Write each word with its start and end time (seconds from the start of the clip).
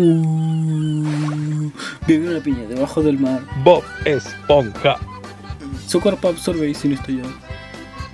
Uh, 0.00 1.72
vive 2.06 2.30
una 2.30 2.38
piña 2.40 2.62
debajo 2.68 3.02
del 3.02 3.18
mar. 3.18 3.40
Bob 3.64 3.82
Esponja. 4.04 4.96
Su 5.88 6.00
cuerpo 6.00 6.28
absorbe 6.28 6.68
y 6.68 6.74
sin 6.74 6.92
estallar. 6.92 7.26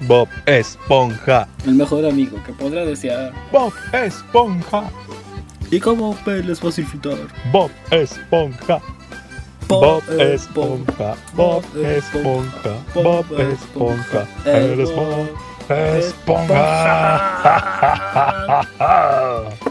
Bob 0.08 0.26
Esponja. 0.46 1.46
El 1.66 1.74
mejor 1.74 2.06
amigo 2.06 2.42
que 2.46 2.54
podrá 2.54 2.86
desear. 2.86 3.34
Bob 3.52 3.74
Esponja. 3.92 4.84
Y 5.70 5.78
como 5.78 6.16
ver 6.24 6.48
es 6.50 6.58
fácil 6.60 6.86
flotar. 6.86 7.18
Bob 7.52 7.70
Esponja. 7.90 8.80
Bob 9.68 10.02
Esponja. 10.18 11.16
Bob 11.34 11.64
Esponja. 11.76 12.78
Bob 12.94 13.26
Esponja. 13.38 14.26
Eres 14.46 14.90
Bob 14.90 15.28
Esponja. 15.68 16.70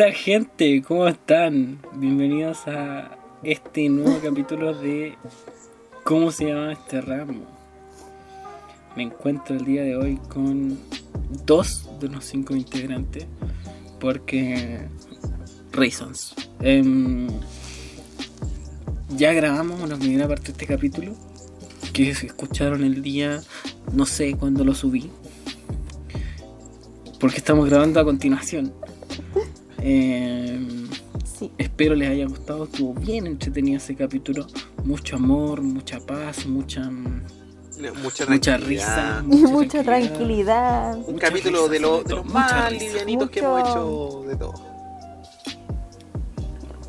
tal 0.00 0.14
gente? 0.14 0.80
¿Cómo 0.80 1.06
están? 1.08 1.78
Bienvenidos 1.92 2.66
a 2.66 3.18
este 3.42 3.86
nuevo 3.90 4.18
capítulo 4.24 4.72
de 4.72 5.14
¿Cómo 6.04 6.32
se 6.32 6.46
llama 6.46 6.72
este 6.72 7.02
ramo? 7.02 7.44
Me 8.96 9.02
encuentro 9.02 9.56
el 9.56 9.66
día 9.66 9.82
de 9.82 9.96
hoy 9.96 10.16
con 10.30 10.78
dos 11.44 11.90
de 12.00 12.08
los 12.08 12.24
cinco 12.24 12.56
integrantes 12.56 13.26
porque 13.98 14.88
reasons. 15.70 16.34
Em, 16.60 17.28
ya 19.18 19.34
grabamos 19.34 19.82
una 19.82 19.98
primera 19.98 20.26
parte 20.26 20.44
de 20.44 20.52
este 20.52 20.66
capítulo 20.66 21.14
que 21.92 22.14
se 22.14 22.24
escucharon 22.24 22.84
el 22.84 23.02
día, 23.02 23.42
no 23.92 24.06
sé 24.06 24.34
cuándo 24.34 24.64
lo 24.64 24.74
subí, 24.74 25.10
porque 27.20 27.36
estamos 27.36 27.68
grabando 27.68 28.00
a 28.00 28.04
continuación. 28.04 28.79
Sí. 29.82 31.50
Espero 31.56 31.94
les 31.94 32.10
haya 32.10 32.26
gustado, 32.26 32.64
estuvo 32.64 32.92
bien 32.94 33.26
entretenido 33.26 33.78
ese 33.78 33.94
capítulo. 33.96 34.46
Mucho 34.84 35.16
amor, 35.16 35.62
mucha 35.62 35.98
paz, 36.00 36.46
mucha, 36.46 36.90
Mucha, 38.02 38.26
mucha 38.26 38.56
risa. 38.58 39.24
Y 39.30 39.36
mucha 39.36 39.82
tranquilidad. 39.82 40.96
Un 40.98 41.14
Mucha 41.14 41.28
capítulo 41.28 41.60
risa, 41.60 41.72
de, 41.72 41.80
lo- 41.80 41.88
sobre 42.02 42.08
de 42.08 42.14
los 42.16 42.24
mucha 42.26 42.38
más 42.38 42.70
risa. 42.72 42.84
livianitos 42.84 43.30
que 43.30 43.38
hemos 43.40 43.60
hecho 43.70 44.24
de 44.28 44.36
todo. 44.36 44.54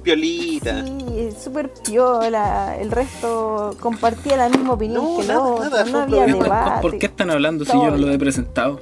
Piolita. 0.03 0.83
Sí, 0.83 1.29
súper 1.41 1.71
piola. 1.85 2.75
El 2.77 2.91
resto 2.91 3.75
compartía 3.79 4.35
la 4.35 4.49
misma 4.49 4.73
opinión 4.73 5.03
No, 5.03 5.17
que 5.21 5.27
nada, 5.27 5.59
nada, 5.59 5.85
no 5.85 5.99
había 6.01 6.25
debate. 6.25 6.81
¿Por 6.81 6.97
qué 6.97 7.05
están 7.05 7.29
hablando 7.29 7.63
si 7.65 7.71
yo 7.71 7.91
no 7.91 7.97
lo 7.97 8.11
he 8.11 8.17
presentado? 8.19 8.79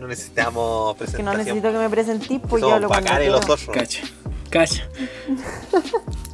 No 0.00 0.06
necesitamos 0.08 0.96
Que 0.96 1.04
no 1.04 1.06
presentación. 1.32 1.36
necesito 1.38 1.72
que 1.72 1.78
me 1.78 1.90
presentís, 1.90 2.40
pues 2.48 2.62
yo 2.62 2.80
bacanes 2.88 3.10
quiero. 3.18 3.32
los 3.32 3.46
dos. 3.46 3.66
Cacha, 3.72 4.02
cacha, 4.50 4.88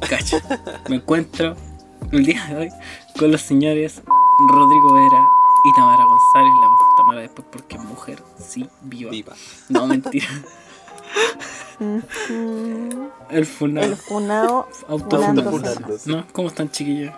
cacha. 0.09 0.41
Me 0.89 0.95
encuentro 0.97 1.55
el 2.11 2.25
día 2.25 2.45
de 2.45 2.55
hoy 2.55 2.69
con 3.19 3.31
los 3.31 3.41
señores 3.41 4.01
Rodrigo 4.49 4.93
Vera 4.93 5.27
y 5.65 5.73
Tamara 5.75 6.03
González. 6.05 6.53
La 6.61 6.67
vamos 6.67 6.81
a 6.81 6.95
Tamara 6.97 7.21
después 7.21 7.47
porque 7.51 7.75
es 7.75 7.83
mujer, 7.83 8.23
sí, 8.39 8.69
viva. 8.81 9.11
Viva. 9.11 9.33
No, 9.69 9.85
mentira. 9.87 10.27
El 13.29 13.45
funado. 13.45 13.85
El 13.85 13.95
funao 13.97 14.67
Autofunado. 14.87 15.51
funándose. 15.51 16.09
¿No? 16.09 16.25
¿Cómo 16.31 16.47
están, 16.47 16.71
chiquillos? 16.71 17.13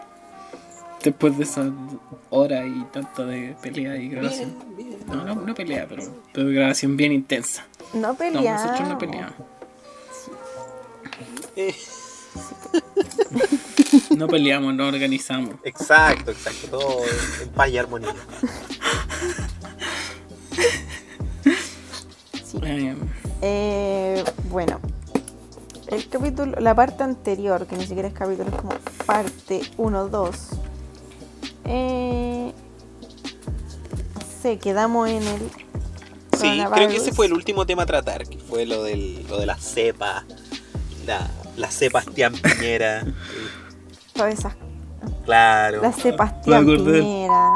Después 1.03 1.37
de 1.37 1.43
esa 1.45 1.71
hora 2.29 2.65
y 2.67 2.83
tanto 2.91 3.25
de 3.25 3.55
pelea 3.61 3.95
y 3.97 4.09
grabación. 4.09 4.55
Bien, 4.75 4.89
bien. 4.89 4.99
No, 5.07 5.23
no, 5.23 5.35
no 5.35 5.53
pelea, 5.55 5.85
pero, 5.87 6.03
pero 6.33 6.49
grabación 6.49 6.97
bien 6.97 7.11
intensa. 7.13 7.65
No 7.93 8.09
No, 8.09 8.15
peleamos. 8.15 8.61
nosotros 8.65 8.89
no 8.89 8.97
peleamos. 8.97 9.33
Eh, 11.55 11.75
No 14.15 14.27
peleamos, 14.27 14.73
no 14.75 14.87
organizamos. 14.87 15.55
exacto, 15.63 16.31
exacto. 16.31 16.67
Todo 16.69 16.99
en- 17.03 17.43
en 17.43 17.49
paz 17.53 17.69
y 17.69 17.77
armonía. 17.77 18.13
Sí. 22.43 22.57
Eh, 22.63 22.95
Eh, 23.41 24.23
bueno, 24.49 24.79
el 25.87 26.09
capítulo, 26.09 26.59
la 26.59 26.75
parte 26.75 27.03
anterior, 27.03 27.66
que 27.67 27.77
ni 27.77 27.85
siquiera 27.85 28.09
es 28.09 28.13
capítulo, 28.13 28.49
es 28.49 28.55
como 28.55 28.73
parte 29.05 29.61
1, 29.77 30.07
2. 30.09 30.35
Eh, 31.72 32.52
sé, 34.41 34.57
quedamos 34.57 35.07
en 35.07 35.22
el. 35.22 35.40
Sí, 36.38 36.62
creo 36.74 36.90
que 36.90 36.96
ese 36.96 37.12
fue 37.12 37.28
el 37.28 37.34
último 37.34 37.66
tema 37.66 37.84
a 37.84 37.85
tratar, 37.85 38.28
que 38.28 38.38
fue 38.40 38.66
lo, 38.66 38.84
del, 38.84 39.28
lo 39.28 39.38
de 39.38 39.46
la 39.46 39.57
cepa, 39.57 40.25
la, 41.06 41.29
la 41.58 41.69
Sebastián 41.69 42.34
Piñera. 42.34 43.06
Todas 44.13 44.34
esas. 44.40 44.53
claro. 45.25 45.81
La 46.46 46.58
acordé. 46.58 47.02
Piñera. 47.02 47.52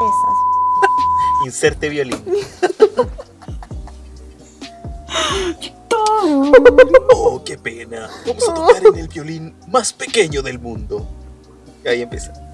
Esas. 0.00 1.44
Inserte 1.46 1.88
violín. 1.88 2.24
Oh, 7.14 7.42
qué 7.44 7.56
pena. 7.56 8.10
Vamos 8.26 8.48
a 8.48 8.54
tocar 8.54 8.86
en 8.86 8.96
el 8.96 9.08
violín 9.08 9.54
más 9.68 9.92
pequeño 9.92 10.42
del 10.42 10.58
mundo. 10.58 11.06
Y 11.84 11.88
ahí 11.88 12.02
empieza. 12.02 12.45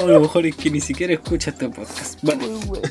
No, 0.00 0.06
lo 0.06 0.20
mejor 0.20 0.46
es 0.46 0.56
que 0.56 0.70
ni 0.70 0.80
siquiera 0.80 1.12
escucha 1.14 1.50
este 1.50 1.68
podcast. 1.68 2.18
Bueno, 2.22 2.46
Muy 2.46 2.66
bueno. 2.66 2.88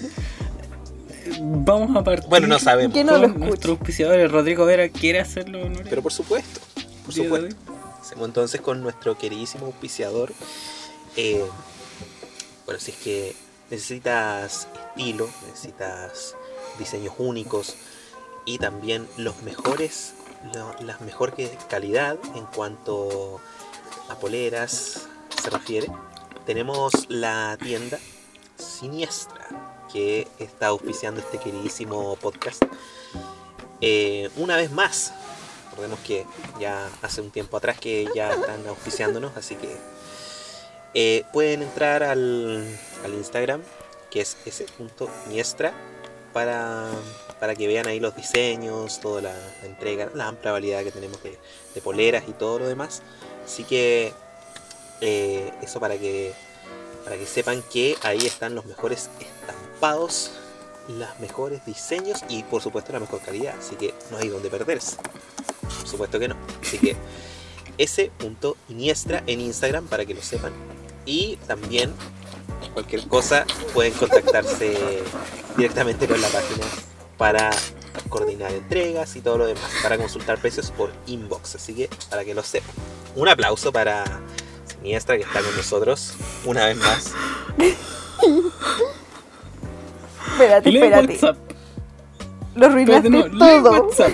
vamos 1.42 1.96
a 1.96 2.04
partir. 2.04 2.30
Bueno, 2.30 2.48
no 2.48 2.60
sabemos. 2.60 2.94
Que 2.94 3.04
no 3.04 3.18
lo 3.18 3.28
nuestro 3.30 3.74
auspiciador, 3.74 4.30
Rodrigo 4.32 4.66
Vera, 4.66 4.90
¿quiere 4.90 5.20
hacerlo 5.20 5.62
honores? 5.66 5.88
Pero 5.90 6.02
por 6.02 6.12
supuesto, 6.14 6.60
por 7.06 7.14
supuesto. 7.14 7.56
Hacemos 8.02 8.28
entonces 8.28 8.62
con 8.62 8.82
nuestro 8.82 9.18
queridísimo 9.18 9.68
auspiciador. 9.68 10.34
Eh, 11.16 11.44
bueno, 12.66 12.80
si 12.80 12.92
es 12.92 12.98
que 12.98 13.36
necesitas 13.70 14.68
estilo, 14.96 15.30
necesitas 15.48 16.36
diseños 16.80 17.14
únicos 17.18 17.76
y 18.46 18.58
también 18.58 19.08
los 19.18 19.42
mejores, 19.44 20.14
lo- 20.54 20.74
la 20.86 20.98
mejor 21.00 21.34
que- 21.34 21.56
calidad 21.70 22.18
en 22.36 22.46
cuanto 22.46 23.40
a 24.10 24.16
poleras 24.16 25.08
se 25.42 25.50
refiere, 25.50 25.88
tenemos 26.46 27.10
la 27.10 27.58
tienda 27.62 28.00
Siniestra 28.58 29.48
que 29.92 30.28
está 30.40 30.68
auspiciando 30.68 31.20
este 31.20 31.38
queridísimo 31.38 32.16
podcast. 32.16 32.64
Eh, 33.82 34.30
una 34.38 34.56
vez 34.56 34.72
más, 34.72 35.14
recordemos 35.70 36.00
que 36.00 36.26
ya 36.60 36.90
hace 37.02 37.22
un 37.22 37.32
tiempo 37.32 37.58
atrás 37.58 37.80
que 37.80 38.08
ya 38.16 38.34
están 38.34 38.66
auspiciándonos, 38.68 39.36
así 39.36 39.56
que 39.56 39.76
eh, 40.94 41.24
pueden 41.34 41.64
entrar 41.64 42.04
al, 42.04 42.66
al 43.04 43.14
Instagram, 43.14 43.62
que 44.10 44.22
es 44.22 44.38
s.niestra, 44.46 45.74
para, 46.34 46.90
para 47.40 47.56
que 47.56 47.68
vean 47.68 47.88
ahí 47.88 48.00
los 48.00 48.16
diseños, 48.16 49.00
toda 49.02 49.22
la, 49.22 49.36
entrega, 49.64 50.10
la 50.14 50.28
amplia 50.28 50.52
variedad 50.52 50.84
que 50.84 50.92
tenemos 50.92 51.22
de, 51.24 51.38
de 51.74 51.82
poleras 51.82 52.24
y 52.28 52.34
todo 52.34 52.60
lo 52.60 52.68
demás. 52.68 53.02
Así 53.44 53.64
que 53.64 54.14
eh, 55.02 55.52
eso 55.62 55.80
para 55.80 55.98
que, 55.98 56.34
para 57.04 57.18
que 57.18 57.26
sepan 57.26 57.64
que 57.72 57.98
ahí 58.04 58.26
están 58.26 58.56
los 58.56 58.66
mejores 58.66 59.10
estampados, 59.20 60.32
los 60.88 61.20
mejores 61.20 61.66
diseños 61.66 62.24
y 62.30 62.44
por 62.44 62.62
supuesto 62.62 62.94
la 62.94 63.00
mejor 63.00 63.20
calidad. 63.22 63.56
Así 63.58 63.76
que 63.76 63.94
no 64.12 64.18
hay 64.18 64.30
donde 64.30 64.50
perderse. 64.50 64.98
Por 65.62 65.88
supuesto 65.88 66.20
que 66.20 66.28
no. 66.28 66.36
Así 66.62 66.78
que 66.78 66.96
s.iniestra 67.78 69.24
en 69.28 69.42
Instagram 69.42 69.88
para 69.88 70.06
que 70.06 70.14
lo 70.14 70.22
sepan. 70.22 70.54
Y 71.06 71.38
también 71.48 71.94
cualquier 72.74 73.08
cosa 73.08 73.46
pueden 73.74 73.94
contactarse 73.94 75.02
directamente 75.58 76.08
con 76.08 76.22
la 76.22 76.28
página 76.28 76.66
para 77.18 77.50
coordinar 78.10 78.52
entregas 78.52 79.16
y 79.16 79.22
todo 79.22 79.40
lo 79.40 79.46
demás, 79.48 79.72
para 79.84 79.98
consultar 79.98 80.40
precios 80.40 80.72
por 80.72 80.92
inbox. 81.08 81.56
Así 81.56 81.74
que 81.74 81.90
para 82.10 82.24
que 82.24 82.34
lo 82.34 82.44
sepan. 82.44 82.76
Un 83.16 83.28
aplauso 83.28 83.72
para 83.72 84.22
Siniestra 84.82 85.18
que 85.18 85.24
está 85.24 85.42
con 85.42 85.56
nosotros 85.56 86.14
una 86.46 86.66
vez 86.66 86.78
más. 86.78 87.12
Espérate, 90.32 90.72
Lee 90.72 90.78
espérate. 90.80 91.14
WhatsApp. 91.14 91.38
Lo 92.56 92.66
arruinaste 92.66 93.10
no, 93.10 93.28
lee 93.28 93.40
todo. 93.40 93.72
WhatsApp. 93.72 94.12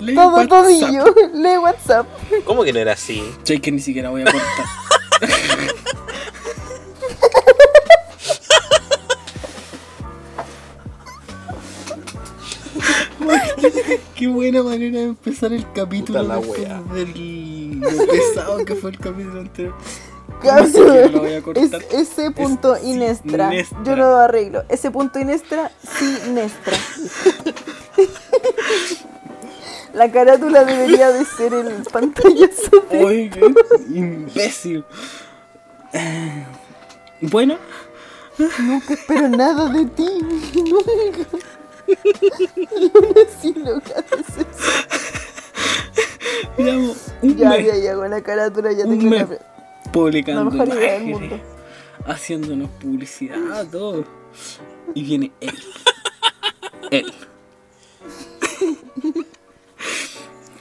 Lee 0.00 0.14
Todo 0.14 0.28
WhatsApp. 0.36 0.48
todillo. 0.48 1.04
Lee 1.34 1.58
WhatsApp. 1.58 2.06
¿Cómo 2.44 2.64
que 2.64 2.72
no 2.72 2.78
era 2.80 2.92
así? 2.92 3.22
Sé 3.44 3.60
que 3.60 3.70
ni 3.70 3.80
siquiera 3.80 4.10
voy 4.10 4.22
a 4.22 4.24
cortar. 4.24 4.66
Qué 14.14 14.26
buena 14.26 14.62
manera 14.62 14.98
de 14.98 15.04
empezar 15.06 15.52
el 15.52 15.64
capítulo 15.72 16.20
Puta 16.20 16.22
la 16.22 16.38
wea. 16.38 16.82
del 16.94 17.80
lo 17.80 18.06
pesado 18.06 18.64
que 18.64 18.74
fue 18.74 18.90
el 18.90 18.98
capítulo 18.98 19.40
anterior. 19.40 19.74
No 20.44 20.66
sé 20.66 21.42
es 21.54 21.72
ese 21.92 22.30
punto 22.30 22.76
Es 22.76 22.84
Inestra. 22.84 23.50
sinestra. 23.50 23.78
Yo 23.84 23.96
lo 23.96 24.16
arreglo. 24.16 24.62
Ese 24.68 24.90
punto 24.90 25.18
Inestra, 25.18 25.70
Sinestra. 25.98 26.76
La 29.94 30.10
carátula 30.12 30.64
debería 30.64 31.10
de 31.10 31.24
ser 31.24 31.54
el 31.54 31.82
pantallazo 31.90 32.84
de... 32.90 33.04
Oye, 33.04 33.30
qué 33.30 33.52
imbécil. 33.98 34.84
Eh, 35.92 36.46
Bueno, 37.22 37.56
Nunca 38.60 38.94
espero 38.94 39.28
nada 39.28 39.68
de 39.70 39.84
ti. 39.86 40.08
Nunca. 43.56 44.04
Eso. 44.18 44.46
llevamos 46.56 46.96
un 47.22 47.36
Ya, 47.36 47.48
mes 47.50 47.66
ya, 47.66 47.76
ya, 47.76 47.94
con 47.94 48.10
la 48.10 48.20
carátula 48.22 48.72
ya 48.72 48.84
Un 48.84 48.98
tengo 48.98 49.10
mes. 49.10 49.28
la... 49.30 49.38
publicando 49.92 50.44
La 50.44 50.50
mejor 50.50 50.68
idea 50.68 50.92
del 50.98 51.08
imágenes, 51.08 51.30
mundo. 51.30 51.44
haciéndonos 52.06 52.70
publicidad, 52.80 53.66
todo. 53.70 54.04
Y 54.94 55.02
viene 55.02 55.32
él. 55.40 55.58
Él. 56.90 57.12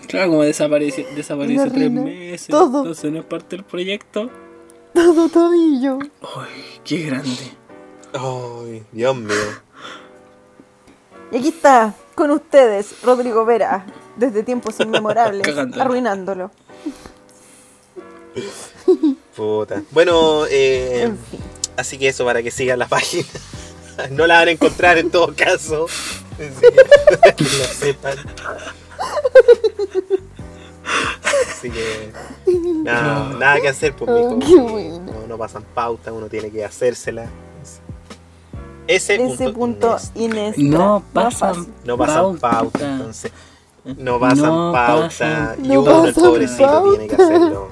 Claro, 0.07 0.29
como 0.31 0.43
desaparece, 0.43 1.05
desaparece 1.15 1.69
tres 1.69 1.73
reina, 1.73 2.01
meses. 2.01 2.47
todo. 2.47 2.79
Entonces 2.79 3.11
no 3.11 3.19
es 3.19 3.25
parte 3.25 3.55
del 3.57 3.65
proyecto. 3.65 4.29
Todo 4.93 5.27
todillo. 5.29 5.99
Ay, 6.21 6.79
qué 6.85 7.03
grande. 7.03 7.51
Ay, 8.13 8.83
Dios 8.93 9.15
mío. 9.17 9.35
Y 11.31 11.37
aquí 11.37 11.49
está, 11.49 11.93
con 12.15 12.31
ustedes, 12.31 13.03
Rodrigo 13.03 13.43
Vera, 13.45 13.85
desde 14.15 14.43
tiempos 14.43 14.79
inmemorables, 14.79 15.45
arruinándolo. 15.77 16.51
Puta. 19.35 19.83
Bueno, 19.91 20.45
eh, 20.49 21.03
En 21.03 21.17
fin. 21.17 21.39
así 21.75 21.97
que 21.97 22.07
eso 22.09 22.25
para 22.25 22.41
que 22.43 22.51
sigan 22.51 22.79
la 22.79 22.87
página. 22.87 23.25
No 24.11 24.27
la 24.27 24.35
van 24.37 24.47
a 24.49 24.51
encontrar 24.51 24.99
en 24.99 25.09
todo 25.09 25.33
caso. 25.35 25.85
Así 25.85 26.61
que, 26.61 27.15
para 27.17 27.31
que 27.35 27.43
lo 27.43 27.49
sepan. 27.65 28.15
Así 31.49 31.69
que 31.71 32.13
nada, 32.83 33.29
nada 33.39 33.59
que 33.61 33.67
hacer 33.69 33.95
pues 33.95 34.09
Oh, 34.11 34.35
mijo, 34.35 34.39
qué 34.55 34.55
porque 34.61 34.71
bueno. 34.89 35.11
no, 35.21 35.27
no 35.27 35.37
pasan 35.37 35.63
pauta, 35.73 36.13
uno 36.13 36.27
tiene 36.27 36.51
que 36.51 36.63
hacérsela. 36.63 37.27
Ese, 38.87 39.15
Ese 39.15 39.49
punto 39.49 39.97
Inés. 40.15 40.57
No 40.57 41.03
pasan. 41.11 41.67
No 41.83 41.97
pasan 41.97 42.37
pauta, 42.37 42.59
pauta. 42.61 42.91
entonces. 42.91 43.31
No 43.83 44.19
pasan 44.19 44.45
No 44.45 44.71
pauta. 44.73 45.07
pasan- 45.07 45.65
y 45.65 45.67
No 45.69 45.81
uno, 45.81 46.05
el 46.05 46.13
pobrecito, 46.13 46.83
tiene 46.91 47.07
que 47.07 47.15
hacerlo. 47.15 47.67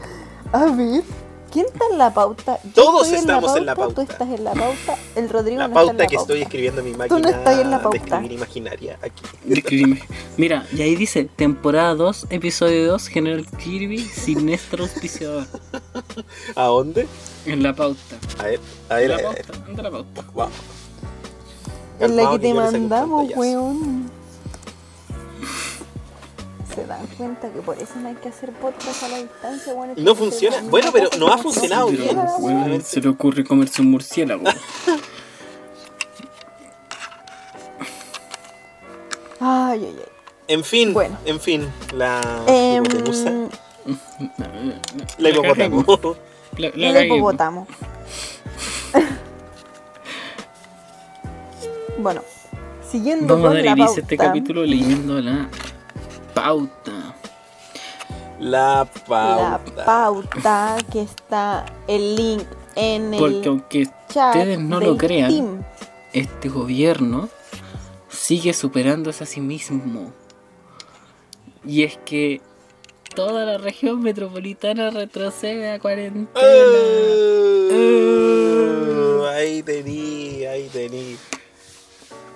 A 0.55 0.65
ver, 0.71 1.03
¿quién 1.51 1.65
está 1.65 1.83
en 1.91 1.97
la 1.97 2.13
pauta? 2.13 2.59
¿Yo 2.63 2.71
Todos 2.73 3.03
estoy 3.07 3.19
estamos 3.19 3.55
en 3.57 3.65
la 3.65 3.75
Tú 3.75 3.81
pauta. 3.81 4.01
estás 4.03 4.29
en 4.29 4.43
la 4.43 4.53
pauta. 4.53 4.95
El 5.15 5.29
Rodrigo 5.29 5.57
La 5.59 5.67
no 5.67 5.73
está 5.73 5.81
en 5.81 5.87
pauta 5.87 6.03
la 6.03 6.07
que 6.07 6.15
pauta. 6.15 6.33
estoy 6.33 6.41
escribiendo 6.43 6.79
en 6.81 6.85
mi 6.85 6.91
Tú 6.93 6.97
máquina 6.97 7.19
no 7.19 7.29
estás 7.29 7.59
en 7.59 7.71
la 7.71 7.77
de 7.77 7.83
pauta. 7.83 7.97
escribir 7.97 8.31
imaginaria. 8.31 8.97
Aquí. 9.01 9.21
Describime. 9.43 10.01
Mira, 10.37 10.65
y 10.73 10.81
ahí 10.81 10.95
dice, 10.95 11.25
temporada 11.35 11.93
2, 11.95 12.27
episodio 12.29 12.87
2, 12.91 13.07
General 13.07 13.45
Kirby, 13.57 13.99
siniestro 13.99 14.83
auspiciador. 14.85 15.45
¿A 16.55 16.63
dónde? 16.65 17.05
En 17.45 17.61
la 17.63 17.73
pauta. 17.73 17.99
A 18.39 18.43
ver, 18.43 18.59
a 18.89 19.01
En 19.01 19.07
ver, 19.09 19.21
la 19.21 19.29
a 19.29 19.33
ver. 19.33 19.45
pauta, 19.45 19.65
anda 19.67 19.83
la 19.83 19.91
pauta. 19.91 20.25
Vamos. 20.33 20.53
En 21.99 22.15
la 22.17 22.31
que 22.31 22.39
te 22.39 22.53
mandamos, 22.53 23.19
pantallazo. 23.29 23.39
weón. 23.41 24.04
Se 26.75 26.85
dan 26.85 27.05
cuenta 27.17 27.49
que 27.49 27.61
por 27.61 27.77
eso 27.79 27.93
no 28.01 28.09
hay 28.09 28.15
que 28.15 28.27
hacer 28.29 28.51
podcast 28.51 29.03
a 29.03 29.07
la 29.07 29.17
distancia, 29.19 29.73
weón. 29.73 29.93
No 29.97 30.13
funciona. 30.15 30.57
Bueno, 30.63 30.89
pero 30.91 31.09
no 31.17 31.27
ha 31.29 31.37
funcionado 31.37 31.87
Pero, 31.87 32.03
bien. 32.03 32.17
weón, 32.39 32.81
se 32.81 32.99
le 33.01 33.07
ocurre 33.09 33.43
comerse 33.45 33.81
un 33.81 33.91
murciélago. 33.91 34.43
Ay, 39.39 39.85
ay, 39.85 39.95
ay. 39.99 40.05
En 40.47 40.63
fin, 40.63 40.93
Bueno. 40.93 41.17
en 41.25 41.39
fin, 41.39 41.67
la 41.93 42.21
Em, 42.47 42.83
hipotenusa. 42.85 43.31
La 44.37 44.47
La 45.17 45.29
hipopótamo. 45.29 45.85
La, 46.57 46.69
la 46.75 47.05
hipopótamo. 47.05 47.67
bueno, 51.97 52.21
siguiendo 52.89 53.33
Vamos 53.33 53.45
a 53.45 53.49
con 53.49 53.55
dar 53.57 53.65
la 53.65 53.71
inicio 53.71 53.97
a 53.97 54.01
este 54.01 54.17
pauta, 54.17 54.29
capítulo 54.31 54.63
leyendo 54.65 55.19
la 55.21 55.49
pauta. 56.45 57.15
La 58.39 58.79
La 58.79 58.85
pauta. 59.07 59.85
pauta 59.85 60.77
que 60.91 61.01
está 61.01 61.65
el 61.87 62.15
link 62.15 62.43
en 62.75 63.13
el 63.15 63.19
Porque 63.19 63.47
aunque 63.47 63.85
chat 64.09 64.35
ustedes 64.35 64.59
no 64.59 64.79
lo 64.79 64.95
crean, 64.97 65.31
team. 65.31 65.63
este 66.13 66.49
gobierno 66.49 67.29
sigue 68.09 68.53
superándose 68.53 69.23
a 69.23 69.27
sí 69.27 69.41
mismo. 69.41 70.11
Y 71.65 71.81
es 71.83 71.97
que 72.05 72.41
toda 73.15 73.43
la 73.45 73.57
región 73.57 74.01
metropolitana 74.03 74.91
retrocede 74.91 75.71
a 75.71 75.79
cuarentena. 75.79 76.27
Oh, 77.71 79.25
ahí 79.33 79.63
tení, 79.63 80.45
ahí 80.45 80.69
tení. 80.71 81.17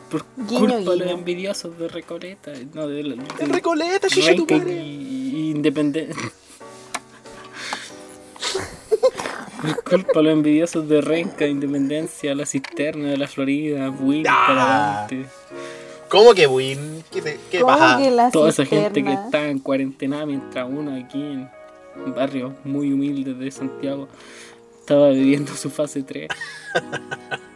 Por 0.09 0.25
Guiño, 0.37 0.59
culpa 0.59 0.75
de 0.75 0.83
los 0.85 0.95
guiño. 0.99 1.09
envidiosos 1.11 1.77
de 1.77 1.87
Recoleta. 1.87 2.51
No, 2.73 2.87
de, 2.87 3.03
de- 3.03 3.17
En 3.39 3.53
Recoleta, 3.53 4.07
chucha 4.07 4.35
tu 4.35 4.45
madre. 4.47 4.73
y 4.83 5.51
Independencia. 5.51 6.15
Por 9.61 9.83
culpa 9.83 10.13
de 10.19 10.23
los 10.23 10.33
envidiosos 10.33 10.87
de 10.87 11.01
Renca, 11.01 11.45
Independencia, 11.45 12.33
La 12.33 12.45
Cisterna 12.45 13.09
de 13.09 13.17
la 13.17 13.27
Florida, 13.27 13.89
Win, 13.89 14.25
Ah. 14.27 14.45
Caravante. 14.47 15.25
¿Cómo 16.09 16.33
que 16.33 16.47
Win? 16.47 17.03
¿Qué, 17.11 17.21
te, 17.21 17.39
qué 17.51 17.59
¿Cómo 17.59 17.77
pasa? 17.77 17.97
que 18.01 18.09
la 18.09 18.31
Toda 18.31 18.49
esa 18.49 18.65
gente 18.65 19.03
que 19.03 19.13
está 19.13 19.47
en 19.47 19.59
cuarentena 19.59 20.25
mientras 20.25 20.67
uno 20.67 20.95
aquí 20.95 21.21
en 21.21 21.49
barrios 22.15 22.53
muy 22.63 22.91
humildes 22.93 23.37
de 23.37 23.51
Santiago 23.51 24.07
estaba 24.79 25.09
viviendo 25.09 25.53
su 25.53 25.69
fase 25.69 26.01
3. 26.01 26.29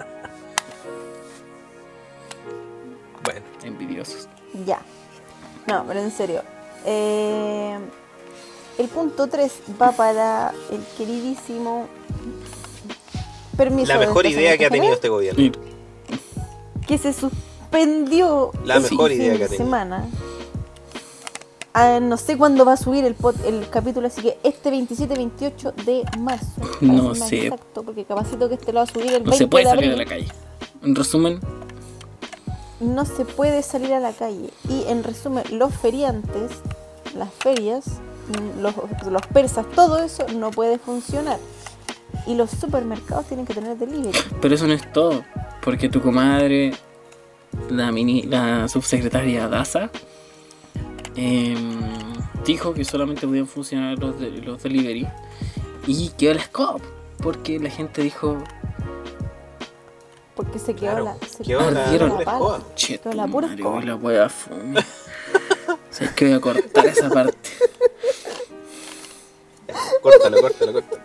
Envidiosos. 3.64 4.28
Ya. 4.66 4.80
No, 5.68 5.84
pero 5.88 6.00
en 6.00 6.12
serio. 6.12 6.42
Eh, 6.86 7.78
el 8.78 8.88
punto 8.90 9.28
3 9.28 9.52
va 9.82 9.92
para 9.92 10.54
el 10.72 10.82
queridísimo 10.98 11.88
permiso 13.58 13.88
la 13.94 14.00
mejor 14.00 14.26
idea 14.26 14.58
que 14.58 14.66
ha 14.66 14.70
tenido 14.70 14.94
este 14.94 15.10
gobierno. 15.10 15.52
Que 16.88 16.98
se 16.98 17.14
suspendió 17.14 18.52
La 18.66 18.80
mejor 18.80 19.12
idea 19.12 19.38
que 19.38 19.46
ha 19.46 19.48
tenido. 19.48 19.64
semana. 19.66 20.08
Ah, 21.76 22.00
no 22.00 22.18
sé 22.18 22.38
cuándo 22.38 22.66
va 22.66 22.74
a 22.74 22.78
subir 22.78 23.04
el, 23.04 23.18
pod- 23.18 23.44
el 23.46 23.68
capítulo, 23.70 24.06
así 24.06 24.22
que 24.22 24.38
este 24.44 24.70
27-28 24.72 25.74
de 25.86 26.04
marzo. 26.20 26.46
para 26.62 26.70
No 26.82 27.14
ser 27.16 27.20
más 27.22 27.30
sé. 27.30 27.44
Exacto, 27.48 27.84
porque 27.84 28.06
capacito 28.06 28.48
que 28.48 28.56
este 28.56 28.72
lo 28.74 28.80
va 28.80 28.84
a 28.84 28.88
subir 28.88 29.08
el 29.08 29.12
20 29.24 29.30
no 29.32 29.36
se 29.36 29.48
puede 29.48 29.66
de 29.66 29.70
salir 29.72 29.90
de 29.90 29.98
la 29.98 30.06
calle. 30.06 30.28
En 30.84 30.94
resumen, 30.94 31.40
no 32.80 33.06
se 33.06 33.26
puede 33.26 33.64
salir 33.64 33.94
a 33.94 34.00
la 34.00 34.14
calle. 34.14 34.50
Y 34.70 34.84
en 34.88 35.04
resumen, 35.04 35.44
los 35.52 35.74
feriantes, 35.76 36.52
las 37.16 37.34
ferias, 37.34 37.86
los, 38.60 38.74
los 39.10 39.22
persas, 39.28 39.66
todo 39.76 40.04
eso 40.04 40.26
no 40.36 40.52
puede 40.52 40.78
funcionar. 40.78 41.40
Y 42.28 42.36
los 42.36 42.52
supermercados 42.52 43.26
tienen 43.26 43.46
que 43.46 43.54
tener 43.54 43.78
delivery. 43.78 44.18
pero 44.42 44.56
eso 44.56 44.68
no 44.68 44.74
es 44.74 44.92
todo. 44.92 45.24
Porque 45.62 45.90
tu 45.90 46.02
comadre, 46.02 46.74
la, 47.70 47.92
mini, 47.92 48.24
la 48.24 48.68
subsecretaria 48.68 49.48
Daza, 49.48 49.90
em, 51.16 51.82
dijo 52.46 52.74
que 52.74 52.86
solamente 52.86 53.28
podían 53.28 53.48
funcionar 53.48 53.98
los, 53.98 54.20
los 54.20 54.62
delivery. 54.64 55.08
Y 55.88 56.10
quedó 56.18 56.36
la 56.36 56.44
SCOP. 56.44 56.82
Porque 57.22 57.60
la 57.60 57.70
gente 57.70 58.02
dijo, 58.02 58.38
Porque 60.36 60.58
se 60.60 60.74
quedó 60.74 60.92
Claro, 60.92 61.04
la, 61.06 61.28
se 61.28 61.44
quedó 61.44 61.60
quedó 61.60 61.72
la- 61.72 61.86
la, 61.92 61.92
la 62.08 62.10
pala. 62.26 62.38
escoba. 62.38 62.62
Che, 62.76 63.00
Pero 63.04 63.16
la 63.16 63.28
pura 63.28 63.54
escoba. 63.54 63.82
la 63.84 63.96
wea 63.96 64.30
fome. 64.30 64.84
¿Sabes 65.92 66.14
que 66.14 66.26
voy 66.26 66.34
a 66.34 66.40
cortar 66.42 66.86
esa 66.88 67.10
parte? 67.10 67.50
Córtalo, 70.02 70.42
córtalo, 70.42 70.74
córtalo. 70.74 71.04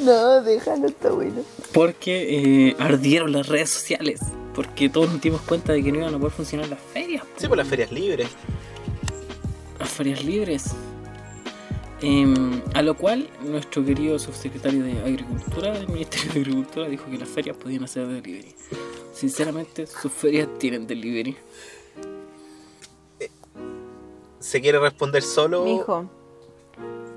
No, 0.00 0.42
déjalo, 0.42 0.88
está 0.88 1.10
bueno. 1.10 1.42
Porque 1.72 2.68
eh, 2.70 2.76
ardieron 2.78 3.32
las 3.32 3.46
redes 3.46 3.70
sociales. 3.70 4.20
Porque 4.54 4.88
todos 4.88 5.10
nos 5.10 5.20
dimos 5.20 5.40
cuenta 5.42 5.72
de 5.72 5.82
que 5.82 5.92
no 5.92 5.98
iban 5.98 6.14
a 6.14 6.18
poder 6.18 6.32
funcionar 6.32 6.68
las 6.68 6.78
ferias. 6.92 7.24
Sí, 7.36 7.48
por 7.48 7.56
las 7.56 7.68
ferias 7.68 7.90
libres. 7.92 8.28
Las 9.78 9.88
ferias 9.88 10.24
libres. 10.24 10.64
Em, 12.02 12.60
a 12.74 12.82
lo 12.82 12.96
cual 12.96 13.28
nuestro 13.44 13.84
querido 13.84 14.18
subsecretario 14.18 14.82
de 14.82 14.98
Agricultura 15.00 15.72
del 15.72 15.88
Ministerio 15.88 16.32
de 16.32 16.40
Agricultura 16.40 16.88
dijo 16.88 17.04
que 17.08 17.16
las 17.16 17.28
ferias 17.28 17.56
podían 17.56 17.84
hacer 17.84 18.08
delivery. 18.08 18.54
Sinceramente, 19.14 19.86
sus 19.86 20.12
ferias 20.12 20.48
tienen 20.58 20.86
delivery. 20.86 21.36
se 24.40 24.60
quiere 24.60 24.78
responder 24.80 25.22
solo. 25.22 25.64
Mijo, 25.64 26.10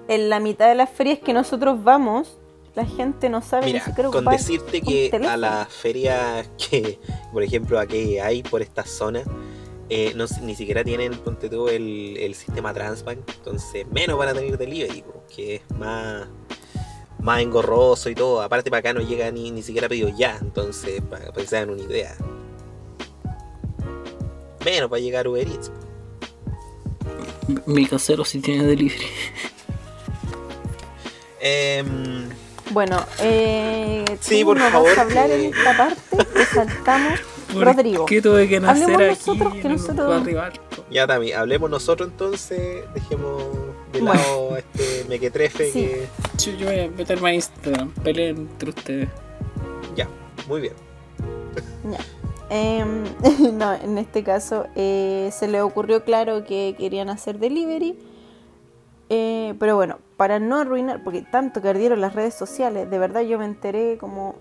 en 0.07 0.29
la 0.29 0.39
mitad 0.39 0.69
de 0.69 0.75
las 0.75 0.89
ferias 0.89 1.19
que 1.19 1.33
nosotros 1.33 1.83
vamos, 1.83 2.37
la 2.75 2.85
gente 2.85 3.29
no 3.29 3.41
sabe 3.41 3.65
Mira, 3.65 3.79
ni 3.79 3.85
siquiera 3.85 4.09
con 4.09 4.25
decirte 4.25 4.81
que 4.81 5.09
a 5.27 5.35
las 5.35 5.67
ferias 5.73 6.47
que, 6.57 6.99
por 7.33 7.41
ejemplo, 7.43 7.79
aquí 7.79 8.19
hay 8.19 8.43
por 8.43 8.61
esta 8.61 8.85
zona, 8.85 9.23
eh, 9.89 10.13
no, 10.15 10.25
ni 10.41 10.55
siquiera 10.55 10.83
tienen, 10.83 11.13
ponte 11.13 11.49
tú, 11.49 11.67
el, 11.67 12.17
el 12.17 12.33
sistema 12.35 12.73
Transbank, 12.73 13.19
entonces 13.37 13.85
menos 13.91 14.17
van 14.17 14.29
a 14.29 14.33
tener 14.33 14.57
delivery, 14.57 15.03
que 15.35 15.55
es 15.55 15.61
más, 15.77 16.27
más 17.19 17.41
engorroso 17.41 18.09
y 18.09 18.15
todo. 18.15 18.41
Aparte, 18.41 18.69
para 18.69 18.79
acá 18.79 18.93
no 18.93 19.01
llega 19.01 19.29
ni, 19.31 19.51
ni 19.51 19.61
siquiera 19.63 19.87
pedido 19.87 20.09
ya, 20.09 20.37
entonces, 20.41 21.01
para, 21.09 21.31
que 21.31 21.45
se 21.45 21.57
hagan 21.57 21.71
una 21.71 21.83
idea. 21.83 22.15
Menos 24.65 24.89
para 24.89 24.99
llegar 24.99 25.27
Uber 25.27 25.47
Eats. 25.47 25.71
Mi 27.67 27.85
casero 27.85 28.25
sí 28.25 28.39
tiene 28.39 28.65
delivery. 28.65 29.05
Em, 31.39 32.27
Bueno, 32.71 33.05
eh, 33.19 34.03
Sí, 34.19 34.43
por 34.43 34.57
no 34.57 34.67
favor, 34.71 34.89
vas 34.89 34.97
a 34.97 35.01
hablar 35.01 35.27
que- 35.29 35.35
en 35.45 35.53
esta 35.53 35.77
parte, 35.77 36.17
te 36.33 36.45
saltamos. 36.47 37.19
¿Por 37.55 37.65
Rodrigo, 37.65 38.05
qué 38.05 38.21
tuve 38.21 38.47
que 38.47 38.59
nacer 38.59 38.93
hablemos 38.93 39.17
aquí? 39.19 39.29
nosotros, 39.31 39.53
que 39.61 39.69
nosotros- 39.69 40.53
ya, 40.91 41.07
Tami, 41.07 41.31
hablemos 41.31 41.69
nosotros 41.69 42.09
entonces, 42.09 42.83
dejemos 42.93 43.43
de 43.91 44.01
Bueno. 44.01 44.13
lado 44.13 44.57
este 44.57 45.05
mequetrefe 45.09 45.71
Sí. 45.71 45.81
que... 45.85 46.07
Yo, 46.37 46.51
yo 46.57 46.65
voy 46.67 46.79
a 46.79 46.89
meterme 46.89 47.29
a 47.29 47.33
Instagram. 47.33 47.89
Peleen 48.03 48.37
entre 48.37 48.69
ustedes. 48.69 49.09
Ya, 49.95 50.07
muy 50.47 50.61
bien. 50.61 50.73
Ya. 51.91 51.97
Em, 52.49 53.03
no, 53.57 53.73
en 53.73 53.97
este 53.97 54.23
caso 54.23 54.67
eh, 54.75 55.29
se 55.33 55.47
le 55.47 55.61
ocurrió 55.61 56.03
claro 56.03 56.43
que 56.45 56.75
querían 56.77 57.09
hacer 57.09 57.39
delivery. 57.39 57.97
Eh, 59.09 59.53
pero 59.59 59.75
bueno, 59.75 59.99
para 60.17 60.39
no 60.39 60.57
arruinar, 60.57 61.03
porque 61.03 61.21
tanto 61.21 61.61
que 61.61 61.69
ardieron 61.69 62.01
las 62.01 62.13
redes 62.15 62.33
sociales, 62.33 62.89
de 62.89 62.99
verdad 62.99 63.21
yo 63.21 63.37
me 63.39 63.45
enteré 63.45 63.97
como. 63.99 64.35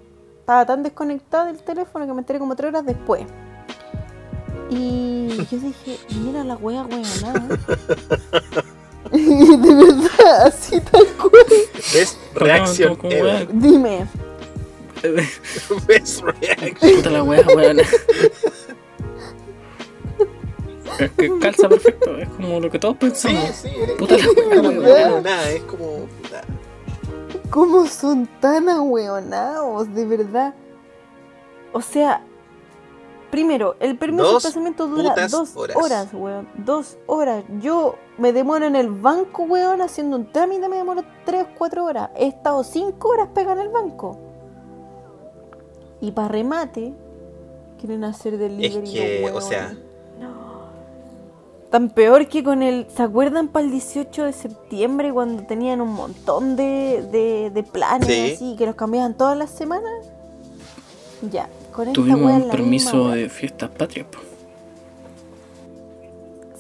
Estaba 0.44 0.66
tan 0.66 0.82
desconectada 0.82 1.46
del 1.46 1.56
teléfono 1.56 2.06
que 2.06 2.12
me 2.12 2.18
enteré 2.18 2.38
como 2.38 2.54
tres 2.54 2.68
horas 2.68 2.84
después. 2.84 3.22
Y 4.68 5.28
yo 5.50 5.58
dije, 5.58 5.98
mira 6.22 6.44
la 6.44 6.56
wea 6.56 6.82
weonada. 6.82 7.48
de 9.10 9.74
verdad, 9.74 10.46
así 10.46 10.78
tal 10.82 11.06
cual. 11.16 11.32
Perdón, 12.34 12.46
reaction 12.48 12.94
¿cómo 12.96 13.10
ever. 13.10 13.24
wea? 13.24 13.46
Dime, 13.54 14.06
Best 15.86 16.20
reaction. 16.22 16.96
Puta 16.96 17.08
la 17.10 17.22
wea, 17.22 17.46
weón. 17.46 17.80
Es 20.98 21.10
que 21.16 21.38
calza 21.40 21.68
perfecto, 21.70 22.18
es 22.18 22.28
como 22.28 22.60
lo 22.60 22.70
que 22.70 22.78
todos 22.78 22.96
Sí, 23.00 23.06
pensamos. 23.06 23.50
sí, 23.56 23.68
eres- 23.80 23.96
Puta 23.96 24.16
la 24.18 24.28
wea, 24.70 25.08
no, 25.08 25.20
nada, 25.22 25.50
es 25.50 25.62
como. 25.62 26.06
¿Cómo 27.54 27.86
son 27.86 28.26
tan 28.40 28.68
ahueonados, 28.68 29.94
de 29.94 30.04
verdad? 30.06 30.54
O 31.72 31.80
sea, 31.80 32.20
primero, 33.30 33.76
el 33.78 33.96
permiso 33.96 34.24
de 34.24 34.32
Dos 34.32 34.42
desplazamiento 34.42 34.88
dura 34.88 35.14
dos 35.28 35.56
horas. 35.56 35.76
horas. 35.76 36.08
weón. 36.12 36.48
Dos 36.56 36.98
horas. 37.06 37.44
Yo 37.60 37.94
me 38.18 38.32
demoro 38.32 38.66
en 38.66 38.74
el 38.74 38.90
banco, 38.90 39.44
weón, 39.44 39.80
haciendo 39.82 40.16
un 40.16 40.32
trámite, 40.32 40.68
me 40.68 40.78
demoro 40.78 41.02
tres, 41.24 41.46
cuatro 41.56 41.84
horas. 41.84 42.10
He 42.16 42.26
estado 42.26 42.64
cinco 42.64 43.10
horas 43.10 43.28
pegada 43.32 43.60
en 43.62 43.68
el 43.68 43.72
banco. 43.72 44.18
Y 46.00 46.10
para 46.10 46.26
remate, 46.26 46.92
quieren 47.78 48.02
hacer 48.02 48.36
delivery. 48.36 48.92
que, 48.92 49.30
los 49.32 49.44
o 49.44 49.48
sea- 49.48 49.76
Tan 51.74 51.90
peor 51.90 52.28
que 52.28 52.44
con 52.44 52.62
el. 52.62 52.86
¿Se 52.88 53.02
acuerdan 53.02 53.48
para 53.48 53.64
el 53.64 53.72
18 53.72 54.26
de 54.26 54.32
septiembre 54.32 55.12
cuando 55.12 55.42
tenían 55.42 55.80
un 55.80 55.92
montón 55.92 56.54
de, 56.54 57.04
de, 57.10 57.50
de 57.52 57.62
planes 57.64 58.06
Sí. 58.06 58.32
así 58.32 58.54
que 58.56 58.64
los 58.66 58.76
cambiaban 58.76 59.14
todas 59.14 59.36
las 59.36 59.50
semanas? 59.50 59.90
Ya, 61.32 61.48
con 61.72 61.88
esta 61.88 61.94
Tuvimos 61.94 62.30
un 62.30 62.46
la 62.46 62.52
permiso 62.52 62.96
misma 62.96 63.16
de 63.16 63.28
fiestas 63.28 63.70
patrias. 63.70 64.06
po. 64.06 64.20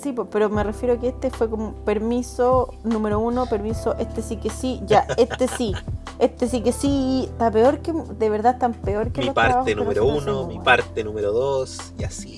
Sí, 0.02 0.10
pues, 0.10 0.26
pero 0.32 0.50
me 0.50 0.64
refiero 0.64 0.94
a 0.94 0.98
que 0.98 1.10
este 1.10 1.30
fue 1.30 1.48
como 1.48 1.74
permiso 1.84 2.74
número 2.82 3.20
uno, 3.20 3.46
permiso, 3.46 3.94
este 4.00 4.20
sí 4.20 4.34
que 4.38 4.50
sí, 4.50 4.80
ya, 4.84 5.06
este 5.16 5.46
sí, 5.46 5.74
este 6.18 6.48
sí 6.48 6.60
que 6.60 6.72
sí, 6.72 7.28
está 7.30 7.52
peor 7.52 7.78
que, 7.78 7.92
de 7.92 8.30
verdad, 8.30 8.58
tan 8.58 8.74
peor 8.74 9.12
que 9.12 9.20
Mi 9.20 9.26
los 9.26 9.34
parte 9.36 9.76
número 9.76 10.06
uno, 10.06 10.48
mi 10.48 10.58
parte 10.58 11.04
número 11.04 11.30
dos, 11.30 11.92
y 12.00 12.02
así. 12.02 12.36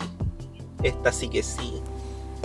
Esta 0.82 1.10
sí 1.10 1.30
que 1.30 1.42
sí. 1.42 1.80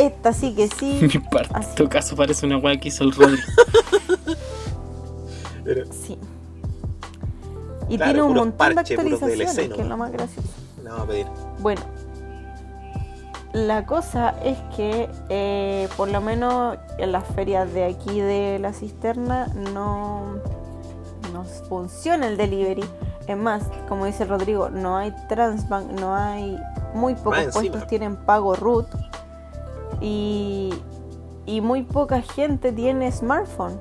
Esta 0.02 0.34
sí 0.34 0.56
que 0.56 0.68
sí, 0.68 1.00
Mi 1.02 1.20
parte, 1.20 1.54
en 1.56 1.76
todo 1.76 1.90
caso, 1.90 2.16
parece 2.16 2.48
una 2.48 2.58
wea 2.58 2.80
que 2.80 2.88
hizo 2.88 3.04
el 3.04 3.12
Rodri. 3.12 3.38
sí. 5.92 6.18
Y 7.88 7.98
Claro, 7.98 8.12
tiene 8.12 8.22
un 8.24 8.34
montón 8.34 8.74
de 8.74 8.82
actualizaciones, 8.82 9.56
DLC 9.56 9.76
que 9.76 9.82
es 9.82 9.88
nomás. 9.88 9.90
lo 9.90 9.98
más 9.98 10.12
gracioso. 10.12 10.50
Le 10.82 10.90
vamos 10.90 11.04
a 11.04 11.08
pedir. 11.08 11.28
Bueno, 11.60 11.82
la 13.54 13.86
cosa 13.86 14.30
es 14.44 14.58
que 14.76 15.08
eh, 15.30 15.88
por 15.98 16.10
lo 16.10 16.20
menos 16.20 16.78
en 16.98 17.12
las 17.12 17.26
ferias 17.36 17.72
de 17.72 17.84
aquí 17.84 18.22
de 18.22 18.58
la 18.60 18.74
cisterna 18.74 19.48
no, 19.74 20.38
no 21.32 21.44
funciona 21.70 22.28
el 22.28 22.38
delivery. 22.38 22.86
Es 23.28 23.38
más, 23.38 23.64
como 23.88 24.06
dice 24.06 24.26
Rodrigo, 24.26 24.70
no 24.70 24.98
hay 24.98 25.14
Transbank, 25.30 25.92
no 26.00 26.16
hay 26.16 26.58
muy 26.96 27.14
pocos 27.14 27.54
puestos 27.54 27.86
tienen 27.88 28.16
pago 28.16 28.56
root 28.56 28.88
y, 30.02 30.74
muy 31.62 31.84
poca 31.84 32.22
gente 32.22 32.72
tiene 32.72 33.12
smartphone. 33.12 33.80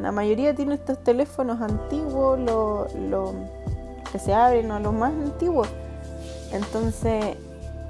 La 0.00 0.12
mayoría 0.12 0.54
tiene 0.54 0.74
estos 0.74 1.02
teléfonos 1.04 1.60
antiguos, 1.60 2.38
los 2.38 3.32
que 4.10 4.18
se 4.18 4.34
abren 4.34 4.70
o 4.70 4.80
los 4.80 4.92
más 4.92 5.12
antiguos. 5.12 5.68
Entonces, 6.52 7.36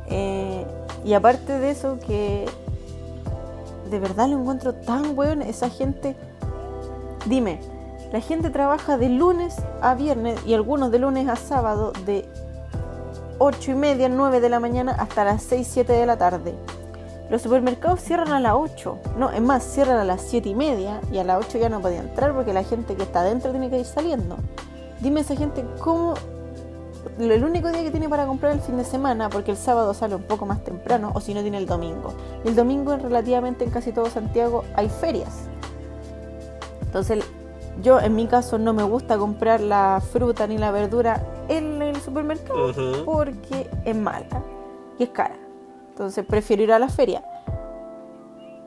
eh, 0.09 0.67
y 1.05 1.15
aparte 1.15 1.59
de 1.59 1.71
eso, 1.71 1.99
que 2.05 2.47
de 3.91 4.01
verdad 4.01 4.29
lo 4.29 4.41
encuentro 4.41 4.75
tan 4.75 5.15
bueno, 5.15 5.45
esa 5.45 5.71
gente. 5.71 6.17
Dime, 7.27 7.61
la 8.13 8.21
gente 8.21 8.51
trabaja 8.51 8.99
de 8.99 9.09
lunes 9.09 9.57
a 9.81 9.95
viernes 9.95 10.39
y 10.47 10.55
algunos 10.55 10.91
de 10.91 10.99
lunes 10.99 11.29
a 11.29 11.37
sábado 11.37 11.93
de 12.05 12.25
8 13.39 13.73
y 13.73 13.75
media, 13.75 14.09
9 14.09 14.41
de 14.41 14.49
la 14.49 14.61
mañana 14.61 14.93
hasta 14.93 15.25
las 15.25 15.43
6, 15.43 15.69
7 15.71 15.93
de 15.93 16.07
la 16.07 16.17
tarde. 16.17 16.55
Los 17.31 17.43
supermercados 17.43 18.01
cierran 18.01 18.33
a 18.33 18.41
las 18.41 18.55
8. 18.55 18.99
No, 19.19 19.31
es 19.31 19.41
más, 19.41 19.65
cierran 19.65 19.99
a 19.99 20.05
las 20.05 20.23
7 20.23 20.49
y 20.49 20.55
media 20.55 21.01
y 21.11 21.19
a 21.19 21.25
las 21.25 21.45
8 21.45 21.59
ya 21.59 21.69
no 21.69 21.81
podía 21.81 22.01
entrar 22.01 22.33
porque 22.35 22.53
la 22.53 22.63
gente 22.63 22.95
que 22.95 23.03
está 23.03 23.21
adentro 23.21 23.51
tiene 23.51 23.69
que 23.69 23.79
ir 23.81 23.85
saliendo. 23.85 24.37
Dime 25.01 25.21
esa 25.21 25.37
gente 25.37 25.65
cómo 25.79 26.15
el 27.19 27.45
único 27.45 27.71
día 27.71 27.83
que 27.83 27.91
tiene 27.91 28.09
para 28.09 28.27
comprar 28.27 28.53
el 28.53 28.61
fin 28.61 28.77
de 28.77 28.85
semana, 28.85 29.29
porque 29.31 29.53
el 29.53 29.57
sábado 29.57 29.95
sale 29.95 30.15
un 30.17 30.23
poco 30.23 30.47
más 30.47 30.63
temprano, 30.65 31.13
o 31.15 31.21
si 31.21 31.35
no 31.35 31.43
tiene 31.43 31.59
el 31.59 31.67
domingo. 31.67 32.13
El 32.45 32.55
domingo 32.55 32.97
relativamente 32.97 33.65
en 33.65 33.71
casi 33.71 33.93
todo 33.93 34.07
Santiago 34.07 34.65
hay 34.75 34.89
ferias. 34.89 35.49
Entonces, 36.83 37.25
yo 37.83 38.01
en 38.01 38.15
mi 38.15 38.27
caso 38.27 38.59
no 38.59 38.73
me 38.73 38.83
gusta 38.83 39.19
comprar 39.19 39.61
la 39.61 40.03
fruta 40.13 40.47
ni 40.47 40.59
la 40.59 40.71
verdura 40.71 41.23
en 41.49 41.83
el 41.83 41.97
supermercado 42.01 42.73
porque 43.05 43.69
es 43.85 43.97
mala 43.97 44.43
y 44.99 45.05
es 45.05 45.11
cara. 45.11 45.46
Entonces 45.97 46.27
prefiero 46.27 46.63
ir 46.63 46.73
a 46.73 46.79
la 46.79 46.91
feria. 46.91 47.25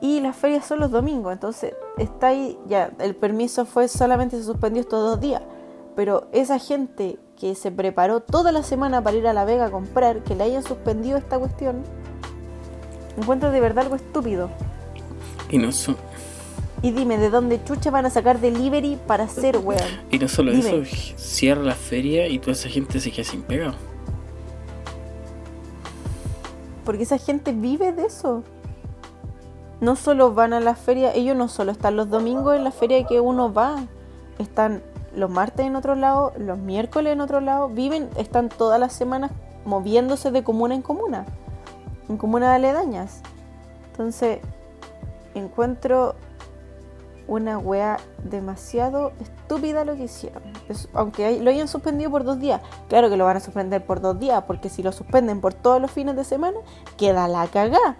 Y 0.00 0.18
las 0.18 0.34
ferias 0.34 0.66
son 0.66 0.80
los 0.80 0.90
domingos, 0.90 1.32
entonces 1.32 1.74
está 1.96 2.28
ahí, 2.28 2.58
ya, 2.66 2.90
el 2.98 3.14
permiso 3.14 3.66
fue 3.66 3.86
solamente 3.86 4.36
se 4.36 4.42
suspendió 4.42 4.80
estos 4.82 5.00
dos 5.00 5.20
días. 5.20 5.40
Pero 5.94 6.26
esa 6.32 6.58
gente 6.58 7.20
que 7.38 7.54
se 7.54 7.70
preparó 7.70 8.18
toda 8.18 8.50
la 8.50 8.64
semana 8.64 9.00
para 9.04 9.16
ir 9.16 9.28
a 9.28 9.32
La 9.32 9.44
Vega 9.44 9.66
a 9.66 9.70
comprar, 9.70 10.24
que 10.24 10.34
le 10.34 10.42
hayan 10.42 10.64
suspendido 10.64 11.18
esta 11.18 11.38
cuestión, 11.38 11.84
encuentro 13.16 13.52
de 13.52 13.60
verdad 13.60 13.84
algo 13.84 13.94
estúpido. 13.94 14.50
Y 15.50 15.58
no, 15.58 15.70
so- 15.70 15.94
Y 16.82 16.90
dime, 16.90 17.16
¿de 17.16 17.30
dónde 17.30 17.62
chucha 17.62 17.92
van 17.92 18.06
a 18.06 18.10
sacar 18.10 18.40
delivery 18.40 18.98
para 19.06 19.24
hacer 19.24 19.58
weón? 19.58 19.78
y 20.10 20.18
no 20.18 20.26
solo 20.26 20.50
Dime. 20.50 20.78
eso, 20.80 20.96
cierra 21.16 21.62
la 21.62 21.76
feria 21.76 22.26
y 22.26 22.40
toda 22.40 22.54
esa 22.54 22.68
gente 22.68 22.98
se 22.98 23.12
queda 23.12 23.24
sin 23.24 23.42
pega. 23.42 23.74
Porque 26.84 27.02
esa 27.02 27.18
gente 27.18 27.52
vive 27.52 27.92
de 27.92 28.06
eso. 28.06 28.42
No 29.80 29.96
solo 29.96 30.34
van 30.34 30.52
a 30.52 30.60
la 30.60 30.74
feria, 30.74 31.14
ellos 31.14 31.36
no 31.36 31.48
solo 31.48 31.72
están 31.72 31.96
los 31.96 32.10
domingos 32.10 32.54
en 32.56 32.64
la 32.64 32.70
feria 32.70 33.04
que 33.06 33.20
uno 33.20 33.52
va, 33.52 33.84
están 34.38 34.82
los 35.14 35.30
martes 35.30 35.66
en 35.66 35.74
otro 35.74 35.94
lado, 35.94 36.32
los 36.38 36.58
miércoles 36.58 37.12
en 37.12 37.20
otro 37.20 37.40
lado, 37.40 37.68
viven, 37.68 38.10
están 38.16 38.48
todas 38.50 38.78
las 38.78 38.92
semanas 38.92 39.30
moviéndose 39.64 40.30
de 40.30 40.44
comuna 40.44 40.74
en 40.74 40.82
comuna, 40.82 41.24
en 42.08 42.16
comunas 42.18 42.50
aledañas. 42.50 43.22
Entonces, 43.90 44.40
encuentro 45.34 46.14
una 47.30 47.58
wea 47.58 47.96
demasiado 48.24 49.12
estúpida 49.20 49.84
lo 49.84 49.94
que 49.94 50.04
hicieron. 50.04 50.42
Aunque 50.94 51.40
lo 51.40 51.50
hayan 51.50 51.68
suspendido 51.68 52.10
por 52.10 52.24
dos 52.24 52.40
días, 52.40 52.60
claro 52.88 53.08
que 53.08 53.16
lo 53.16 53.24
van 53.24 53.36
a 53.36 53.40
suspender 53.40 53.86
por 53.86 54.00
dos 54.00 54.18
días, 54.18 54.42
porque 54.48 54.68
si 54.68 54.82
lo 54.82 54.90
suspenden 54.90 55.40
por 55.40 55.54
todos 55.54 55.80
los 55.80 55.92
fines 55.92 56.16
de 56.16 56.24
semana, 56.24 56.58
queda 56.98 57.28
la 57.28 57.46
cagá. 57.46 57.96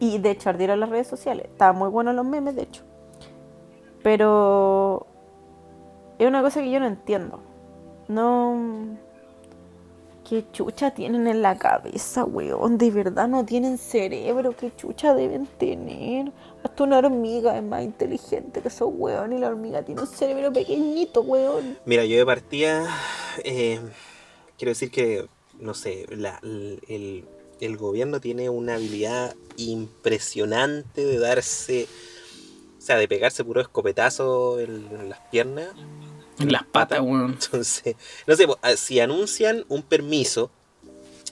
Y 0.00 0.18
de 0.18 0.32
hecho 0.32 0.50
ardieron 0.50 0.80
las 0.80 0.88
redes 0.88 1.06
sociales. 1.06 1.46
Estaban 1.46 1.76
muy 1.76 1.88
buenos 1.88 2.16
los 2.16 2.26
memes, 2.26 2.56
de 2.56 2.62
hecho. 2.62 2.82
Pero 4.02 5.06
es 6.18 6.26
una 6.26 6.42
cosa 6.42 6.60
que 6.60 6.72
yo 6.72 6.80
no 6.80 6.86
entiendo. 6.86 7.40
No. 8.08 8.98
¿Qué 10.30 10.44
chucha 10.52 10.92
tienen 10.92 11.26
en 11.26 11.42
la 11.42 11.58
cabeza, 11.58 12.24
weón? 12.24 12.78
De 12.78 12.92
verdad 12.92 13.26
no 13.26 13.44
tienen 13.44 13.78
cerebro. 13.78 14.54
¿Qué 14.56 14.70
chucha 14.76 15.12
deben 15.12 15.46
tener? 15.58 16.30
Hasta 16.62 16.84
una 16.84 16.98
hormiga 16.98 17.56
es 17.56 17.64
más 17.64 17.82
inteligente 17.82 18.60
que 18.62 18.68
esos 18.68 18.90
weón. 18.92 19.32
Y 19.32 19.38
la 19.38 19.48
hormiga 19.48 19.82
tiene 19.82 20.02
un 20.02 20.06
cerebro 20.06 20.52
pequeñito, 20.52 21.22
weón. 21.22 21.76
Mira, 21.84 22.04
yo 22.04 22.16
de 22.16 22.24
partida 22.24 22.86
eh, 23.42 23.80
quiero 24.56 24.70
decir 24.70 24.92
que, 24.92 25.26
no 25.58 25.74
sé, 25.74 26.06
la- 26.10 26.38
el, 26.42 27.24
el 27.60 27.76
gobierno 27.76 28.20
tiene 28.20 28.48
una 28.48 28.76
habilidad 28.76 29.34
impresionante 29.56 31.04
de 31.04 31.18
darse, 31.18 31.88
o 32.78 32.80
sea, 32.80 32.98
de 32.98 33.08
pegarse 33.08 33.42
puro 33.44 33.60
escopetazo 33.60 34.60
en, 34.60 34.86
en 34.92 35.08
las 35.08 35.18
piernas. 35.32 35.70
En 36.40 36.52
las 36.52 36.64
patas, 36.64 37.00
weón. 37.00 37.32
Entonces, 37.40 37.96
no 38.26 38.34
sé, 38.34 38.46
ah, 38.62 38.76
si 38.76 38.98
anuncian 38.98 39.64
un 39.68 39.82
permiso, 39.82 40.50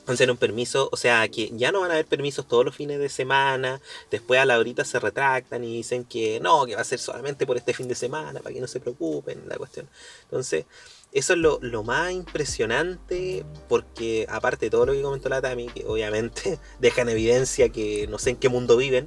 anuncian 0.07 0.31
un 0.31 0.37
permiso, 0.37 0.89
o 0.93 0.97
sea, 0.97 1.27
que 1.29 1.51
ya 1.55 1.73
no 1.73 1.81
van 1.81 1.91
a 1.91 1.95
haber 1.95 2.07
permisos 2.07 2.47
todos 2.47 2.65
los 2.65 2.77
fines 2.77 2.99
de 2.99 3.09
semana, 3.09 3.81
después 4.11 4.41
a 4.41 4.45
la 4.45 4.59
horita 4.59 4.85
se 4.85 4.99
retractan 4.99 5.65
y 5.65 5.77
dicen 5.77 6.05
que 6.05 6.41
no, 6.41 6.67
que 6.67 6.75
va 6.75 6.83
a 6.83 6.85
ser 6.85 6.99
solamente 6.99 7.47
por 7.47 7.57
este 7.57 7.75
fin 7.75 7.89
de 7.89 7.95
semana, 7.95 8.41
para 8.41 8.55
que 8.55 8.61
no 8.61 8.67
se 8.67 8.81
preocupen, 8.81 9.43
la 9.49 9.57
cuestión. 9.57 9.89
Entonces, 10.25 10.67
eso 11.13 11.33
es 11.33 11.39
lo, 11.39 11.59
lo 11.63 11.83
más 11.83 12.13
impresionante, 12.13 13.45
porque 13.69 14.27
aparte 14.29 14.67
de 14.67 14.71
todo 14.71 14.87
lo 14.87 14.93
que 14.93 15.03
comentó 15.03 15.29
la 15.29 15.41
Tami, 15.41 15.69
que 15.69 15.87
obviamente 15.87 16.59
deja 16.81 17.03
en 17.03 17.09
evidencia 17.09 17.71
que 17.71 18.07
no 18.09 18.19
sé 18.19 18.31
en 18.31 18.37
qué 18.37 18.49
mundo 18.49 18.77
viven, 18.77 19.07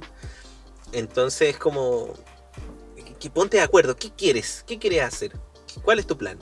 entonces 0.92 1.50
es 1.50 1.58
como, 1.58 2.12
ponte 3.32 3.56
de 3.58 3.62
acuerdo, 3.62 3.96
¿qué 3.96 4.10
quieres? 4.10 4.64
¿Qué 4.66 4.78
quieres 4.78 5.02
hacer? 5.02 5.32
¿Cuál 5.84 5.98
es 5.98 6.06
tu 6.06 6.16
plan? 6.16 6.38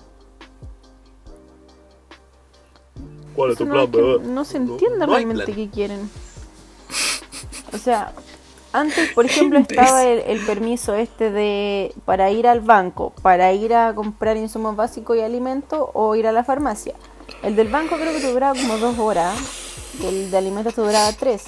¿Cuál 3.35 3.53
Eso 3.53 3.65
no, 3.65 3.83
es 3.85 3.91
que 3.91 4.19
no 4.27 4.45
se 4.45 4.57
entiende 4.57 5.07
realmente 5.07 5.45
plan. 5.45 5.57
qué 5.57 5.71
quieren. 5.71 6.11
O 7.73 7.79
sea, 7.79 8.13
antes, 8.73 9.13
por 9.13 9.25
ejemplo, 9.25 9.59
estaba 9.59 10.05
el, 10.05 10.21
el 10.21 10.45
permiso 10.45 10.95
este 10.95 11.31
de 11.31 11.95
para 12.05 12.31
ir 12.31 12.47
al 12.47 12.61
banco, 12.61 13.13
para 13.23 13.53
ir 13.53 13.75
a 13.75 13.95
comprar 13.95 14.37
insumos 14.37 14.77
básicos 14.77 15.17
y 15.17 15.21
alimentos 15.21 15.89
o 15.95 16.15
ir 16.17 16.27
a 16.27 16.33
la 16.33 16.45
farmacia. 16.45 16.95
El 17.43 17.57
del 17.57 17.69
banco 17.69 17.97
creo 17.97 18.13
que 18.13 18.21
te 18.21 18.33
duraba 18.33 18.59
como 18.59 18.77
dos 18.79 18.99
horas, 18.99 19.37
y 20.01 20.07
el 20.07 20.31
de 20.31 20.37
alimentos 20.37 20.75
te 20.75 20.81
duraba 20.81 21.13
tres. 21.13 21.45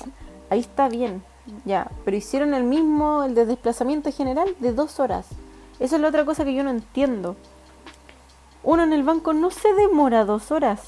Ahí 0.51 0.61
está 0.61 0.89
bien, 0.89 1.23
ya. 1.65 1.91
Pero 2.05 2.17
hicieron 2.17 2.55
el 2.55 2.65
mismo, 2.65 3.25
el 3.25 3.35
de 3.35 3.47
desplazamiento 3.47 4.11
general, 4.13 4.55
de 4.61 4.73
dos 4.73 5.01
horas. 5.01 5.27
Esa 5.81 5.97
es 5.97 6.03
la 6.03 6.09
otra 6.09 6.25
cosa 6.25 6.45
que 6.45 6.55
yo 6.55 6.63
no 6.63 6.71
entiendo. 6.71 7.37
Uno 8.65 8.85
en 8.85 8.93
el 8.93 9.03
banco 9.03 9.33
no 9.33 9.51
se 9.51 9.73
demora 9.75 10.25
dos 10.25 10.51
horas. 10.51 10.81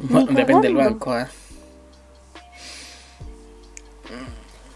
Depende 0.00 0.68
del 0.68 0.76
banco, 0.76 1.18
¿eh? 1.18 1.26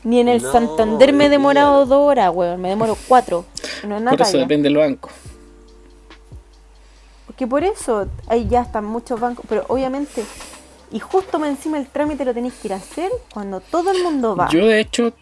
Ni 0.03 0.21
en 0.21 0.29
el 0.29 0.43
No, 0.43 0.53
Santander 0.53 1.13
me 1.15 1.27
he 1.27 1.29
demorado 1.31 1.87
dos 1.87 1.99
horas, 1.99 2.31
weón. 2.35 2.61
Me 2.61 2.69
demoro 2.69 2.97
cuatro. 3.09 3.47
No 3.87 3.97
es 3.97 4.03
nada. 4.03 4.17
Por 4.17 4.27
eso 4.27 4.39
depende 4.39 4.69
del 4.69 4.77
banco. 4.77 5.09
Porque 7.27 7.47
por 7.47 7.65
eso 7.65 8.07
ahí 8.29 8.47
ya 8.49 8.63
están 8.63 8.85
muchos 8.85 9.19
bancos. 9.19 9.47
Pero 9.49 9.65
obviamente, 9.69 10.25
y 10.93 11.01
justo 11.01 11.43
encima 11.45 11.79
el 11.79 11.89
trámite 11.89 12.25
lo 12.25 12.35
tenéis 12.35 12.55
que 12.55 12.69
ir 12.69 12.75
a 12.75 12.77
hacer 12.77 13.11
cuando 13.33 13.61
todo 13.61 13.93
el 13.93 14.03
mundo 14.03 14.37
va. 14.37 14.49
Yo, 14.51 14.67
de 14.67 14.81
hecho, 14.81 15.15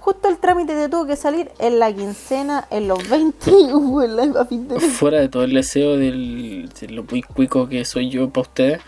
Justo 0.00 0.28
el 0.28 0.38
trámite 0.38 0.74
te 0.74 0.88
tuvo 0.88 1.06
que 1.06 1.14
salir 1.16 1.50
en 1.58 1.78
la 1.78 1.92
quincena, 1.94 2.66
en 2.70 2.88
los 2.88 3.06
20, 3.08 3.50
weón, 3.74 4.16
la- 4.34 4.40
a 4.40 4.44
fin 4.46 4.66
de 4.66 4.76
mes. 4.76 4.84
fuera 4.92 5.20
de 5.20 5.28
todo 5.28 5.44
el 5.44 5.52
deseo 5.54 5.96
del, 5.96 6.68
de 6.80 6.88
lo 6.88 7.04
muy 7.04 7.22
cuico 7.22 7.68
que 7.68 7.84
soy 7.84 8.08
yo 8.10 8.30
para 8.30 8.42
ustedes, 8.48 8.80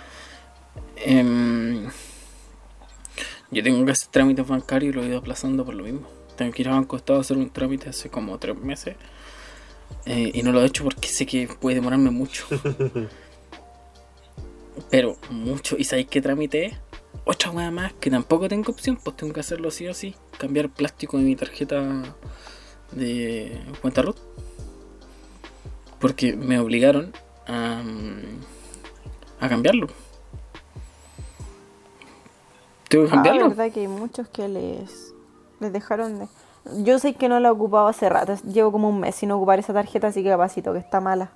em, 0.96 1.88
yo 3.50 3.62
tengo 3.62 3.84
que 3.84 3.92
hacer 3.92 4.08
trámites 4.10 4.46
bancarios 4.46 4.94
y 4.94 4.96
lo 4.96 5.02
he 5.04 5.08
ido 5.08 5.18
aplazando 5.18 5.64
por 5.64 5.74
lo 5.74 5.84
mismo. 5.84 6.08
Tengo 6.36 6.50
que 6.52 6.62
ir 6.62 6.68
a 6.68 6.72
Banco 6.72 6.96
Estado 6.96 7.18
a 7.18 7.22
hacer 7.22 7.36
un 7.36 7.50
trámite 7.50 7.90
hace 7.90 8.08
como 8.08 8.38
tres 8.38 8.56
meses 8.56 8.96
eh, 10.06 10.30
y 10.32 10.42
no 10.42 10.50
lo 10.52 10.62
he 10.62 10.66
hecho 10.66 10.82
porque 10.84 11.08
sé 11.08 11.26
que 11.26 11.46
puede 11.60 11.74
demorarme 11.76 12.10
mucho. 12.10 12.46
Pero 14.90 15.16
mucho. 15.30 15.76
¿Y 15.78 15.84
sabéis 15.84 16.08
qué 16.08 16.20
trámite 16.22 16.66
es? 16.66 16.74
Otra 17.24 17.50
weá 17.50 17.70
más 17.70 17.92
que 17.94 18.10
tampoco 18.10 18.48
tengo 18.48 18.72
opción, 18.72 18.98
pues 19.02 19.16
tengo 19.16 19.32
que 19.34 19.40
hacerlo 19.40 19.70
sí 19.70 19.86
o 19.86 19.94
sí. 19.94 20.14
Cambiar 20.42 20.68
plástico 20.70 21.18
de 21.18 21.22
mi 21.22 21.36
tarjeta 21.36 21.80
de 22.90 23.62
cuenta 23.80 24.02
root. 24.02 24.16
Porque 26.00 26.34
me 26.34 26.58
obligaron 26.58 27.12
a, 27.46 27.80
a 29.38 29.48
cambiarlo. 29.48 29.86
Tengo 32.88 33.04
que 33.04 33.10
Ah, 33.10 33.14
cambiarlo. 33.14 33.48
verdad 33.50 33.70
que 33.72 33.80
hay 33.82 33.86
muchos 33.88 34.26
que 34.30 34.48
les, 34.48 35.14
les 35.60 35.72
dejaron 35.72 36.18
de... 36.18 36.28
Yo 36.82 36.98
sé 36.98 37.14
que 37.14 37.28
no 37.28 37.38
la 37.38 37.52
ocupaba 37.52 37.88
hace 37.90 38.08
rato. 38.08 38.34
Llevo 38.44 38.72
como 38.72 38.88
un 38.88 38.98
mes 38.98 39.14
sin 39.14 39.30
ocupar 39.30 39.60
esa 39.60 39.72
tarjeta, 39.72 40.08
así 40.08 40.24
que 40.24 40.28
capacito 40.28 40.72
que 40.72 40.80
está 40.80 41.00
mala. 41.00 41.30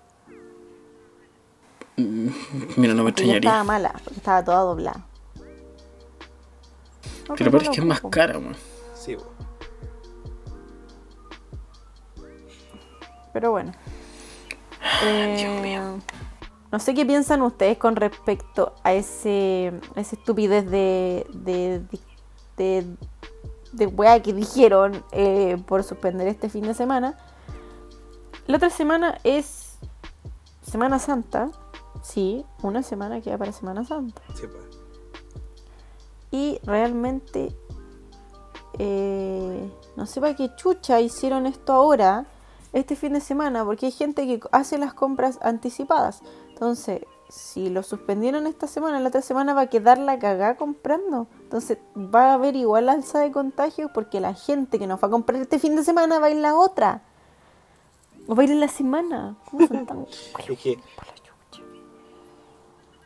Mm, 1.97 2.29
Mira, 2.77 2.93
no 2.95 3.05
me 3.05 3.13
ya 3.13 3.15
estaba 3.15 3.31
extrañaría. 3.31 3.63
mala, 3.65 3.95
estaba 4.17 4.45
toda 4.45 4.59
doblada. 4.63 5.07
No, 7.29 7.35
Pero 7.37 7.51
parece 7.53 7.71
la 7.71 7.75
que 7.75 7.81
es 7.81 7.87
más 7.87 8.01
cara, 8.11 8.39
weón. 8.39 8.57
Sí. 9.07 9.17
Pero 13.33 13.53
bueno. 13.53 13.73
Eh, 15.03 15.69
no 16.73 16.79
sé 16.79 16.95
qué 16.95 17.05
piensan 17.05 17.43
ustedes 17.43 17.77
con 17.77 17.97
respecto 17.97 18.75
a 18.83 18.95
ese 18.95 19.73
a 19.95 20.01
esa 20.01 20.17
estupidez 20.17 20.71
de 20.71 21.27
de, 21.35 21.83
de, 22.57 22.87
de, 23.73 24.23
que 24.23 24.33
dijeron 24.33 25.05
eh, 25.13 25.63
por 25.67 25.83
suspender 25.83 26.29
este 26.29 26.49
fin 26.49 26.63
de 26.63 26.73
semana. 26.73 27.19
La 28.47 28.57
otra 28.57 28.71
semana 28.71 29.19
es 29.23 29.79
Semana 30.63 30.99
Santa. 30.99 31.51
Sí, 32.03 32.47
una 32.63 32.83
semana 32.83 33.21
queda 33.21 33.37
para 33.37 33.53
Semana 33.53 33.85
Santa. 33.85 34.23
Sí, 34.35 34.47
po. 34.47 34.59
Y 36.31 36.59
realmente 36.65 37.55
eh, 38.79 39.71
no 39.97 40.07
sé 40.07 40.21
para 40.21 40.35
qué 40.35 40.55
chucha 40.57 41.01
hicieron 41.01 41.47
esto 41.47 41.73
ahora, 41.73 42.27
este 42.73 42.97
fin 42.97 43.15
de 43.15 43.21
semana, 43.21 43.65
porque 43.65 43.87
hay 43.87 43.93
gente 43.93 44.27
que 44.27 44.41
hace 44.53 44.79
las 44.79 44.95
compras 44.95 45.39
anticipadas. 45.43 46.23
Entonces, 46.51 47.03
si 47.29 47.71
lo 47.71 47.83
suspendieron 47.83 48.47
esta 48.47 48.67
semana, 48.67 49.01
la 49.01 49.09
otra 49.09 49.23
semana 49.23 49.55
va 49.55 49.63
a 49.63 49.67
quedar 49.69 49.99
la 49.99 50.19
cagada 50.19 50.57
comprando. 50.57 51.27
Entonces, 51.41 51.79
va 51.97 52.31
a 52.31 52.35
haber 52.35 52.57
igual 52.57 52.89
alza 52.89 53.19
de 53.21 53.33
contagios 53.33 53.91
porque 53.93 54.21
la 54.21 54.35
gente 54.35 54.79
que 54.79 54.87
nos 54.87 55.03
va 55.03 55.09
a 55.09 55.11
comprar 55.11 55.41
este 55.41 55.59
fin 55.59 55.75
de 55.77 55.85
semana 55.85 56.19
va 56.19 56.27
a 56.27 56.31
ir 56.31 56.37
la 56.37 56.55
otra. 56.55 57.03
O 58.27 58.35
va 58.35 58.43
a 58.43 58.45
ir 58.45 58.53
en 58.53 58.61
la 58.61 58.69
semana. 58.69 59.37
¿Cómo 59.51 59.67
son 59.67 59.87
tan 59.87 60.07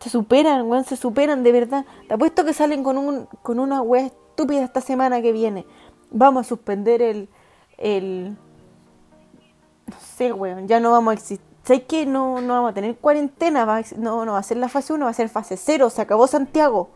se 0.01 0.09
superan, 0.09 0.67
weón, 0.67 0.85
se 0.85 0.97
superan 0.97 1.43
de 1.43 1.53
verdad. 1.53 1.85
Te 2.09 2.15
apuesto 2.15 2.45
que 2.45 2.55
salen 2.55 2.83
con 2.83 2.97
un 2.97 3.27
con 3.43 3.61
una 3.61 3.83
estúpida 4.31 4.65
esta 4.65 4.81
semana 4.81 5.21
que 5.23 5.33
viene. 5.33 5.67
Vamos 6.11 6.47
a 6.47 6.49
suspender 6.49 7.03
el 7.03 7.29
el 7.79 8.37
no 9.87 9.97
sé, 10.17 10.33
weón, 10.33 10.69
ya 10.69 10.81
no 10.81 10.91
vamos 10.93 11.11
a 11.13 11.15
existir. 11.15 11.41
¿Sabes 11.65 11.83
qué? 11.89 12.07
No, 12.07 12.41
no 12.41 12.55
vamos 12.55 12.71
a 12.71 12.75
tener 12.75 12.97
cuarentena, 12.97 13.65
va 13.65 13.79
a 13.79 13.85
no, 13.97 14.25
no 14.25 14.33
va 14.33 14.39
a 14.39 14.43
ser 14.43 14.57
la 14.57 14.69
fase 14.69 14.93
1, 14.93 15.05
va 15.05 15.11
a 15.11 15.15
ser 15.15 15.29
fase 15.29 15.57
0, 15.57 15.91
se 15.91 16.01
acabó 16.01 16.27
Santiago. 16.27 16.91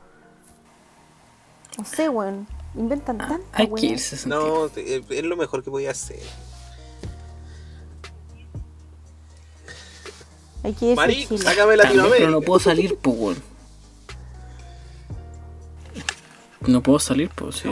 No 1.79 1.85
sé, 1.85 2.09
weón, 2.09 2.47
inventan 2.75 3.21
Ah, 3.21 3.29
tanta 3.29 3.47
hay 3.53 3.69
que 3.73 3.87
irse. 3.87 4.17
Santiago. 4.17 4.65
no, 4.65 4.69
te- 4.69 4.97
es 5.19 5.25
lo 5.25 5.37
mejor 5.37 5.63
que 5.63 5.71
podía 5.71 5.91
hacer. 5.91 6.21
Hay 10.63 10.73
que 10.73 10.87
irse 10.87 10.93
a 11.03 11.07
Mari, 11.07 11.25
sácame 11.39 11.77
Latinoamérica. 11.77 12.19
pero 12.19 12.31
no 12.31 12.41
puedo 12.41 12.59
salir, 12.59 12.97
pues, 12.97 13.17
weón. 13.19 13.54
No 16.67 16.83
puedo 16.83 16.99
salir, 16.99 17.31
pues. 17.35 17.57
Si 17.57 17.69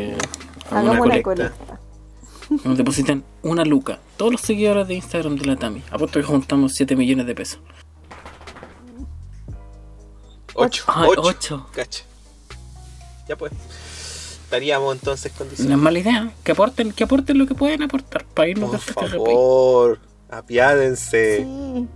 Hagamos 0.70 0.90
una 1.06 1.22
colecta. 1.22 1.22
colecta. 1.22 1.80
Nos 2.64 2.76
depositan 2.76 3.24
una 3.42 3.64
luca. 3.64 3.98
Todos 4.16 4.32
los 4.32 4.40
seguidores 4.42 4.86
de 4.88 4.94
Instagram 4.94 5.36
de 5.36 5.46
la 5.46 5.56
Tami. 5.56 5.82
Apuesto 5.90 6.18
que 6.20 6.24
juntamos 6.24 6.74
7 6.74 6.94
millones 6.96 7.26
de 7.26 7.34
pesos. 7.34 7.60
Ocho. 10.54 10.84
Ay, 10.86 11.08
ocho. 11.16 11.22
ocho. 11.22 11.66
Cacha. 11.72 12.04
Ya 13.28 13.36
pues. 13.36 13.52
Estaríamos 14.44 14.94
entonces 14.94 15.32
No 15.32 15.34
es 15.34 15.38
condicionados. 15.38 15.82
mala 15.82 15.98
idea. 15.98 16.30
Que 16.44 16.52
aporten, 16.52 16.92
que 16.92 17.04
aporten 17.04 17.38
lo 17.38 17.46
que 17.46 17.54
pueden 17.54 17.82
aportar 17.82 18.24
para 18.26 18.48
irnos 18.48 18.70
de 18.72 18.78
Por 18.78 18.94
país. 18.94 19.10
favor, 19.12 19.98
apiádense. 20.30 21.38
Sí. 21.46 21.88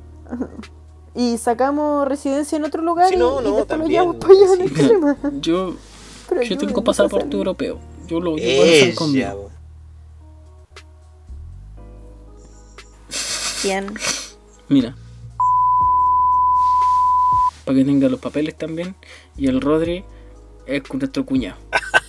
Y 1.14 1.36
sacamos 1.38 2.08
residencia 2.08 2.56
en 2.56 2.64
otro 2.64 2.82
lugar 2.82 3.08
Sí, 3.08 3.14
y, 3.14 3.18
no, 3.18 3.40
y 3.40 3.44
no, 3.44 3.58
lo 3.58 3.64
también, 3.66 3.90
llevamos 3.90 4.16
para 4.16 4.32
allá, 4.32 4.46
no 4.46 4.62
hay 4.62 4.68
sí. 4.68 5.38
Yo, 5.42 5.74
Pero 6.28 6.42
yo 6.42 6.58
tengo 6.58 6.80
a 6.80 6.84
pasaporte 6.84 7.26
salir. 7.26 7.36
europeo. 7.36 7.78
Yo 8.06 8.20
lo 8.20 8.36
estar 8.36 8.66
Ella, 8.66 8.94
conmigo. 8.94 9.50
¿Quién? 13.62 13.94
Mira. 14.68 14.94
Para 17.64 17.78
que 17.78 17.84
tenga 17.84 18.08
los 18.08 18.20
papeles 18.20 18.56
también. 18.56 18.94
Y 19.36 19.48
el 19.48 19.60
Rodri 19.60 20.04
es 20.66 20.82
con 20.82 20.98
nuestro 21.00 21.24
cuñado. 21.26 21.56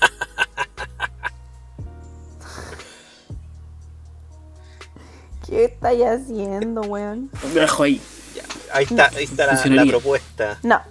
¿Qué 5.47 5.65
estáis 5.65 6.03
haciendo, 6.03 6.81
weón? 6.81 7.31
Lo 7.53 7.61
dejo 7.61 7.83
ahí. 7.83 8.01
Ya, 8.35 8.43
Ahí 8.73 8.83
está, 8.83 9.07
ahí 9.15 9.23
está 9.23 9.47
la, 9.47 9.85
propuesta. 9.85 10.59
No, 10.61 10.81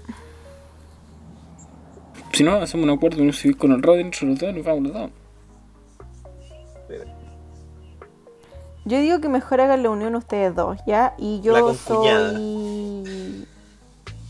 Si 2.36 2.44
no, 2.44 2.56
hacemos 2.56 2.84
un 2.84 2.90
acuerdo 2.90 3.16
de 3.16 3.24
no 3.24 3.32
subir 3.32 3.56
con 3.56 3.72
el 3.72 3.82
Rodri 3.82 4.02
entre 4.02 4.26
los 4.26 4.38
dos 4.38 4.50
y 4.50 4.52
nos 4.52 4.66
vamos 4.66 4.82
los 4.82 4.92
dos. 4.92 5.10
yo 8.84 9.00
digo 9.00 9.22
que 9.22 9.30
mejor 9.30 9.62
hagan 9.62 9.82
la 9.82 9.88
unión 9.88 10.14
ustedes 10.16 10.54
dos, 10.54 10.78
¿ya? 10.86 11.14
Y 11.16 11.40
yo 11.40 11.72
soy... 11.74 13.46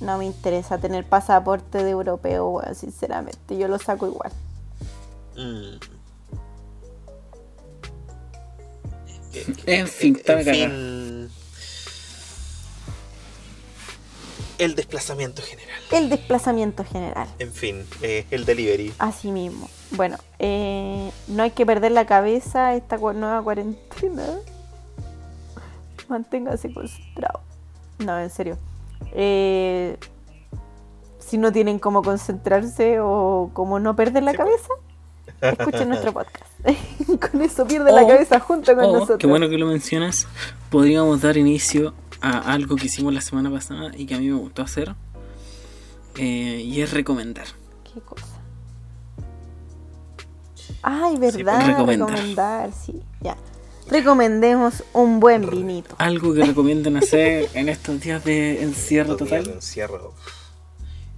No 0.01 0.19
me 0.19 0.25
interesa 0.25 0.79
tener 0.79 1.05
pasaporte 1.05 1.83
de 1.83 1.91
europeo, 1.91 2.49
weón, 2.49 2.77
sinceramente. 2.77 3.59
Yo 3.59 3.67
lo 3.67 3.79
saco 3.81 4.07
igual. 4.07 4.31
Mm. 5.37 5.97
En 9.67 9.89
fin, 9.89 10.15
está 10.15 10.41
en 10.41 10.45
cagada. 10.45 10.69
fin, 10.69 11.06
el 14.59 14.75
desplazamiento 14.75 15.43
general. 15.43 15.81
El 15.93 16.09
desplazamiento 16.09 16.85
general. 16.85 17.29
En 17.39 17.53
fin, 17.53 17.85
eh, 18.03 18.27
el 18.31 18.45
delivery. 18.45 18.93
Así 18.99 19.31
mismo. 19.31 19.69
Bueno, 19.93 20.17
eh, 20.39 21.11
no 21.29 21.43
hay 21.43 21.51
que 21.53 21.65
perder 21.67 21.93
la 21.93 22.07
cabeza 22.07 22.75
esta 22.75 22.97
nueva 22.97 23.43
cuarentena. 23.43 24.25
Manténgase 26.09 26.73
concentrado. 26.73 27.41
No, 27.99 28.19
en 28.21 28.31
serio. 28.31 28.57
Eh, 29.13 29.97
si 31.19 31.39
no 31.39 31.53
tienen 31.53 31.79
cómo 31.79 32.03
concentrarse 32.03 32.99
o 33.01 33.51
cómo 33.53 33.81
no 33.81 33.97
perder 33.97 34.23
la 34.23 34.31
Sí, 34.33 34.37
cabeza, 34.37 34.69
escuchen 35.41 35.89
nuestro 35.89 36.13
podcast. 36.13 36.45
con 37.31 37.43
eso 37.43 37.67
pierden 37.67 37.95
la 37.95 38.05
O- 38.05 38.09
cabeza 38.09 38.39
junto 38.41 38.75
con 38.77 38.85
Oh, 38.85 38.93
nosotros. 38.93 39.19
qué 39.19 39.27
bueno 39.27 39.49
que 39.49 39.59
lo 39.59 39.67
mencionas. 39.67 40.27
Podríamos 40.71 41.23
dar 41.23 41.37
inicio 41.37 41.95
a 42.21 42.53
algo 42.53 42.77
que 42.77 42.87
hicimos 42.87 43.13
la 43.15 43.21
semana 43.21 43.51
pasada 43.51 43.91
y 43.97 44.07
que 44.07 44.15
a 44.15 44.19
mí 44.19 44.29
me 44.29 44.39
gustó 44.39 44.63
hacer. 44.63 44.95
eh, 46.19 46.63
y 46.65 46.81
es 46.81 46.93
recomendar. 46.93 47.47
¿Qué 47.93 48.01
cosa? 48.01 48.25
Ay, 50.83 51.17
verdad, 51.19 51.57
pues, 51.57 51.67
recomendar. 51.67 52.09
recomendar, 52.11 52.73
sí, 52.73 53.03
ya. 53.21 53.37
Recomendemos 53.91 54.83
un 54.95 55.21
buen 55.21 55.49
vinito. 55.49 55.95
Algo 55.99 56.35
que 56.35 56.45
recomiendan 56.45 56.97
hacer 56.97 57.49
en 57.55 57.69
estos 57.69 58.01
días 58.01 58.25
de 58.25 58.63
encierro 58.63 59.13
Estos 59.13 59.29
días 59.29 59.41
de 59.41 59.45
total. 59.45 59.57
encierro. 59.57 60.15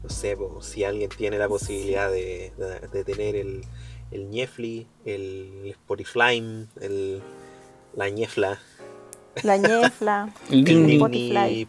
No 0.02 0.10
sé, 0.10 0.36
po, 0.36 0.60
si 0.62 0.84
alguien 0.84 1.08
tiene 1.10 1.38
la 1.38 1.48
posibilidad 1.48 2.10
de, 2.10 2.52
de- 2.58 2.88
de 2.88 3.04
tener 3.04 3.36
el, 3.36 3.64
el 4.10 4.28
Ñefli, 4.30 4.86
el 5.06 5.62
Spotify, 5.70 6.66
el, 6.80 7.22
la 7.94 8.08
Ñefla, 8.10 8.58
La 9.42 9.56
ñefla. 9.56 10.30
El 10.50 10.64
el. 10.68 10.90
Spotify. 10.92 11.60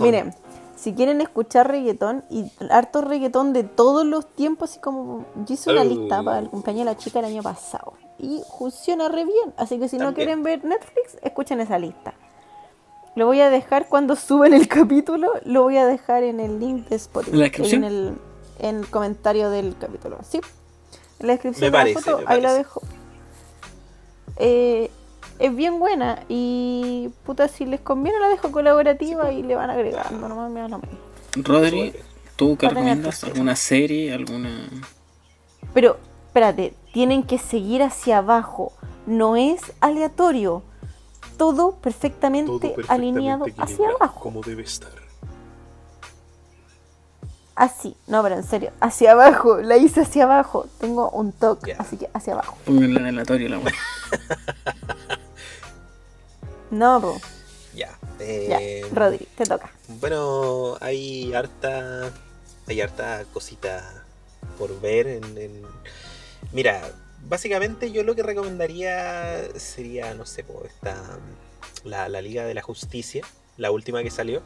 Miren, 0.00 0.34
si 0.76 0.92
quieren 0.94 1.20
escuchar 1.20 1.68
reggaetón 1.68 2.24
y 2.30 2.50
harto 2.70 3.00
reggaetón 3.02 3.52
de 3.52 3.62
todos 3.62 4.04
los 4.04 4.26
tiempos, 4.26 4.70
así 4.70 4.80
como 4.80 5.24
yo 5.46 5.54
hice 5.54 5.70
una 5.70 5.82
Oh. 5.82 5.84
lista 5.84 6.22
para 6.22 6.40
el 6.40 6.48
cumpleaños 6.48 6.80
de 6.86 6.92
la 6.92 6.96
chica 6.96 7.20
el 7.20 7.26
año 7.26 7.42
pasado 7.42 7.94
y 8.18 8.42
funciona 8.58 9.08
re 9.08 9.24
bien. 9.24 9.54
Así 9.56 9.78
que 9.78 9.88
si 9.88 9.98
no 9.98 10.14
quieren 10.14 10.42
ver 10.42 10.64
Netflix, 10.64 11.18
escuchen 11.22 11.60
esa 11.60 11.78
lista. 11.78 12.14
Lo 13.14 13.26
voy 13.26 13.40
a 13.40 13.50
dejar 13.50 13.88
cuando 13.88 14.16
suben 14.16 14.54
el 14.54 14.66
capítulo, 14.66 15.30
lo 15.44 15.62
voy 15.62 15.76
a 15.76 15.86
dejar 15.86 16.24
en 16.24 16.40
el 16.40 16.58
link 16.58 16.88
de 16.88 16.96
Spotify. 16.96 17.32
¿En 17.32 17.38
la 17.38 17.44
descripción? 17.44 17.84
En 17.84 17.92
el, 17.92 18.14
en 18.58 18.76
el 18.78 18.90
comentario 18.90 19.50
del 19.50 19.76
capítulo. 19.78 20.18
Sí. 20.28 20.40
En 21.22 21.28
la 21.28 21.32
descripción 21.34 21.60
Me 21.60 21.66
de 21.66 21.72
parece, 21.72 22.10
la 22.10 22.16
foto, 22.16 22.28
ahí 22.28 22.40
la 22.40 22.52
dejo. 22.52 22.82
Eh, 24.36 24.90
es 25.38 25.54
bien 25.54 25.78
buena 25.78 26.24
y 26.28 27.10
puta 27.24 27.48
si 27.48 27.64
les 27.64 27.80
conviene 27.80 28.18
la 28.18 28.28
dejo 28.28 28.52
colaborativa 28.52 29.32
y 29.32 29.42
le 29.42 29.54
van 29.54 29.70
agregando, 29.70 30.28
nomás 30.28 30.50
me 30.50 30.60
da 30.60 30.68
lo 30.68 30.78
mismo. 30.78 30.98
Rodri, 31.36 31.94
¿tú 32.36 32.56
qué 32.56 32.68
recomiendas? 32.68 33.24
¿Alguna 33.24 33.56
serie? 33.56 34.12
¿Alguna.? 34.12 34.68
Pero, 35.72 35.96
espérate, 36.26 36.74
tienen 36.92 37.22
que 37.22 37.38
seguir 37.38 37.82
hacia 37.82 38.18
abajo. 38.18 38.72
No 39.06 39.36
es 39.36 39.72
aleatorio. 39.80 40.62
Todo 41.36 41.76
perfectamente, 41.76 42.46
Todo 42.46 42.60
perfectamente 42.60 42.92
alineado 42.92 43.46
hacia 43.58 43.88
abajo. 43.88 44.20
Como 44.20 44.42
debe 44.42 44.62
estar. 44.62 45.01
Así, 47.54 47.96
no, 48.06 48.22
pero 48.22 48.36
en 48.36 48.44
serio, 48.44 48.70
hacia 48.80 49.12
abajo. 49.12 49.58
La 49.60 49.76
hice 49.76 50.00
hacia 50.02 50.24
abajo. 50.24 50.66
Tengo 50.80 51.10
un 51.10 51.32
toque, 51.32 51.74
así 51.78 51.96
que 51.98 52.08
hacia 52.14 52.32
abajo. 52.32 52.56
Pónganla 52.64 53.00
en 53.00 53.06
aleatorio 53.06 53.48
la 53.48 53.58
wea. 53.58 53.72
No, 56.70 57.00
po. 57.00 57.20
Ya. 57.74 57.90
ya. 58.18 58.58
eh, 58.60 58.86
Rodri, 58.94 59.26
te 59.36 59.44
toca. 59.44 59.70
Bueno, 60.00 60.76
hay 60.80 61.32
harta. 61.34 62.10
Hay 62.66 62.80
harta 62.80 63.24
cosita 63.32 63.82
por 64.58 64.80
ver 64.80 65.06
en, 65.08 65.24
en- 65.36 65.62
Mira, 66.52 66.80
básicamente 67.28 67.90
yo 67.92 68.04
lo 68.04 68.14
que 68.14 68.22
recomendaría 68.22 69.38
sería, 69.56 70.14
no 70.14 70.24
sé, 70.26 70.44
po, 70.44 70.62
esta. 70.64 70.96
La, 71.84 72.08
la 72.08 72.22
Liga 72.22 72.44
de 72.44 72.54
la 72.54 72.62
Justicia, 72.62 73.22
la 73.56 73.70
última 73.70 74.02
que 74.02 74.10
salió. 74.10 74.40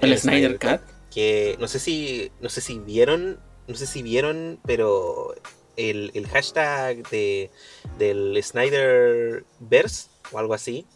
El 0.00 0.16
Snyder 0.18 0.58
Cut. 0.58 0.80
Que 1.14 1.56
no 1.60 1.68
sé 1.68 1.78
si. 1.78 2.32
No 2.40 2.48
sé 2.48 2.60
si 2.60 2.78
vieron. 2.78 3.38
No 3.68 3.76
sé 3.76 3.86
si 3.86 4.02
vieron, 4.02 4.58
pero 4.66 5.34
el, 5.76 6.10
el 6.14 6.26
hashtag 6.28 7.08
de, 7.08 7.50
del 7.98 8.38
Snyderverse 8.42 10.08
o 10.32 10.38
algo 10.38 10.52
así 10.54 10.86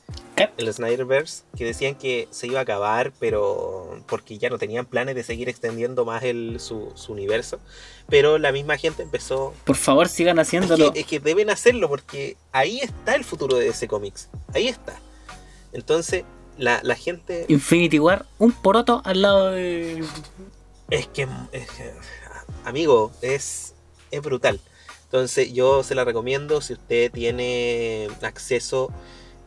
el 0.57 0.73
Snyderverse 0.73 1.43
que 1.57 1.65
decían 1.65 1.95
que 1.95 2.29
se 2.31 2.47
iba 2.47 2.59
a 2.59 2.63
acabar, 2.63 3.13
pero 3.19 4.03
porque 4.07 4.39
ya 4.39 4.51
no 4.51 4.59
tenían 4.59 4.87
planes 4.87 5.15
de 5.15 5.23
seguir 5.23 5.49
extendiendo 5.49 6.05
más 6.05 6.23
el, 6.23 6.61
su, 6.61 6.93
su 6.95 7.13
universo. 7.13 7.59
Pero 8.09 8.39
la 8.39 8.53
misma 8.53 8.77
gente 8.77 9.03
empezó. 9.03 9.55
Por 9.65 9.77
favor, 9.77 10.09
sigan 10.09 10.39
Es 10.39 10.49
haciéndolo. 10.49 10.93
que, 10.93 11.01
es 11.01 11.07
que 11.07 11.21
deben 11.21 11.51
hacerlo 11.51 11.89
porque 11.89 12.37
ahí 12.53 12.81
está 12.81 13.15
el 13.15 13.25
futuro 13.25 13.57
de 13.57 13.69
ese 13.69 13.89
cómics. 13.89 14.29
Ahí 14.55 14.69
está. 14.69 15.01
Entonces, 15.73 16.25
la, 16.59 16.81
la 16.83 16.95
gente. 16.95 17.47
Infinity 17.49 17.99
War, 17.99 18.27
un 18.39 18.53
poroto 18.53 19.01
al 19.05 19.23
lado 19.23 19.51
de. 19.53 20.05
Es 20.91 21.07
que, 21.09 21.23
es 21.53 21.71
que, 21.71 21.93
amigo, 22.65 23.11
es, 23.23 23.75
es 24.11 24.21
brutal. 24.23 24.61
Entonces 25.05 25.53
yo 25.55 25.83
se 25.83 25.95
la 25.95 26.05
recomiendo 26.05 26.61
si 26.61 26.75
usted 26.75 27.11
tiene 27.11 28.09
acceso. 28.23 28.91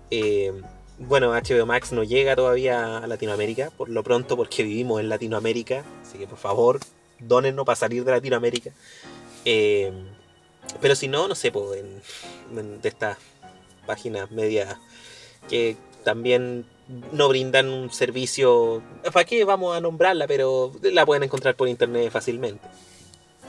eh, 0.09 0.51
bueno, 0.97 1.31
HBO 1.31 1.65
Max 1.65 1.91
no 1.93 2.03
llega 2.03 2.35
todavía 2.35 2.97
a 2.99 3.07
Latinoamérica, 3.07 3.71
por 3.71 3.89
lo 3.89 4.03
pronto 4.03 4.37
porque 4.37 4.61
vivimos 4.63 4.99
en 4.99 5.09
Latinoamérica. 5.09 5.83
Así 6.03 6.17
que 6.19 6.27
por 6.27 6.37
favor, 6.37 6.79
donennos 7.19 7.65
para 7.65 7.75
salir 7.75 8.03
de 8.05 8.11
Latinoamérica. 8.11 8.71
Eh, 9.45 9.91
pero 10.79 10.95
si 10.95 11.07
no, 11.07 11.27
no 11.27 11.33
sé, 11.35 11.51
pues, 11.51 11.79
en- 11.79 12.01
en- 12.57 12.81
de 12.81 12.89
estas 12.89 13.17
páginas 13.87 14.29
medias 14.29 14.77
que 15.49 15.75
también 16.03 16.65
no 17.11 17.29
brindan 17.29 17.67
un 17.69 17.91
servicio. 17.91 18.81
¿Para 19.13 19.25
qué 19.25 19.43
vamos 19.43 19.75
a 19.75 19.81
nombrarla? 19.81 20.27
Pero 20.27 20.71
la 20.81 21.05
pueden 21.05 21.23
encontrar 21.23 21.55
por 21.55 21.67
internet 21.67 22.11
fácilmente. 22.11 22.67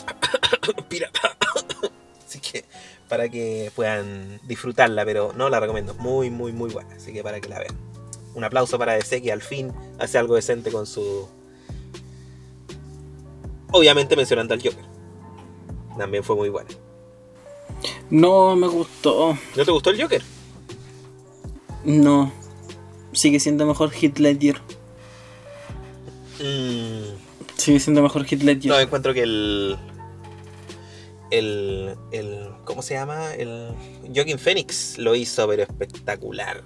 Pirata. 0.89 1.37
Así 2.27 2.41
que 2.41 2.65
para 3.09 3.29
que 3.29 3.71
puedan 3.75 4.41
disfrutarla, 4.45 5.05
pero 5.05 5.33
no 5.37 5.49
la 5.49 5.61
recomiendo. 5.61 5.95
Muy, 5.95 6.31
muy, 6.31 6.53
muy 6.53 6.71
buena. 6.71 6.95
Así 6.95 7.13
que 7.13 7.23
para 7.23 7.41
que 7.41 7.49
la 7.49 7.59
vean. 7.59 7.77
Un 8.35 8.45
aplauso 8.45 8.79
para 8.79 8.95
DC 8.95 9.21
que 9.21 9.33
al 9.33 9.43
fin 9.43 9.73
hace 9.99 10.19
algo 10.19 10.35
decente 10.35 10.73
con 10.73 10.87
su. 10.87 11.29
Obviamente 13.71 14.17
mencionando 14.17 14.55
al 14.55 14.63
Joker. 14.63 14.85
También 15.99 16.25
fue 16.25 16.37
muy 16.37 16.49
buena. 16.49 16.71
No 18.11 18.57
me 18.57 18.69
gustó. 18.69 19.37
¿No 19.57 19.65
te 19.65 19.71
gustó 19.71 19.91
el 19.91 20.01
Joker? 20.01 20.23
No. 21.85 22.33
Sigue 23.13 23.41
siendo 23.41 23.67
mejor 23.67 23.91
Hit 23.91 24.19
Ledger. 24.19 24.57
Mm, 26.41 27.17
Sigue 27.57 27.79
siendo 27.81 28.03
mejor 28.03 28.25
Hit 28.25 28.43
Ledger. 28.43 28.71
No, 28.73 28.79
encuentro 28.81 29.13
que 29.15 29.23
el. 29.23 29.77
El. 31.31 31.95
el 32.11 32.49
¿Cómo 32.65 32.83
se 32.83 32.95
llama? 32.95 33.35
El. 33.35 33.71
Joaquin 34.15 34.39
Phoenix 34.39 34.99
lo 34.99 35.15
hizo, 35.15 35.47
pero 35.49 35.63
espectacular. 35.63 36.63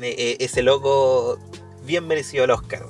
E- 0.00 0.36
e- 0.38 0.44
ese 0.44 0.62
loco 0.62 1.38
bien 1.84 2.06
merecido 2.06 2.44
el 2.44 2.50
Oscar. 2.50 2.84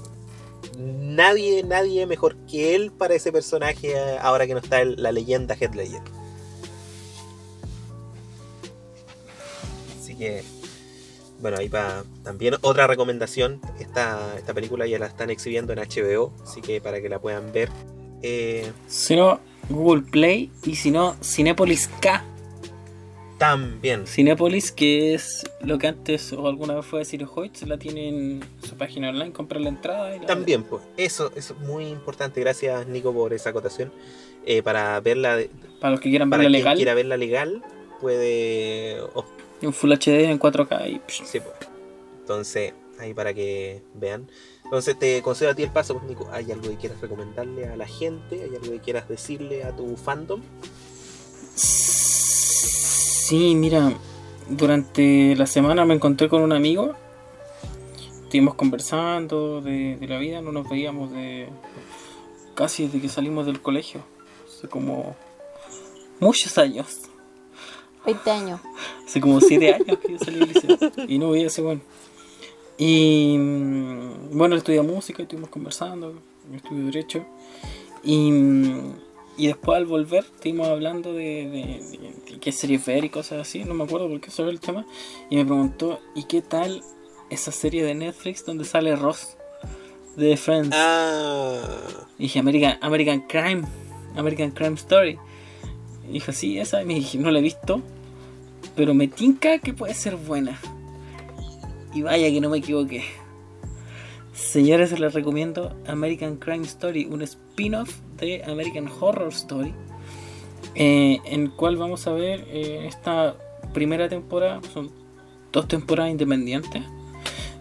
nadie, 0.78 1.62
nadie 1.62 2.04
mejor 2.06 2.36
que 2.50 2.74
él 2.74 2.90
para 2.92 3.14
ese 3.14 3.32
personaje 3.32 3.92
eh, 3.92 4.18
ahora 4.20 4.46
que 4.46 4.52
no 4.54 4.58
está 4.60 4.82
el- 4.82 5.00
la 5.02 5.10
leyenda 5.12 5.54
Heath 5.58 5.74
Ledger. 5.74 6.02
Así 10.00 10.14
que, 10.16 10.42
bueno, 11.40 11.58
ahí 11.58 11.68
para 11.68 12.04
también 12.22 12.54
otra 12.62 12.86
recomendación, 12.86 13.60
esta, 13.78 14.34
esta 14.36 14.54
película 14.54 14.86
ya 14.86 14.98
la 14.98 15.06
están 15.06 15.30
exhibiendo 15.30 15.72
en 15.72 15.80
HBO, 15.80 16.32
así 16.42 16.60
que 16.60 16.80
para 16.80 17.00
que 17.00 17.08
la 17.08 17.18
puedan 17.18 17.52
ver. 17.52 17.68
Eh, 18.22 18.70
Si 18.86 19.16
no, 19.16 19.40
Google 19.68 20.02
Play 20.10 20.50
y 20.64 20.76
si 20.76 20.90
no, 20.90 21.16
Cinepolis 21.22 21.88
K. 22.00 22.24
también, 23.38 24.06
Cinepolis, 24.06 24.72
que 24.72 25.12
es 25.14 25.44
lo 25.60 25.78
que 25.78 25.88
antes 25.88 26.32
o 26.32 26.48
alguna 26.48 26.74
vez 26.74 26.86
fue 26.86 27.04
City 27.04 27.26
Hoyts, 27.32 27.66
la 27.66 27.76
tiene 27.76 28.08
en 28.08 28.44
su 28.66 28.76
página 28.76 29.10
online, 29.10 29.32
compra 29.32 29.60
la 29.60 29.68
entrada 29.68 30.16
y 30.16 30.20
la 30.20 30.26
también, 30.26 30.62
pues, 30.62 30.82
eso, 30.96 31.30
es 31.36 31.54
muy 31.58 31.86
importante, 31.86 32.40
gracias 32.40 32.86
Nico 32.86 33.12
por 33.12 33.34
esa 33.34 33.50
acotación. 33.50 33.92
Eh, 34.46 34.62
para 34.62 35.00
verla, 35.00 35.38
Para 35.80 35.90
los 35.90 36.00
que 36.00 36.08
quieran 36.08 36.30
para 36.30 36.44
verla 36.44 36.56
quien 36.56 36.64
legal, 36.64 36.76
quiera 36.76 36.94
verla 36.94 37.16
legal, 37.16 37.62
puede 38.00 39.00
en 39.62 39.72
Full 39.72 39.92
HD 39.92 40.24
en 40.24 40.38
4K 40.38 40.90
y 40.90 41.00
Sí, 41.08 41.40
pues. 41.40 41.54
Entonces, 42.20 42.74
ahí 42.98 43.14
para 43.14 43.32
que 43.34 43.82
vean. 43.94 44.28
Entonces 44.64 44.98
te 44.98 45.22
concedo 45.22 45.50
a 45.50 45.54
ti 45.54 45.62
el 45.62 45.70
paso, 45.70 45.94
pues 45.94 46.06
Nico. 46.06 46.28
¿Hay 46.32 46.50
algo 46.50 46.68
que 46.68 46.76
quieras 46.76 47.00
recomendarle 47.00 47.68
a 47.68 47.76
la 47.76 47.86
gente? 47.86 48.42
¿Hay 48.42 48.54
algo 48.54 48.72
que 48.72 48.80
quieras 48.80 49.08
decirle 49.08 49.62
a 49.64 49.74
tu 49.74 49.96
fandom? 49.96 50.40
Sí, 53.26 53.54
mira, 53.54 53.92
durante 54.48 55.36
la 55.36 55.46
semana 55.46 55.84
me 55.84 55.94
encontré 55.94 56.28
con 56.28 56.42
un 56.42 56.52
amigo. 56.52 56.94
Estuvimos 58.24 58.54
conversando 58.56 59.60
de, 59.60 59.96
de 59.96 60.08
la 60.08 60.18
vida, 60.18 60.40
no 60.40 60.50
nos 60.50 60.68
veíamos 60.68 61.12
de 61.12 61.48
casi 62.56 62.86
desde 62.86 63.00
que 63.00 63.08
salimos 63.08 63.46
del 63.46 63.62
colegio. 63.62 64.00
Hace 64.48 64.68
como 64.68 65.14
muchos 66.18 66.58
años. 66.58 67.05
20 68.06 68.30
años. 68.30 68.60
Hace 69.06 69.20
como 69.20 69.40
7 69.40 69.74
años 69.74 69.98
que 69.98 70.12
yo 70.12 70.18
salí 70.18 70.38
del 70.38 70.48
liceo. 70.48 70.78
Y 71.08 71.18
no 71.18 71.30
veía 71.30 71.48
ese 71.48 71.60
bueno. 71.62 71.80
Y 72.78 73.36
mm, 73.38 74.36
bueno, 74.36 74.54
él 74.54 74.58
estudia 74.58 74.82
música, 74.82 75.22
estuvimos 75.22 75.50
conversando, 75.50 76.12
yo 76.50 76.56
estudio 76.56 76.84
Derecho. 76.86 77.24
Y, 78.04 78.30
mm, 78.30 78.92
y 79.38 79.46
después 79.48 79.76
al 79.76 79.86
volver 79.86 80.24
estuvimos 80.24 80.68
hablando 80.68 81.12
de, 81.12 81.48
de- 81.48 81.98
de- 81.98 82.32
de 82.34 82.38
qué 82.40 82.52
series 82.52 82.84
ver 82.86 83.04
y 83.04 83.10
cosas 83.10 83.40
así, 83.40 83.64
no 83.64 83.74
me 83.74 83.84
acuerdo 83.84 84.08
por 84.08 84.20
qué 84.20 84.30
sobre 84.30 84.50
el 84.50 84.60
tema. 84.60 84.86
Y 85.30 85.36
me 85.36 85.44
preguntó, 85.44 86.00
¿y 86.14 86.24
qué 86.24 86.42
tal 86.42 86.82
esa 87.30 87.50
serie 87.52 87.82
de 87.84 87.94
Netflix 87.94 88.44
donde 88.44 88.64
sale 88.64 88.94
Ross 88.94 89.36
de 90.16 90.36
Friends? 90.36 90.70
Ah, 90.72 91.60
Y 92.18 92.24
dije, 92.24 92.38
American, 92.38 92.78
American 92.82 93.20
Crime, 93.26 93.62
American 94.16 94.50
Crime 94.50 94.74
Story. 94.74 95.18
Y 96.08 96.12
dijo, 96.12 96.32
sí, 96.32 96.58
esa. 96.58 96.82
Y 96.82 96.84
me 96.86 96.94
dije, 96.94 97.18
no 97.18 97.30
la 97.30 97.38
he 97.40 97.42
visto, 97.42 97.82
pero 98.76 98.94
me 98.94 99.08
tinca 99.08 99.58
que 99.58 99.72
puede 99.72 99.94
ser 99.94 100.16
buena. 100.16 100.58
Y 101.94 102.02
vaya 102.02 102.28
que 102.30 102.40
no 102.40 102.50
me 102.50 102.58
equivoqué. 102.58 103.02
Señores, 104.34 104.98
les 105.00 105.14
recomiendo 105.14 105.74
American 105.86 106.36
Crime 106.36 106.64
Story, 106.66 107.06
un 107.06 107.22
spin-off 107.22 107.90
de 108.18 108.44
American 108.44 108.86
Horror 109.00 109.28
Story, 109.28 109.72
eh, 110.74 111.18
en 111.24 111.42
el 111.44 111.50
cual 111.52 111.76
vamos 111.78 112.06
a 112.06 112.12
ver 112.12 112.44
eh, 112.50 112.84
esta 112.86 113.34
primera 113.72 114.08
temporada, 114.10 114.60
son 114.74 114.90
dos 115.52 115.66
temporadas 115.68 116.10
independientes, 116.12 116.82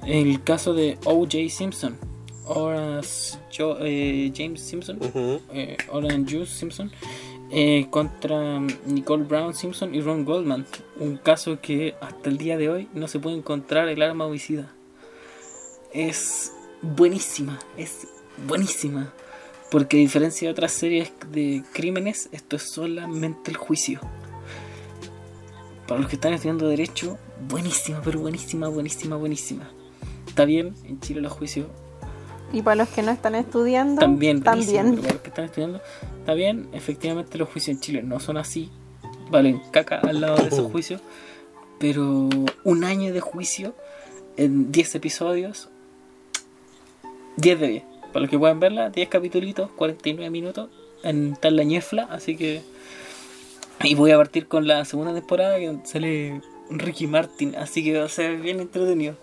el 0.05 0.43
caso 0.43 0.73
de 0.73 0.97
O.J. 1.05 1.37
Simpson, 1.49 1.95
Jo- 2.45 3.77
eh, 3.79 4.31
James 4.35 4.59
Simpson, 4.61 4.97
ujú. 5.01 5.39
eh, 5.53 5.77
Orange 5.91 6.35
Juice 6.37 6.53
Simpson 6.53 6.91
eh, 7.51 7.87
contra 7.89 8.59
Nicole 8.85 9.23
Brown 9.23 9.53
Simpson 9.53 9.93
y 9.93 10.01
Ron 10.01 10.25
Goldman. 10.25 10.65
Un 10.99 11.17
caso 11.17 11.59
que 11.61 11.95
hasta 12.01 12.29
el 12.29 12.37
día 12.37 12.57
de 12.57 12.69
hoy 12.69 12.89
no 12.93 13.07
se 13.07 13.19
puede 13.19 13.37
encontrar 13.37 13.87
el 13.87 14.01
arma 14.01 14.25
homicida. 14.25 14.73
Es 15.93 16.53
buenísima, 16.81 17.59
es 17.77 18.07
buenísima. 18.47 19.13
Porque 19.71 19.97
a 19.97 19.99
diferencia 19.99 20.47
de 20.47 20.51
otras 20.51 20.71
series 20.71 21.11
de 21.31 21.63
crímenes, 21.73 22.29
esto 22.31 22.55
es 22.55 22.63
solamente 22.63 23.51
el 23.51 23.57
juicio. 23.57 23.99
Para 25.87 26.01
los 26.01 26.09
que 26.09 26.15
están 26.15 26.33
estudiando 26.33 26.67
derecho, 26.67 27.17
buenísima, 27.47 28.01
pero 28.03 28.19
buenísima, 28.19 28.67
buenísima, 28.67 29.15
buenísima. 29.17 29.69
Está 30.27 30.45
bien, 30.45 30.75
en 30.83 30.99
Chile 30.99 31.21
los 31.21 31.31
juicios 31.31 31.67
Y 32.55 32.61
para 32.61 32.77
los 32.77 32.87
que 32.87 33.01
no 33.01 33.11
están 33.11 33.35
estudiando, 33.35 33.99
también, 33.99 34.41
también. 34.41 34.91
pero 34.91 35.01
para 35.01 35.13
los 35.13 35.21
que 35.21 35.27
están 35.27 35.45
estudiando, 35.45 35.81
está 36.19 36.33
bien, 36.33 36.69
efectivamente 36.71 37.37
los 37.37 37.49
juicios 37.49 37.75
en 37.75 37.81
Chile 37.81 38.01
no 38.01 38.21
son 38.21 38.37
así, 38.37 38.71
valen 39.29 39.61
caca 39.71 39.99
al 39.99 40.21
lado 40.21 40.37
de 40.37 40.47
esos 40.47 40.71
juicios, 40.71 41.01
pero 41.79 42.29
un 42.63 42.83
año 42.85 43.13
de 43.13 43.19
juicio 43.19 43.75
en 44.37 44.71
10 44.71 44.95
episodios, 44.95 45.67
10 47.35 47.59
de 47.59 47.67
10. 47.67 47.83
Para 48.13 48.21
los 48.21 48.29
que 48.29 48.39
puedan 48.39 48.61
verla, 48.61 48.89
10 48.89 49.09
capítulos, 49.09 49.69
49 49.75 50.29
minutos 50.29 50.69
en 51.03 51.35
tal 51.35 51.57
la 51.57 51.63
ñefla, 51.63 52.07
así 52.09 52.37
que... 52.37 52.61
Y 53.83 53.95
voy 53.95 54.11
a 54.11 54.17
partir 54.17 54.47
con 54.47 54.65
la 54.65 54.85
segunda 54.85 55.13
temporada 55.13 55.57
que 55.57 55.77
sale 55.83 56.41
Ricky 56.69 57.07
Martin, 57.07 57.53
así 57.57 57.83
que 57.83 57.99
va 57.99 58.05
a 58.05 58.09
ser 58.09 58.37
bien 58.37 58.61
entretenido. 58.61 59.17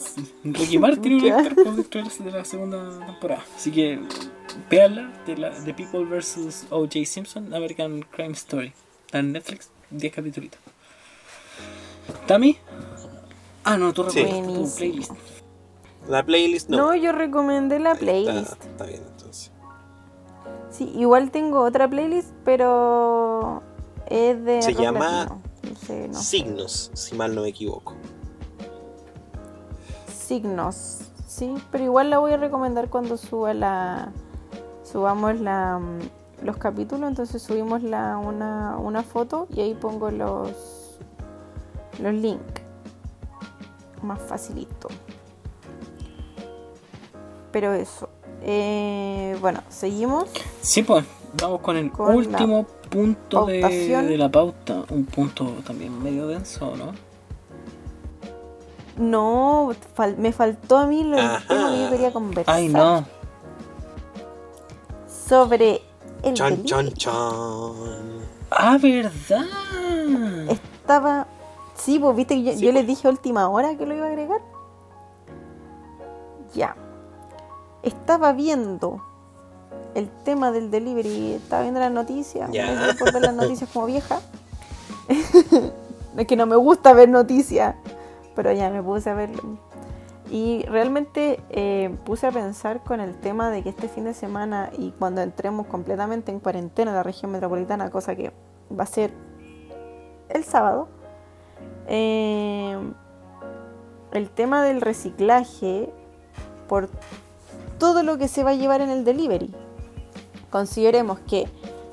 Ricky 0.44 0.78
Martin 0.78 1.14
un 1.24 1.54
por 1.54 1.74
dentro 1.76 2.02
de 2.02 2.08
la- 2.08 2.24
de 2.24 2.30
la 2.38 2.44
segunda 2.44 3.06
temporada. 3.06 3.44
Así 3.56 3.70
que 3.70 4.00
veanla 4.70 5.12
de 5.26 5.36
la 5.36 5.50
The 5.50 5.74
People 5.74 6.04
vs. 6.04 6.66
O.J. 6.70 7.04
Simpson, 7.06 7.52
American 7.54 8.02
Crime 8.10 8.32
Story. 8.32 8.72
Está 9.06 9.18
en 9.20 9.32
Netflix, 9.32 9.70
10 9.90 10.12
capítulos. 10.14 10.50
¿Tami? 12.26 12.58
Ah, 13.64 13.76
no, 13.76 13.92
tú 13.92 14.04
Sí. 14.10 14.20
recomiendas 14.22 14.46
tu 14.46 14.52
Buenísimo. 14.52 14.76
playlist. 14.76 15.12
La 16.08 16.24
playlist 16.26 16.68
no. 16.68 16.76
No, 16.78 16.94
yo 16.96 17.12
recomendé 17.12 17.78
la 17.78 17.92
Ahí 17.92 17.98
playlist. 17.98 18.52
Está, 18.52 18.66
está 18.68 18.84
bien, 18.86 19.02
entonces. 19.12 19.52
Sí, 20.70 20.90
igual 20.96 21.30
tengo 21.30 21.60
otra 21.62 21.88
playlist, 21.88 22.30
pero 22.44 23.62
es 24.08 24.42
de 24.44 24.62
Se 24.62 24.74
llama 24.74 25.26
no 25.62 25.76
sé. 25.86 26.12
Signos, 26.12 26.90
si 26.94 27.14
mal 27.14 27.34
no 27.34 27.42
me 27.42 27.48
equivoco. 27.50 27.94
Signos. 30.32 31.00
Sí, 31.26 31.52
pero 31.70 31.84
igual 31.84 32.08
la 32.08 32.18
voy 32.18 32.32
a 32.32 32.38
recomendar 32.38 32.88
cuando 32.88 33.18
suba 33.18 33.52
la 33.52 34.12
subamos 34.82 35.38
la 35.40 35.78
mm, 35.78 36.46
los 36.46 36.56
capítulos, 36.56 37.06
entonces 37.06 37.42
subimos 37.42 37.82
la 37.82 38.16
una, 38.16 38.78
una 38.78 39.02
foto 39.02 39.46
y 39.54 39.60
ahí 39.60 39.74
pongo 39.74 40.10
los 40.10 40.96
los 42.00 42.14
links. 42.14 42.62
Más 44.00 44.22
facilito. 44.22 44.88
Pero 47.52 47.74
eso. 47.74 48.08
Eh, 48.40 49.36
bueno, 49.42 49.60
seguimos. 49.68 50.30
Sí, 50.62 50.82
pues, 50.82 51.04
vamos 51.42 51.60
con 51.60 51.76
el 51.76 51.92
Con 51.92 52.16
último 52.16 52.66
punto 52.88 53.44
de, 53.44 53.60
de 53.60 54.16
la 54.16 54.30
pauta. 54.30 54.82
Un 54.88 55.04
punto 55.04 55.44
también 55.66 56.02
medio 56.02 56.26
denso, 56.26 56.74
¿no? 56.74 57.11
No, 58.96 59.72
fal- 59.96 60.16
me 60.18 60.32
faltó 60.32 60.76
a 60.78 60.86
mí 60.86 61.02
lo 61.04 61.16
tema 61.16 61.70
que 61.70 61.82
yo 61.82 61.90
quería 61.90 62.12
conversar. 62.12 62.54
Ay, 62.54 62.68
no. 62.68 63.04
Sobre 65.28 65.82
el 66.22 66.34
Chon, 66.34 66.50
delivery. 66.50 66.68
chon, 66.68 66.92
chon. 66.94 68.22
Ah, 68.50 68.78
¿verdad? 68.80 69.10
Estaba. 70.48 71.26
Sí, 71.74 71.98
pues 71.98 72.14
viste 72.16 72.34
que 72.34 72.42
yo, 72.44 72.52
Sí, 72.52 72.58
yo 72.60 72.66
pues. 72.70 72.74
les 72.74 72.86
dije 72.86 73.08
a 73.08 73.10
última 73.10 73.48
hora 73.48 73.76
que 73.76 73.86
lo 73.86 73.94
iba 73.94 74.06
a 74.06 74.08
agregar. 74.08 74.40
Ya. 76.54 76.76
Estaba 77.82 78.32
viendo 78.32 79.02
el 79.94 80.08
tema 80.24 80.52
del 80.52 80.70
delivery. 80.70 81.32
Estaba 81.32 81.62
viendo 81.62 81.80
las 81.80 81.90
noticias. 81.92 82.50
Dio 82.50 82.62
por 82.98 83.12
ver 83.12 83.22
las 83.22 83.34
noticias 83.34 83.70
como 83.72 83.86
vieja. 83.86 84.20
es 86.16 86.26
que 86.26 86.36
no 86.36 86.46
me 86.46 86.56
gusta 86.56 86.92
ver 86.92 87.08
noticias. 87.08 87.74
Pero 88.34 88.52
ya 88.52 88.70
me 88.70 88.82
puse 88.82 89.10
a 89.10 89.14
verlo. 89.14 89.58
Y 90.30 90.62
realmente 90.62 91.40
eh, 91.50 91.94
puse 92.04 92.26
a 92.26 92.32
pensar 92.32 92.82
con 92.82 93.00
el 93.00 93.14
tema 93.20 93.50
de 93.50 93.62
que 93.62 93.68
este 93.68 93.88
fin 93.88 94.04
de 94.04 94.14
semana 94.14 94.70
y 94.78 94.92
cuando 94.92 95.20
entremos 95.20 95.66
completamente 95.66 96.32
en 96.32 96.40
cuarentena 96.40 96.90
en 96.92 96.96
la 96.96 97.02
región 97.02 97.32
metropolitana, 97.32 97.90
cosa 97.90 98.16
que 98.16 98.32
va 98.76 98.84
a 98.84 98.86
ser 98.86 99.12
el 100.30 100.44
sábado, 100.44 100.88
eh, 101.86 102.78
el 104.12 104.30
tema 104.30 104.62
del 104.64 104.80
reciclaje 104.80 105.92
por 106.68 106.88
todo 107.78 108.02
lo 108.02 108.16
que 108.16 108.28
se 108.28 108.44
va 108.44 108.50
a 108.50 108.54
llevar 108.54 108.80
en 108.80 108.90
el 108.90 109.04
delivery. 109.04 109.54
Consideremos 110.50 111.18
que 111.20 111.48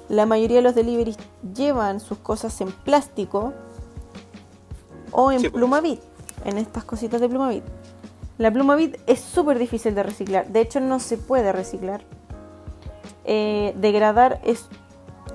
la 0.08 0.26
mayoría 0.26 0.58
de 0.58 0.64
los 0.64 0.76
deliveries 0.76 1.18
llevan 1.56 2.00
sus 2.00 2.18
cosas 2.20 2.60
en 2.62 2.72
plástico 2.72 3.54
o 5.12 5.32
en 5.32 5.40
Sí, 5.40 5.50
pues. 5.50 5.54
plumavit, 5.54 6.02
en 6.46 6.58
estas 6.58 6.84
cositas 6.84 7.22
de 7.22 7.30
plumavit. 7.30 7.64
La 8.38 8.52
pluma 8.52 8.76
bit 8.76 8.98
es 9.06 9.20
súper 9.20 9.60
difícil 9.60 9.96
de 9.96 10.04
reciclar. 10.04 10.48
De 10.48 10.62
hecho, 10.62 10.80
no 10.80 11.00
se 11.00 11.18
puede 11.18 11.52
reciclar. 11.52 12.02
Eh, 13.26 13.74
degradar 13.78 14.40
es 14.46 14.68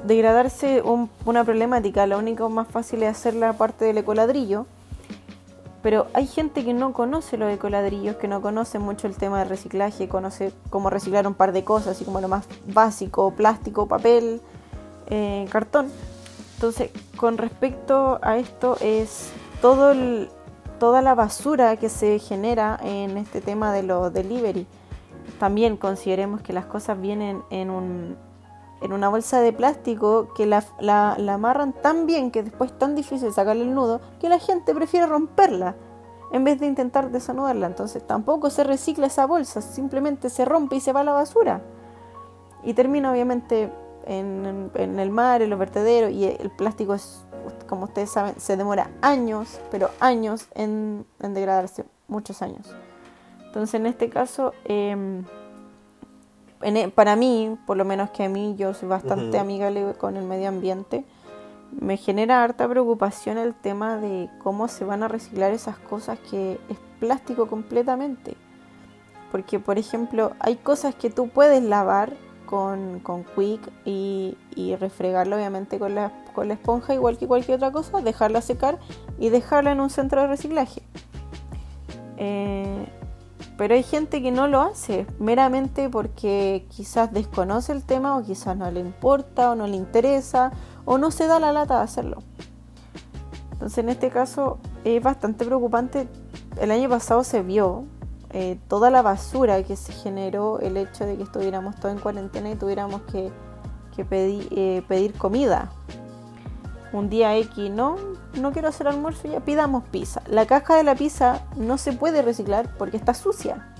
degradarse 0.07 0.81
un- 0.83 1.11
una 1.27 1.45
problemática. 1.45 2.07
Lo 2.07 2.19
único 2.19 2.49
más 2.49 2.67
fácil 2.67 3.03
es 3.03 3.11
hacer 3.11 3.35
la 3.35 3.53
parte 3.53 3.85
del 3.85 3.99
ecoladrillo. 3.99 4.67
Pero 5.83 6.07
hay 6.14 6.27
gente 6.27 6.64
que 6.64 6.73
no 6.73 6.95
conoce 6.95 7.37
los 7.37 7.53
ecoladrillos, 7.53 8.17
que 8.17 8.27
no 8.27 8.40
conoce 8.40 8.79
mucho 8.79 9.07
el 9.07 9.17
tema 9.17 9.40
del 9.40 9.51
reciclaje, 9.51 10.09
conoce 10.09 10.51
cómo 10.71 10.88
reciclar 10.88 11.27
un 11.27 11.35
par 11.35 11.53
de 11.53 11.62
cosas, 11.62 11.97
así 11.97 12.07
como 12.07 12.23
lo 12.23 12.29
más 12.29 12.47
básico, 12.67 13.33
plástico, 13.33 13.87
papel, 13.87 14.40
eh, 15.09 15.47
cartón. 15.51 15.90
Entonces, 16.55 16.88
con 17.19 17.37
respecto 17.37 18.19
a 18.23 18.38
esto, 18.38 18.79
es 18.81 19.29
todo 19.61 19.93
el- 19.93 20.31
toda 20.85 21.01
la 21.01 21.14
basura 21.14 21.77
que 21.77 21.88
se 21.88 22.18
genera 22.18 22.79
en 22.83 23.16
este 23.16 23.40
tema 23.40 23.73
de 23.73 23.83
los 23.83 24.12
delivery. 24.12 24.66
También 25.40 25.79
consideremos 25.79 26.42
que 26.42 26.53
las 26.53 26.66
cosas 26.66 27.01
vienen 27.01 27.42
en, 27.49 27.70
un, 27.70 28.18
en 28.83 28.92
una 28.92 29.09
bolsa 29.09 29.40
de 29.40 29.55
plástico 29.55 30.29
que 30.37 30.44
la, 30.44 30.62
la- 30.81 31.14
amarran 31.33 31.73
tan 31.73 32.05
bien 32.05 32.31
que 32.31 32.42
después 32.42 32.70
es 32.70 32.79
tan 32.79 32.94
difícil 32.94 33.33
sacarle 33.33 33.62
el 33.62 33.75
nudo 33.75 34.03
que 34.20 34.29
la 34.29 34.38
gente 34.38 34.75
prefiere 34.75 35.07
romperla 35.07 35.75
en 36.33 36.44
vez 36.44 36.61
de 36.61 36.66
intentar 36.66 37.11
desanudarla. 37.11 37.66
Entonces 37.66 38.07
tampoco 38.07 38.51
se 38.51 38.62
recicla 38.62 39.07
esa 39.07 39.25
bolsa, 39.25 39.62
simplemente 39.62 40.29
se 40.29 40.44
rompe 40.44 40.77
y 40.77 40.81
se 40.81 40.92
va 40.92 41.01
a 41.01 41.05
la 41.05 41.12
basura. 41.12 41.62
Y 42.62 42.75
termina 42.75 43.11
obviamente 43.11 43.73
en, 44.05 44.70
en 44.75 45.01
el 45.01 45.09
mar, 45.09 45.40
en 45.40 45.49
los 45.49 45.59
vertederos, 45.59 46.11
y 46.11 46.27
el 46.27 46.51
plástico 46.51 46.92
es, 46.92 47.25
como 47.69 47.85
ustedes 47.85 48.11
saben, 48.11 48.39
se 48.39 48.57
demora 48.57 48.91
años, 49.03 49.61
pero 49.71 49.91
años 50.01 50.47
en, 50.55 51.05
en 51.21 51.35
degradarse, 51.35 51.85
muchos 52.09 52.43
años. 52.43 52.75
Entonces 53.47 53.75
en 53.75 53.87
este 53.87 54.11
caso, 54.11 54.53
eh, 54.65 55.23
en 56.63 56.77
e- 56.77 56.89
para 56.89 57.17
mí, 57.17 57.59
por 57.67 57.77
lo 57.77 57.85
menos 57.85 58.11
que 58.11 58.25
a 58.25 58.29
mí, 58.29 58.55
yo 58.57 58.75
soy 58.75 58.89
bastante 58.89 59.29
Ujú. 59.31 59.39
amigable 59.39 59.95
con 59.99 60.17
el 60.17 60.25
medio 60.25 60.49
ambiente, 60.49 61.05
me 61.73 61.97
genera 61.97 62.43
harta 62.43 62.69
preocupación 62.69 63.37
el 63.39 63.55
tema 63.55 63.97
de 63.97 64.31
cómo 64.43 64.69
se 64.69 64.85
van 64.85 65.03
a 65.03 65.09
reciclar 65.09 65.53
esas 65.53 65.77
cosas 65.79 66.19
que 66.31 66.59
es 66.69 66.79
plástico 67.01 67.47
completamente. 67.49 68.37
Porque, 69.33 69.59
por 69.59 69.79
ejemplo, 69.79 70.33
hay 70.39 70.57
cosas 70.57 70.95
que 70.95 71.11
tú 71.11 71.29
puedes 71.29 71.63
lavar 71.63 72.13
con, 72.47 73.01
con 73.01 73.25
Quick 73.25 73.61
y, 73.85 74.37
y 74.55 74.77
refregarlo 74.77 75.37
obviamente 75.37 75.79
con 75.79 75.95
la, 75.95 76.13
con 76.35 76.49
la 76.49 76.55
esponja, 76.55 76.95
igual 76.95 77.19
que 77.19 77.27
cualquier 77.27 77.57
otra 77.57 77.73
cosa, 77.73 78.01
dejarla 78.01 78.41
secar 78.41 78.79
y 79.19 79.31
dejarla 79.31 79.73
en 79.73 79.81
un 79.81 79.91
centro 79.91 80.21
de 80.21 80.27
reciclaje. 80.29 80.83
Eh, 82.17 82.87
pero 83.57 83.75
hay 83.75 83.83
gente 83.85 84.21
que 84.21 84.33
no 84.33 84.49
lo 84.49 84.61
hace, 84.61 85.07
meramente 85.19 85.89
porque 85.89 86.67
quizás 86.71 87.13
desconoce 87.13 87.73
el 87.73 87.85
tema 87.85 88.17
o 88.17 88.25
quizás 88.25 88.57
no 88.57 88.71
le 88.71 88.81
importa 88.81 89.53
o 89.53 89.55
no 89.55 89.67
le 89.67 89.77
interesa 89.77 90.51
o 90.85 90.99
no 90.99 91.11
se 91.11 91.27
da 91.27 91.39
la 91.39 91.53
lata 91.53 91.79
de 91.79 91.85
hacerlo. 91.85 92.23
Entonces 93.53 93.79
en 93.79 93.91
este 93.91 94.11
caso 94.11 94.59
es 94.85 95.03
bastante 95.03 95.45
preocupante. 95.45 96.09
El 96.61 96.71
año 96.73 96.89
pasado 96.89 97.23
se 97.23 97.43
vio 97.43 97.85
eh, 98.35 98.59
toda 98.68 98.90
la 98.90 99.01
basura 99.01 99.62
que 99.62 99.77
se 99.77 99.92
generó 99.92 100.59
el 100.59 100.77
hecho 100.77 101.07
de 101.07 101.16
que 101.16 101.23
estuviéramos 101.23 101.77
todos 101.77 101.94
en 101.94 102.01
cuarentena 102.01 102.51
y 102.51 102.57
tuviéramos 102.57 103.01
que, 103.03 103.33
eh, 103.97 104.83
pedir 104.88 105.14
comida. 105.16 105.70
Un 106.92 107.09
día 107.09 107.37
X, 107.37 107.70
no, 107.70 107.97
no 108.40 108.53
quiero 108.53 108.68
hacer 108.68 108.87
almuerzo, 108.88 109.27
ya 109.29 109.40
pidamos 109.40 109.85
pizza. 109.85 110.20
La 110.29 110.47
caja 110.47 110.77
de 110.77 110.83
la 110.85 110.94
pizza 110.94 111.42
no 111.57 111.79
se 111.79 111.92
puede 111.92 112.23
reciclar 112.23 112.77
porque 112.77 112.97
está 112.97 113.14
sucia. 113.14 113.73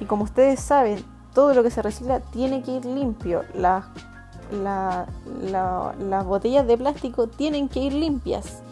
Y 0.00 0.04
como 0.04 0.24
ustedes 0.24 0.60
saben, 0.60 1.04
todo 1.34 1.54
lo 1.54 1.62
que 1.62 1.70
se 1.70 1.82
recicla 1.82 2.20
tiene 2.20 2.62
que 2.62 2.72
ir 2.72 2.84
limpio. 2.84 3.44
Las, 3.54 3.84
la- 4.52 5.06
la- 5.42 5.94
las 5.98 6.24
botellas 6.24 6.66
de 6.66 6.76
plástico 6.76 7.28
tienen 7.28 7.68
que 7.68 7.80
ir 7.80 7.92
limpias, 7.92 8.62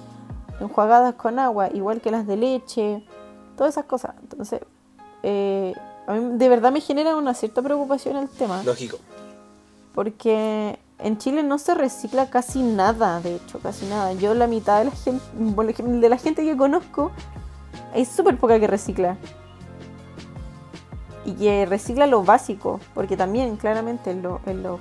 enjuagadas 0.60 1.14
con 1.14 1.38
agua, 1.38 1.68
igual 1.72 2.00
que 2.00 2.10
las 2.10 2.26
de 2.26 2.36
leche, 2.36 3.04
todas 3.58 3.74
esas 3.74 3.84
cosas. 3.84 4.14
Entonces, 4.22 4.60
eh, 5.22 5.74
a 6.06 6.14
mí 6.14 6.38
de 6.38 6.48
verdad 6.48 6.72
me 6.72 6.80
genera 6.80 7.14
una 7.16 7.34
cierta 7.34 7.60
preocupación 7.60 8.16
el 8.16 8.28
tema. 8.30 8.62
Lógico. 8.62 8.96
Porque 9.94 10.78
en 10.98 11.18
Chile 11.18 11.42
no 11.42 11.58
se 11.58 11.74
recicla 11.74 12.30
casi 12.30 12.62
nada, 12.62 13.20
de 13.20 13.36
hecho, 13.36 13.58
casi 13.58 13.84
nada. 13.86 14.12
Yo 14.14 14.32
la 14.34 14.46
mitad 14.46 14.78
de 14.78 14.86
la 14.86 14.90
gente, 14.92 15.22
por 15.54 15.68
ejemplo, 15.68 15.98
de 16.00 16.08
la 16.08 16.16
gente 16.16 16.42
que 16.44 16.56
conozco, 16.56 17.10
hay 17.92 18.04
súper 18.04 18.38
poca 18.38 18.58
que 18.58 18.66
recicla. 18.66 19.16
Y 21.24 21.32
que 21.32 21.66
recicla 21.66 22.06
lo 22.06 22.22
básico, 22.22 22.80
porque 22.94 23.16
también 23.16 23.56
claramente 23.56 24.10
en, 24.12 24.22
lo- 24.22 24.40
en 24.46 24.62
los 24.62 24.80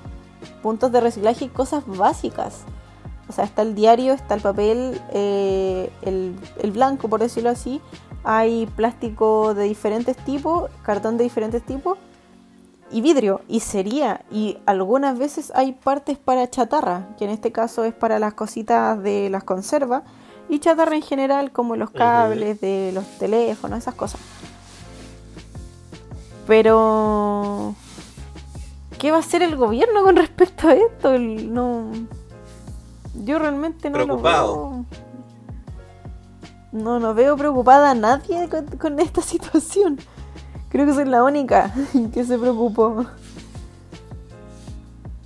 puntos 0.61 0.91
de 0.91 1.01
reciclaje 1.01 1.45
hay 1.45 1.49
cosas 1.49 1.83
básicas. 1.85 2.61
O 3.27 3.33
sea, 3.33 3.43
está 3.43 3.61
el 3.63 3.75
diario, 3.75 4.13
está 4.13 4.35
el 4.35 4.41
papel, 4.41 5.01
eh, 5.11 5.91
el, 6.03 6.35
el 6.61 6.71
blanco, 6.71 7.09
por 7.09 7.19
decirlo 7.19 7.49
así. 7.49 7.81
Hay 8.23 8.65
plástico 8.75 9.53
de 9.53 9.63
diferentes 9.63 10.17
tipos, 10.17 10.69
cartón 10.83 11.17
de 11.17 11.23
diferentes 11.23 11.63
tipos 11.65 11.97
y 12.91 13.01
vidrio 13.01 13.41
y 13.47 13.59
sería 13.61 14.21
y 14.31 14.57
algunas 14.65 15.17
veces 15.17 15.51
hay 15.55 15.73
partes 15.73 16.17
para 16.17 16.49
chatarra 16.49 17.07
que 17.17 17.25
en 17.25 17.31
este 17.31 17.51
caso 17.51 17.83
es 17.83 17.93
para 17.93 18.17
las 18.19 18.33
cositas 18.33 19.01
de 19.03 19.29
las 19.29 19.43
conservas 19.43 20.03
y 20.49 20.59
chatarra 20.59 20.95
en 20.95 21.01
general 21.01 21.51
como 21.51 21.75
los 21.75 21.89
cables 21.91 22.61
de 22.61 22.91
los 22.93 23.05
teléfonos 23.17 23.79
esas 23.79 23.93
cosas. 23.95 24.21
Pero 26.47 27.75
qué 28.97 29.11
va 29.11 29.17
a 29.17 29.19
hacer 29.19 29.43
el 29.43 29.55
gobierno 29.57 30.03
con 30.03 30.15
respecto 30.15 30.69
a 30.69 30.73
esto 30.73 31.11
El- 31.13 31.53
no 31.53 31.91
yo 33.25 33.39
realmente 33.39 33.89
no 33.89 33.93
Preocupado. 33.95 34.55
lo 34.55 34.69
veo 34.71 34.85
no 36.83 36.99
no 36.99 37.13
veo 37.13 37.35
preocupada 37.35 37.91
a 37.91 37.95
nadie 37.95 38.49
con, 38.49 38.65
con 38.77 38.99
esta 38.99 39.21
situación 39.21 39.99
Creo 40.69 40.85
que 40.85 40.93
soy 40.93 41.05
la 41.05 41.23
única 41.23 41.73
que 42.13 42.23
se 42.25 42.37
preocupó. 42.37 43.05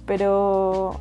Pero 0.06 1.00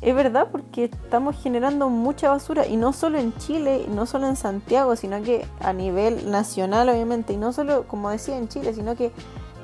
es 0.00 0.14
verdad 0.14 0.48
porque 0.50 0.84
estamos 0.84 1.36
generando 1.42 1.88
mucha 1.88 2.30
basura 2.30 2.66
y 2.66 2.76
no 2.76 2.92
solo 2.92 3.18
en 3.18 3.36
Chile, 3.36 3.86
no 3.88 4.06
solo 4.06 4.28
en 4.28 4.36
Santiago, 4.36 4.96
sino 4.96 5.22
que 5.22 5.46
a 5.60 5.72
nivel 5.72 6.30
nacional 6.30 6.88
obviamente, 6.88 7.32
y 7.32 7.36
no 7.36 7.52
solo, 7.52 7.86
como 7.86 8.10
decía, 8.10 8.36
en 8.36 8.48
Chile, 8.48 8.72
sino 8.72 8.96
que 8.96 9.12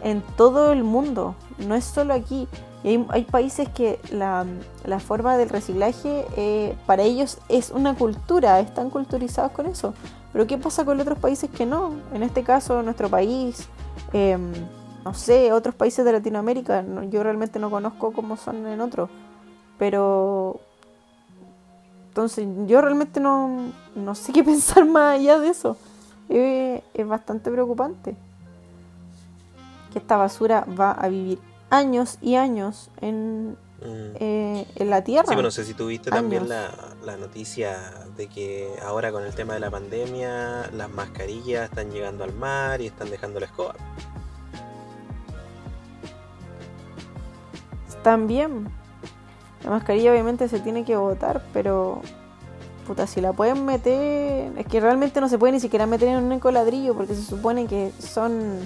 en 0.03 0.23
todo 0.37 0.73
el 0.73 0.85
mundo, 0.85 1.35
no 1.67 1.75
es 1.75 1.85
solo 1.85 2.13
aquí. 2.13 2.49
Y 2.85 2.89
hay, 2.89 3.07
hay 3.09 3.25
países 3.25 3.69
que 3.69 3.99
la, 4.13 4.47
forma 5.01 5.37
del 5.37 5.49
reciclaje 5.49 6.25
eh, 6.37 6.77
para 6.87 7.03
ellos 7.03 7.39
es 7.49 7.71
una 7.71 7.95
cultura, 7.95 8.61
están 8.61 8.91
culturizados 8.91 9.53
con 9.53 9.67
eso. 9.67 9.95
Pero 10.33 10.47
¿qué 10.47 10.59
pasa 10.59 10.85
con 10.85 11.01
otros 11.01 11.19
países 11.19 11.51
que 11.51 11.65
no? 11.67 11.93
En 12.13 12.23
este 12.23 12.43
caso, 12.43 12.83
nuestro 12.83 13.09
país, 13.09 13.67
eh, 14.13 14.37
no 15.05 15.15
sé, 15.15 15.53
otros 15.53 15.75
países 15.75 16.05
de 16.05 16.13
Latinoamérica, 16.13 16.83
no- 16.83 17.03
yo 17.05 17.23
realmente 17.23 17.59
no 17.59 17.71
conozco 17.71 18.13
cómo 18.13 18.37
son 18.37 18.67
en 18.67 18.81
otros, 18.81 19.09
pero 19.79 20.61
entonces 22.09 22.47
yo 22.67 22.81
realmente 22.81 23.21
no, 23.21 23.73
no 23.95 24.15
sé 24.15 24.33
qué 24.33 24.45
pensar 24.45 24.85
más 24.85 25.17
allá 25.19 25.39
de 25.39 25.49
eso. 25.49 25.77
Es 26.29 27.07
bastante 27.09 27.51
preocupante 27.51 28.15
que 29.93 29.99
esta 29.99 30.19
basura 30.19 30.67
va 30.79 30.91
a 30.93 31.09
vivir 31.09 31.39
años 31.71 32.19
y 32.21 32.35
años 32.35 32.91
en, 33.01 33.57
Mm. 33.81 34.17
eh, 34.19 34.67
en 34.75 34.91
la 34.91 35.05
tierra. 35.05 35.25
Sí, 35.29 35.31
pero 35.31 35.43
no 35.43 35.51
sé 35.53 35.65
si 35.65 35.75
tuviste 35.75 36.11
también 36.11 36.49
la, 36.49 36.71
la 37.05 37.17
noticia 37.17 37.77
de 38.17 38.27
que 38.27 38.69
ahora 38.85 39.13
con 39.13 39.25
el 39.25 39.33
tema 39.35 39.55
de 39.55 39.61
la 39.61 39.71
pandemia 39.71 40.69
las 40.73 40.91
mascarillas 40.91 41.69
están 41.71 41.91
llegando 41.93 42.25
al 42.25 42.33
mar 42.35 42.81
y 42.81 42.87
están 42.87 43.09
dejando 43.11 43.39
la 43.39 43.47
escoba. 43.47 43.75
También. 48.03 48.69
La 49.65 49.71
mascarilla 49.71 50.13
obviamente 50.13 50.49
se 50.49 50.61
tiene 50.61 50.85
que 50.85 50.97
botar, 50.97 51.45
pero 51.53 52.01
puta, 52.87 53.07
si 53.07 53.21
la 53.21 53.33
pueden 53.33 53.65
meter, 53.67 54.53
es 54.57 54.67
que 54.67 54.81
realmente 54.81 55.21
no 55.21 55.29
se 55.29 55.37
puede 55.37 55.53
ni 55.53 55.61
siquiera 55.61 55.85
meter 55.87 56.09
en 56.09 56.25
un 56.25 56.33
ecoladrillo 56.33 56.95
porque 56.95 57.15
se 57.15 57.23
supone 57.23 57.67
que 57.67 57.93
son 57.99 58.61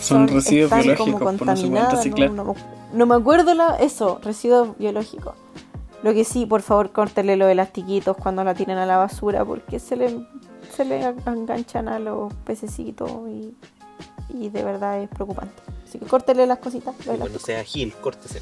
Son 0.00 0.26
residuos 0.26 0.64
están 0.72 0.82
biológicos, 0.82 1.06
como 1.06 1.18
pues 1.18 1.24
no 1.24 1.38
se 1.38 1.44
pueden 1.44 1.56
contaminadas, 1.56 1.92
reciclar. 1.94 2.30
no, 2.32 2.44
no- 2.44 2.79
no 2.92 3.06
me 3.06 3.14
acuerdo 3.14 3.54
la, 3.54 3.76
eso, 3.76 4.20
residuos 4.22 4.76
biológicos. 4.78 5.34
Lo 6.02 6.14
que 6.14 6.24
sí, 6.24 6.46
por 6.46 6.62
favor, 6.62 6.92
córtele 6.92 7.36
los 7.36 7.50
elastiquitos 7.50 8.16
cuando 8.16 8.42
la 8.42 8.54
tiren 8.54 8.78
a 8.78 8.86
la 8.86 8.96
basura 8.96 9.44
porque 9.44 9.78
se 9.78 9.96
le, 9.96 10.26
se 10.74 10.84
le 10.84 11.04
enganchan 11.26 11.88
a 11.88 11.98
los 11.98 12.32
pececitos 12.44 13.10
y, 13.28 13.54
y 14.30 14.48
de 14.48 14.64
verdad 14.64 15.02
es 15.02 15.08
preocupante. 15.10 15.62
Así 15.86 15.98
que 15.98 16.06
córtele 16.06 16.46
las 16.46 16.58
cositas, 16.58 16.94
los 17.06 17.18
cuando 17.18 17.38
sea 17.38 17.62
Gil, 17.64 17.92
córtese. 17.94 18.40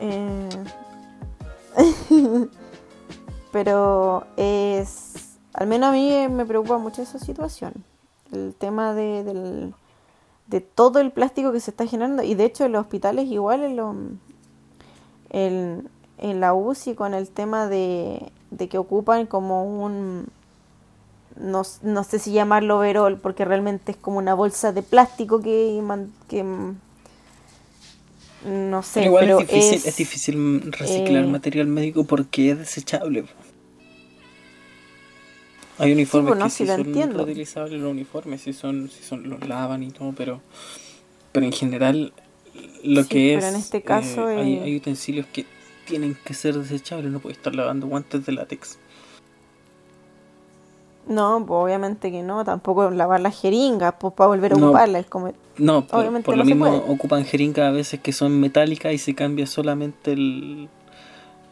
Eh, 0.00 0.48
Pero 3.52 4.26
es, 4.36 5.38
Al 5.52 5.66
menos 5.66 5.90
a 5.90 5.92
mí 5.92 6.28
me 6.28 6.46
preocupa 6.46 6.78
mucho 6.78 7.02
esa 7.02 7.18
situación. 7.18 7.72
El 8.32 8.54
tema 8.54 8.94
de, 8.94 9.24
del, 9.24 9.74
de 10.50 10.60
todo 10.60 11.00
el 11.00 11.12
plástico 11.12 11.52
que 11.52 11.60
se 11.60 11.70
está 11.70 11.86
generando. 11.86 12.22
Y 12.22 12.34
de 12.34 12.44
hecho 12.44 12.64
en 12.64 12.72
los 12.72 12.82
hospitales 12.82 13.26
igual 13.28 13.62
en, 13.62 13.76
lo- 13.76 13.94
en, 15.30 15.88
en 16.18 16.40
la 16.40 16.54
UCI 16.54 16.94
con 16.94 17.14
el 17.14 17.28
tema 17.30 17.66
de, 17.68 18.30
de 18.50 18.68
que 18.68 18.78
ocupan 18.78 19.26
como 19.26 19.64
un... 19.64 20.26
No, 21.36 21.62
no 21.82 22.04
sé 22.04 22.18
si 22.18 22.32
llamarlo 22.32 22.78
overol, 22.78 23.16
porque 23.18 23.44
realmente 23.46 23.92
es 23.92 23.96
como 23.98 24.18
una 24.18 24.34
bolsa 24.34 24.72
de 24.72 24.82
plástico 24.82 25.40
que... 25.40 25.80
que 26.28 26.44
no 28.44 28.82
sé, 28.82 29.04
igual 29.04 29.24
pero 29.24 29.40
es 29.40 29.46
difícil, 29.48 29.78
es- 29.78 29.86
es 29.86 29.96
difícil 29.96 30.72
reciclar 30.72 31.24
eh, 31.24 31.26
material 31.26 31.66
médico 31.66 32.04
porque 32.04 32.50
es 32.52 32.58
desechable. 32.58 33.24
Hay 35.80 35.92
uniformes 35.92 36.34
que 36.42 36.50
sí 36.50 36.66
son 36.66 36.80
entiendo. 36.80 37.16
reutilizables, 37.24 37.80
los 37.80 37.90
uniformes 37.90 38.40
sí 38.42 38.52
son, 38.52 38.88
sí 38.90 39.02
son, 39.02 39.28
los 39.28 39.46
lavan 39.48 39.82
y 39.82 39.90
todo, 39.90 40.12
pero, 40.16 40.40
pero 41.32 41.46
en 41.46 41.52
general 41.52 42.12
lo 42.84 43.02
Sí, 43.02 43.08
que 43.08 43.34
es, 43.34 43.38
pero 43.44 43.48
en 43.48 43.60
este 43.60 43.82
caso, 43.82 44.28
eh, 44.28 44.36
hay, 44.38 44.54
eh, 44.56 44.62
hay 44.64 44.76
utensilios 44.76 45.26
que 45.32 45.46
tienen 45.86 46.16
que 46.24 46.34
ser 46.34 46.54
desechables, 46.58 47.10
no 47.10 47.18
puedes 47.20 47.38
estar 47.38 47.54
lavando 47.54 47.86
guantes 47.86 48.26
de 48.26 48.32
látex. 48.32 48.78
No, 51.08 51.44
pues 51.46 51.58
obviamente 51.64 52.10
que 52.12 52.22
no, 52.22 52.44
tampoco 52.44 52.90
lavar 52.90 53.20
las 53.20 53.40
jeringas, 53.40 53.94
pues 53.98 54.12
para 54.14 54.28
volver 54.28 54.52
a 54.52 54.56
No. 54.56 54.66
ocuparlas, 54.66 55.02
es 55.04 55.10
como... 55.10 55.32
No, 55.56 55.86
por, 55.86 56.00
Obviamente 56.00 56.26
por 56.26 56.36
no 56.36 56.38
lo 56.38 56.44
mismo 56.44 56.66
puede. 56.66 56.92
ocupan 56.92 57.24
jeringas 57.24 57.66
a 57.68 57.70
veces 57.72 58.00
que 58.00 58.12
son 58.12 58.38
metálicas 58.38 58.92
y 58.94 58.98
se 58.98 59.14
cambia 59.14 59.46
solamente 59.46 60.12
el, 60.12 60.68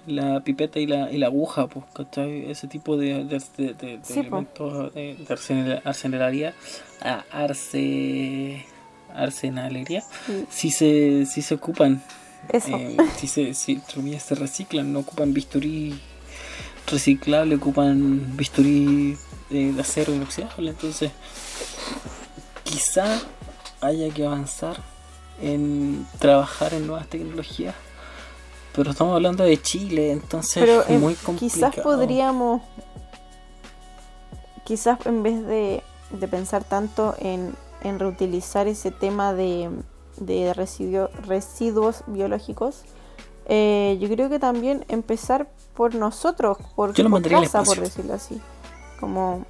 la 0.08 0.40
pipeta 0.40 0.78
y 0.80 0.86
la, 0.86 1.10
y 1.12 1.18
la 1.18 1.26
aguja, 1.26 1.66
pues, 1.66 1.84
¿cachai? 1.94 2.50
Ese 2.50 2.66
tipo 2.68 2.96
de, 2.96 3.24
de, 3.24 3.42
de- 3.56 3.74
de- 3.74 3.98
de 3.98 4.00
Sí, 4.04 4.20
elementos 4.20 4.94
de, 4.94 5.14
de 5.16 5.26
arsenal- 5.34 5.82
a- 7.00 7.24
arce, 7.30 8.64
arsenalería, 9.14 10.02
Sí. 10.26 10.44
sí 10.50 10.70
se, 10.70 11.26
sí 11.26 11.42
se 11.42 11.54
ocupan, 11.54 12.02
Eso. 12.52 12.68
eh, 12.76 12.96
se, 13.28 13.54
se 14.20 14.34
reciclan, 14.34 14.92
no 14.92 15.00
ocupan 15.00 15.32
bisturí 15.32 15.98
reciclable, 16.86 17.54
ocupan 17.56 18.36
bisturí 18.36 19.16
eh, 19.50 19.72
de 19.74 19.80
acero 19.80 20.14
inoxidable, 20.14 20.70
entonces 20.70 21.10
quizá 22.64 23.20
haya 23.80 24.10
que 24.12 24.24
avanzar 24.26 24.76
en 25.40 26.06
trabajar 26.18 26.74
en 26.74 26.86
nuevas 26.86 27.08
tecnologías. 27.08 27.74
Pero 28.74 28.90
estamos 28.92 29.14
hablando 29.14 29.44
de 29.44 29.60
Chile, 29.60 30.12
entonces 30.12 30.62
Pero 30.62 30.82
es 30.82 30.90
eh, 30.90 30.98
muy 30.98 31.14
complicado. 31.14 31.72
quizás 31.72 31.82
podríamos, 31.84 32.62
quizás 34.64 35.04
en 35.06 35.22
vez 35.22 35.44
de, 35.46 35.82
de 36.10 36.28
pensar 36.28 36.64
tanto 36.64 37.14
en, 37.18 37.54
en 37.82 37.98
reutilizar 37.98 38.68
ese 38.68 38.90
tema 38.90 39.34
de, 39.34 39.70
de 40.18 40.52
residuo- 40.54 41.10
residuos 41.26 42.02
biológicos, 42.06 42.82
eh, 43.46 43.98
yo 44.00 44.08
creo 44.08 44.28
que 44.28 44.38
también 44.38 44.84
empezar 44.88 45.48
por 45.74 45.94
nosotros, 45.94 46.58
por, 46.76 46.92
por 46.94 47.22
casa, 47.28 47.62
por 47.62 47.80
decirlo 47.80 48.14
así. 48.14 48.40
Como... 49.00 49.44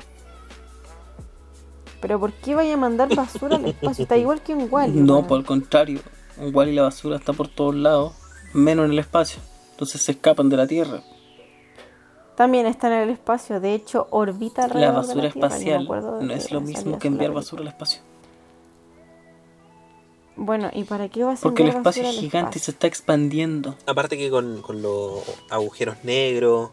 Pero 2.01 2.21
¿por 2.21 2.33
qué 2.33 2.55
vaya 2.55 2.75
a 2.75 2.77
mandar 2.77 3.13
basura 3.15 3.57
al 3.57 3.65
espacio? 3.67 4.05
Está 4.05 4.17
igual 4.17 4.41
que 4.41 4.55
un 4.55 4.69
Wally. 4.71 5.01
No, 5.01 5.27
por 5.27 5.41
el 5.41 5.45
contrario. 5.45 6.01
Igual 6.41 6.69
y 6.69 6.75
la 6.75 6.83
basura 6.83 7.17
está 7.17 7.33
por 7.33 7.49
todos 7.49 7.75
lados, 7.75 8.13
menos 8.53 8.87
en 8.87 8.93
el 8.93 8.99
espacio. 8.99 9.41
Entonces 9.73 10.03
se 10.03 10.13
escapan 10.13 10.49
de 10.49 10.57
la 10.57 10.67
Tierra. 10.67 11.03
También 12.37 12.67
está 12.67 12.87
en 12.87 13.03
el 13.03 13.11
espacio, 13.11 13.61
de 13.61 13.75
hecho 13.75 14.07
orbita 14.11 14.63
La 14.63 14.67
alrededor 14.67 14.93
de 14.93 14.97
basura 14.97 15.17
la 15.17 15.23
me 15.23 15.29
espacial 15.29 15.89
no 16.21 16.35
es 16.35 16.53
lo 16.53 16.61
mismo 16.61 16.99
que 16.99 17.09
enviar 17.09 17.33
basura 17.33 17.63
al 17.63 17.69
espacio. 17.69 18.01
Bueno, 20.37 20.71
¿y 20.73 20.85
para 20.85 21.09
qué 21.09 21.25
vas 21.25 21.41
a 21.41 21.43
Porque 21.43 21.65
el 21.65 21.71
espacio 21.71 22.03
es 22.03 22.07
basura 22.07 22.09
al 22.11 22.15
gigante 22.15 22.59
y 22.59 22.61
se 22.61 22.71
está 22.71 22.87
expandiendo. 22.87 23.75
Aparte 23.87 24.17
que 24.17 24.31
con, 24.31 24.63
con 24.63 24.83
los 24.83 25.21
agujeros 25.51 25.97
negros. 26.05 26.71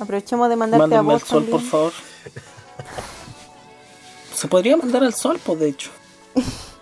Aprovechemos 0.00 0.48
de 0.48 0.56
mandarte 0.56 0.84
a 0.84 1.02
Mándenme 1.02 1.14
al 1.14 1.20
vos 1.20 1.28
sol, 1.28 1.44
por 1.44 1.60
favor. 1.60 1.92
Se 4.32 4.48
podría 4.48 4.76
mandar 4.76 5.02
al 5.02 5.14
sol, 5.14 5.40
pues 5.44 5.58
de 5.58 5.70
hecho. 5.70 5.90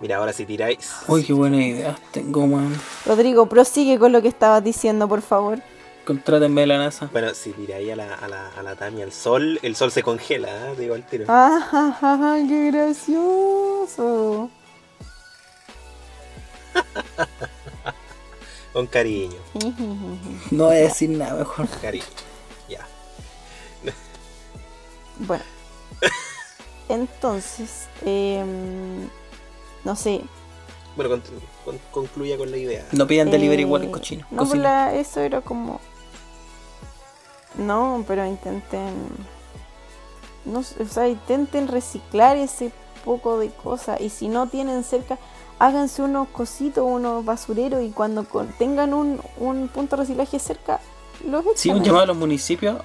Mira, 0.00 0.16
ahora 0.18 0.32
si 0.32 0.44
tiráis. 0.46 0.90
Uy, 1.08 1.24
qué 1.24 1.32
buena 1.32 1.56
idea 1.64 1.98
tengo, 2.12 2.46
man. 2.46 2.74
Rodrigo, 3.04 3.46
prosigue 3.46 3.98
con 3.98 4.12
lo 4.12 4.22
que 4.22 4.28
estabas 4.28 4.62
diciendo, 4.62 5.08
por 5.08 5.22
favor. 5.22 5.60
Contrátenme 6.06 6.62
de 6.62 6.66
la 6.68 6.78
NASA. 6.78 7.08
Bueno, 7.12 7.34
si 7.34 7.50
tiráis 7.52 7.92
a 7.92 7.96
la, 7.96 8.14
a 8.14 8.28
la, 8.28 8.48
a 8.56 8.62
la 8.62 8.76
Tami 8.76 9.02
al 9.02 9.12
sol, 9.12 9.58
el 9.62 9.76
sol 9.76 9.90
se 9.90 10.02
congela, 10.02 10.48
¿eh? 10.48 10.74
digo 10.78 10.94
al 10.94 11.04
tiro. 11.04 11.24
¡Ah, 11.28 11.60
ja, 11.70 11.92
ja, 12.00 12.36
qué 12.48 12.70
gracioso! 12.70 14.50
Con 18.72 18.86
cariño, 18.86 19.36
No 20.50 20.66
voy 20.66 20.76
a 20.76 20.80
decir 20.80 21.10
nada 21.10 21.34
mejor. 21.34 21.66
cariño. 21.82 22.04
Ya. 22.68 22.86
bueno, 25.18 25.42
entonces, 26.88 27.88
em, 28.04 29.08
no 29.88 29.96
sé. 29.96 30.20
Bueno, 30.96 31.10
con- 31.10 31.22
con- 31.64 31.80
concluya 31.90 32.36
con 32.36 32.50
la 32.50 32.58
idea. 32.58 32.84
No 32.92 33.06
pidan 33.06 33.30
delivery 33.30 33.62
eh, 33.62 33.66
igual 33.66 33.84
en 33.84 33.90
cochino. 33.90 34.26
No, 34.30 34.44
pues 34.46 34.60
la- 34.60 34.94
eso 34.94 35.20
era 35.20 35.40
como. 35.40 35.80
No, 37.56 38.04
pero 38.06 38.26
intenten. 38.26 38.92
No, 40.44 40.62
sé, 40.62 40.82
o 40.82 40.86
sea, 40.86 41.08
intenten 41.08 41.68
reciclar 41.68 42.36
ese 42.36 42.70
poco 43.04 43.38
de 43.38 43.48
cosas. 43.50 44.00
Y 44.00 44.10
si 44.10 44.28
no 44.28 44.48
tienen 44.48 44.84
cerca, 44.84 45.18
háganse 45.58 46.02
unos 46.02 46.28
cositos, 46.28 46.84
unos 46.86 47.24
basureros. 47.24 47.82
Y 47.82 47.90
cuando 47.90 48.24
con- 48.24 48.48
tengan 48.58 48.92
un, 48.92 49.20
un 49.38 49.68
punto 49.68 49.96
de 49.96 50.02
reciclaje 50.02 50.38
cerca, 50.38 50.80
los 51.24 51.42
echan. 51.44 51.56
Sí, 51.56 51.70
un 51.70 51.82
llamado 51.82 52.04
a 52.04 52.06
los 52.08 52.16
municipios. 52.16 52.76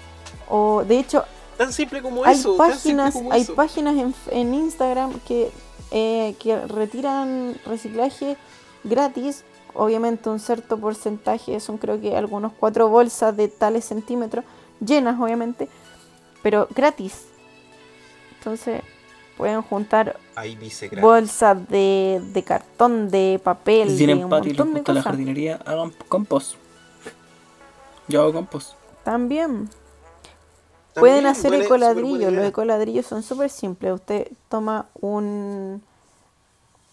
O 0.50 0.84
de 0.86 1.00
hecho, 1.00 1.26
Tan 1.58 1.72
simple 1.72 2.02
como 2.02 2.24
hay 2.26 2.36
eso. 2.36 2.56
tan 2.56 2.72
simple 2.72 3.04
páginas, 3.04 3.14
como 3.14 3.32
hay 3.32 3.42
eso. 3.42 3.56
páginas 3.56 3.96
en, 3.96 4.16
en 4.32 4.54
Instagram 4.54 5.20
que, 5.28 5.52
eh, 5.94 6.36
que 6.40 6.58
retiran 6.66 7.56
reciclaje 7.68 8.36
gratis. 8.84 9.46
Obviamente 9.76 10.30
un 10.30 10.40
cierto 10.40 10.78
porcentaje, 10.78 11.60
son 11.60 11.78
creo 11.78 12.02
que 12.02 12.18
algunos 12.18 12.52
cuatro 12.60 12.90
bolsas 12.90 13.38
de 13.38 13.48
tales 13.48 13.86
centímetros, 13.86 14.44
llenas 14.84 15.20
obviamente, 15.20 15.70
pero 16.42 16.68
gratis. 16.76 17.26
Entonces 18.38 18.82
pueden 19.38 19.62
juntar 19.62 20.20
Ahí 20.36 20.56
dice 20.56 20.88
gratis. 20.88 21.02
bolsas 21.02 21.70
de, 21.70 22.22
de 22.34 22.44
cartón, 22.44 23.10
de 23.10 23.40
papel, 23.44 23.96
Si 23.96 24.06
de 24.06 24.16
un 24.16 24.30
patio 24.30 24.52
y 24.52 24.56
les 24.56 24.60
montón 24.60 24.74
de 24.74 24.80
gusta 24.80 24.94
la 24.94 25.02
jardinería, 25.04 25.60
hagan 25.66 25.94
compost. 26.08 26.56
Yo 28.08 28.22
hago 28.22 28.34
compost. 28.34 28.74
También. 29.04 29.70
Pueden 31.00 31.26
hacer 31.26 31.52
buena- 31.52 31.66
ecoladrillos. 31.66 32.32
Los 32.34 32.46
ecoladrillos 32.46 33.06
son 33.06 33.24
súper 33.24 33.50
simples. 33.50 33.94
Usted 33.94 34.28
toma 34.50 34.88
un 35.02 35.82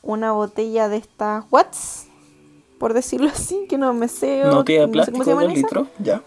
una 0.03 0.33
botella 0.33 0.89
de 0.89 0.97
estas 0.97 1.45
Watts, 1.51 2.07
por 2.79 2.95
decirlo 2.95 3.29
así, 3.35 3.67
que 3.69 3.77
no 3.79 3.93
me 3.93 4.09
sé. 4.09 4.43
No 4.45 4.65
tiene 4.65 4.83
no 4.83 4.87
sé 4.89 4.93
plástico 4.93 5.19
cómo 5.19 5.25
se 5.25 5.31
de 5.31 5.35
llaman 5.37 5.49
2 5.49 5.59
esas. 5.59 5.71
litros. 5.71 5.89
Ya. 5.99 6.23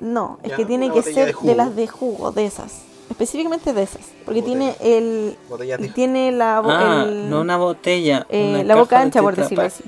No, 0.00 0.38
es 0.42 0.50
Ya, 0.50 0.56
que 0.56 0.64
tiene 0.64 0.86
que 0.90 1.00
botella 1.00 1.26
ser 1.26 1.36
de 1.36 1.54
las 1.54 1.74
de 1.76 1.86
jugo, 1.88 2.30
de 2.30 2.46
esas. 2.46 2.82
Específicamente 3.10 3.72
de 3.72 3.82
esas. 3.82 4.02
Porque 4.24 4.40
Botella. 4.42 4.74
tiene 4.76 4.98
el. 4.98 5.36
Botellas 5.48 5.80
de- 5.80 5.88
Tiene 5.88 6.30
la. 6.32 6.58
Ah, 6.64 7.04
el- 7.08 7.30
no 7.30 7.40
una 7.40 7.56
botella. 7.56 8.26
eh, 8.28 8.50
una 8.56 8.64
la 8.64 8.76
boca 8.76 9.00
ancha, 9.00 9.22
por 9.22 9.34
decirlo 9.34 9.64
así. 9.64 9.82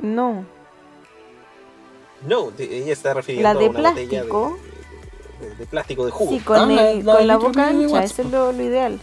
No. 0.00 0.44
No, 2.26 2.50
de- 2.50 2.78
ella 2.78 2.92
está 2.92 3.14
refiriendo 3.14 3.52
La 3.52 3.58
de 3.58 3.66
a 3.66 3.70
una 3.70 3.90
botella 3.90 4.08
plástico. 4.08 4.58
de, 5.40 5.48
de- 5.48 5.54
de 5.56 5.66
plástico 5.66 6.04
de 6.06 6.10
jugo. 6.10 6.30
Sí, 6.30 6.40
con, 6.40 6.70
Ah, 6.78 6.90
el- 6.90 7.04
la 7.04 7.38
con 7.38 7.48
boca 7.48 7.68
ancha, 7.68 8.04
eso 8.04 8.22
es 8.22 8.30
lo, 8.30 8.52
lo 8.52 8.62
ideal. 8.62 9.00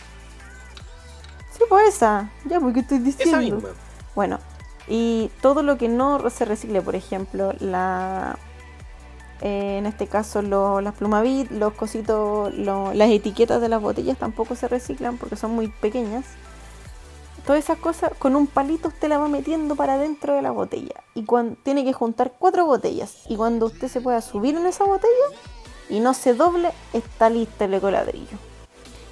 Sí, 1.58 1.64
pues 1.70 1.96
esa. 1.96 2.32
Ya, 2.46 2.60
porque 2.60 2.80
estoy 2.82 2.98
Esa 2.98 3.06
diciendo. 3.06 3.38
misma. 3.58 3.70
Bueno, 4.16 4.40
y 4.88 5.30
todo 5.42 5.62
lo 5.64 5.78
que 5.78 5.88
no 5.88 6.28
se 6.30 6.46
recicle, 6.46 6.82
por 6.82 6.96
ejemplo, 6.96 7.54
la 7.60 8.38
eh, 9.44 9.78
en 9.80 9.88
este 9.88 10.06
caso 10.06 10.44
lo- 10.44 10.82
las 10.82 10.94
plumavit, 10.94 11.50
los 11.50 11.74
cositos, 11.74 12.54
lo- 12.54 12.94
las 12.94 13.10
etiquetas 13.10 13.60
de 13.60 13.70
las 13.70 13.82
botellas 13.82 14.16
tampoco 14.20 14.56
se 14.56 14.68
reciclan 14.68 15.18
porque 15.18 15.36
son 15.36 15.52
muy 15.52 15.68
pequeñas. 15.68 16.26
Todas 17.46 17.64
esas 17.64 17.80
cosas, 17.80 18.12
con 18.20 18.36
un 18.36 18.48
palito 18.48 18.89
usted 18.89 19.10
la 19.10 19.18
va 19.18 19.28
metiendo 19.28 19.76
para 19.76 19.98
dentro 19.98 20.36
de 20.36 20.42
la 20.42 20.52
botella. 20.52 21.04
Y 21.16 21.26
cuando 21.26 21.56
tiene 21.64 21.84
que 21.84 21.94
juntar 21.94 22.34
cuatro 22.38 22.66
botellas. 22.66 23.16
Y 23.28 23.36
cuando 23.36 23.66
usted 23.66 23.88
se 23.88 24.02
pueda 24.02 24.22
subir 24.22 24.56
en 24.56 24.68
esa 24.68 24.84
botella 24.84 25.26
y 25.89 26.00
no 26.00 26.14
se 26.14 26.34
doble, 26.34 26.72
está 26.94 27.30
listo 27.30 27.66
el 27.66 27.74
ecoladrillo. 27.74 28.38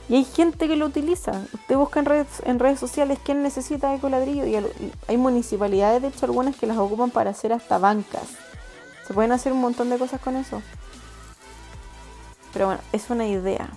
Y 0.09 0.15
hay 0.15 0.23
gente 0.23 0.67
que 0.67 0.75
lo 0.75 0.87
utiliza. 0.87 1.43
Usted 1.53 1.75
busca 1.75 1.99
en 1.99 2.05
redes, 2.05 2.27
en 2.43 2.59
redes 2.59 2.79
sociales 2.79 3.19
quién 3.23 3.43
necesita 3.43 3.93
ecoladrillo 3.93 4.45
y 4.45 4.55
hay 5.07 5.17
municipalidades, 5.17 6.01
de 6.01 6.07
hecho, 6.07 6.25
algunas 6.25 6.55
que 6.55 6.67
las 6.67 6.77
ocupan 6.77 7.11
para 7.11 7.31
hacer 7.31 7.53
hasta 7.53 7.77
bancas. 7.77 8.23
Se 9.07 9.13
pueden 9.13 9.31
hacer 9.31 9.53
un 9.53 9.61
montón 9.61 9.89
de 9.89 9.97
cosas 9.97 10.21
con 10.21 10.35
eso. 10.35 10.61
Pero 12.53 12.67
bueno, 12.67 12.81
es 12.91 13.09
una 13.09 13.27
idea. 13.27 13.69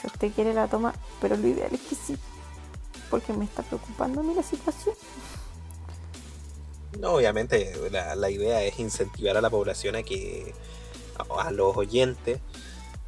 Si 0.00 0.06
usted 0.06 0.32
quiere 0.32 0.54
la 0.54 0.66
toma, 0.66 0.92
pero 1.20 1.36
lo 1.36 1.46
ideal 1.46 1.72
es 1.72 1.80
que 1.80 1.94
sí. 1.94 2.16
Porque 3.10 3.32
me 3.32 3.44
está 3.44 3.62
preocupando 3.62 4.20
a 4.20 4.22
mí 4.22 4.34
la 4.34 4.42
situación. 4.42 4.94
No, 6.98 7.14
obviamente 7.14 7.74
la, 7.90 8.14
la 8.14 8.30
idea 8.30 8.62
es 8.62 8.78
incentivar 8.78 9.36
a 9.36 9.40
la 9.40 9.50
población 9.50 9.96
a 9.96 10.02
que, 10.02 10.54
a, 11.18 11.48
a 11.48 11.50
los 11.50 11.76
oyentes 11.76 12.40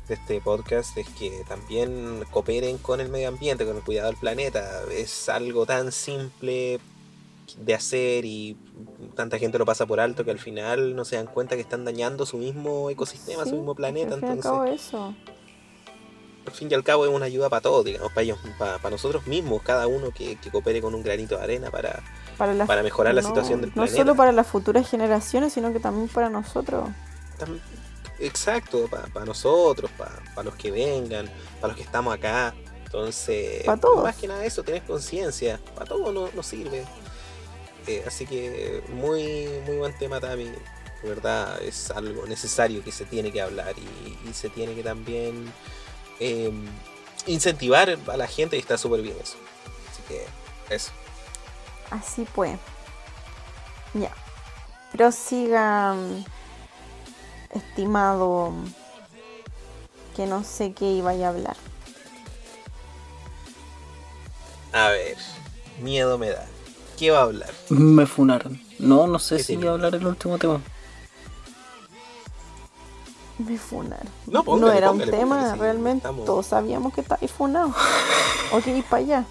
de 0.08 0.14
este 0.14 0.40
podcast, 0.40 0.96
es 0.98 1.08
que 1.10 1.44
también 1.48 2.24
cooperen 2.30 2.78
con 2.78 3.00
el 3.00 3.08
medio 3.08 3.28
ambiente, 3.28 3.64
con 3.64 3.76
el 3.76 3.82
cuidado 3.82 4.08
del 4.08 4.16
planeta. 4.16 4.82
Es 4.90 5.28
algo 5.28 5.66
tan 5.66 5.92
simple 5.92 6.80
de 7.58 7.74
hacer 7.74 8.24
y 8.24 8.56
tanta 9.14 9.38
gente 9.38 9.58
lo 9.58 9.66
pasa 9.66 9.86
por 9.86 10.00
alto 10.00 10.24
que 10.24 10.30
al 10.30 10.38
final 10.38 10.96
no 10.96 11.04
se 11.04 11.16
dan 11.16 11.26
cuenta 11.26 11.56
que 11.56 11.62
están 11.62 11.84
dañando 11.84 12.24
su 12.26 12.38
mismo 12.38 12.90
ecosistema, 12.90 13.44
su 13.44 13.56
mismo 13.56 13.74
planeta. 13.74 14.14
Entonces, 14.14 14.80
eso. 14.80 15.14
Al 16.46 16.52
fin 16.52 16.68
y 16.70 16.74
al 16.74 16.82
cabo 16.84 17.04
es 17.06 17.10
una 17.12 17.26
ayuda 17.26 17.48
para 17.48 17.60
todos, 17.62 17.84
digamos, 17.84 18.10
para 18.12 18.22
ellos, 18.22 18.38
para, 18.58 18.78
para 18.78 18.90
nosotros 18.90 19.26
mismos, 19.26 19.62
cada 19.62 19.86
uno 19.86 20.10
que, 20.10 20.36
que 20.36 20.50
coopere 20.50 20.80
con 20.80 20.94
un 20.94 21.02
granito 21.02 21.36
de 21.36 21.42
arena 21.44 21.70
para, 21.70 22.02
Para, 22.36 22.66
para 22.66 22.82
mejorar 22.82 23.14
la 23.14 23.22
no- 23.22 23.28
situación 23.28 23.60
del 23.60 23.70
No 23.70 23.74
planeta. 23.74 23.96
solo 23.96 24.14
para 24.16 24.32
las 24.32 24.46
futuras 24.46 24.88
generaciones, 24.88 25.52
sino 25.52 25.72
que 25.72 25.80
también 25.80 26.08
para 26.08 26.28
nosotros. 26.30 26.88
Exacto, 28.18 28.88
para 28.88 29.24
nosotros, 29.24 29.90
para 29.96 30.42
los 30.44 30.54
que 30.54 30.70
vengan, 30.70 31.28
para 31.60 31.68
los 31.68 31.76
que 31.76 31.82
estamos 31.82 32.14
acá. 32.14 32.54
Entonces, 32.84 33.64
todos. 33.80 34.02
más 34.04 34.16
que 34.16 34.28
nada 34.28 34.44
eso, 34.44 34.62
tenés 34.62 34.82
conciencia. 34.82 35.58
Para 35.74 35.86
todos 35.86 36.12
no, 36.12 36.28
no 36.34 36.42
sirve. 36.42 36.84
Eh, 37.86 38.04
así 38.06 38.26
que 38.26 38.82
muy, 38.90 39.48
muy 39.66 39.76
buen 39.78 39.96
tema, 39.98 40.20
Tami. 40.20 40.44
De 40.44 41.08
verdad, 41.08 41.60
es 41.62 41.90
algo 41.90 42.26
necesario 42.26 42.84
que 42.84 42.92
se 42.92 43.04
tiene 43.06 43.32
que 43.32 43.40
hablar 43.42 43.74
y, 43.76 44.28
y 44.28 44.32
se 44.34 44.50
tiene 44.50 44.74
que 44.74 44.84
también 44.84 45.52
eh, 46.22 46.52
incentivar 47.26 47.98
a 48.06 48.16
la 48.16 48.26
gente 48.26 48.56
y 48.56 48.60
está 48.60 48.78
súper 48.78 49.02
bien 49.02 49.16
eso. 49.20 49.36
Así 49.90 50.02
que, 50.08 50.26
eso. 50.74 50.92
Así 51.90 52.26
pues. 52.34 52.58
Ya. 53.94 54.12
Prosigan, 54.92 56.24
estimado, 57.50 58.52
que 60.14 60.26
no 60.26 60.44
sé 60.44 60.72
qué 60.72 60.84
iba 60.84 61.10
a 61.10 61.28
hablar. 61.28 61.56
A 64.72 64.88
ver, 64.88 65.16
miedo 65.80 66.18
me 66.18 66.28
da. 66.30 66.46
¿Qué 66.98 67.10
va 67.10 67.20
a 67.20 67.22
hablar? 67.22 67.50
Me 67.70 68.06
funaron. 68.06 68.60
No, 68.78 69.06
no 69.06 69.18
sé 69.18 69.38
¿Qué 69.38 69.44
si 69.44 69.56
voy 69.56 69.68
a 69.68 69.72
hablar 69.72 69.94
el 69.94 70.06
último 70.06 70.38
tema. 70.38 70.60
Me 73.46 73.58
funaron. 73.58 74.06
No, 74.26 74.42
póngale, 74.44 74.78
era 74.78 74.88
póngale, 74.88 75.10
un 75.12 75.18
tema, 75.18 75.36
póngale, 75.36 75.54
sí, 75.54 75.60
realmente 75.60 75.96
estamos- 76.08 76.24
todos 76.24 76.46
sabíamos 76.46 76.94
que 76.94 77.00
estaba 77.00 77.26
funado. 77.28 77.68
ok, 78.52 78.64
para 78.88 79.02
allá. 79.02 79.24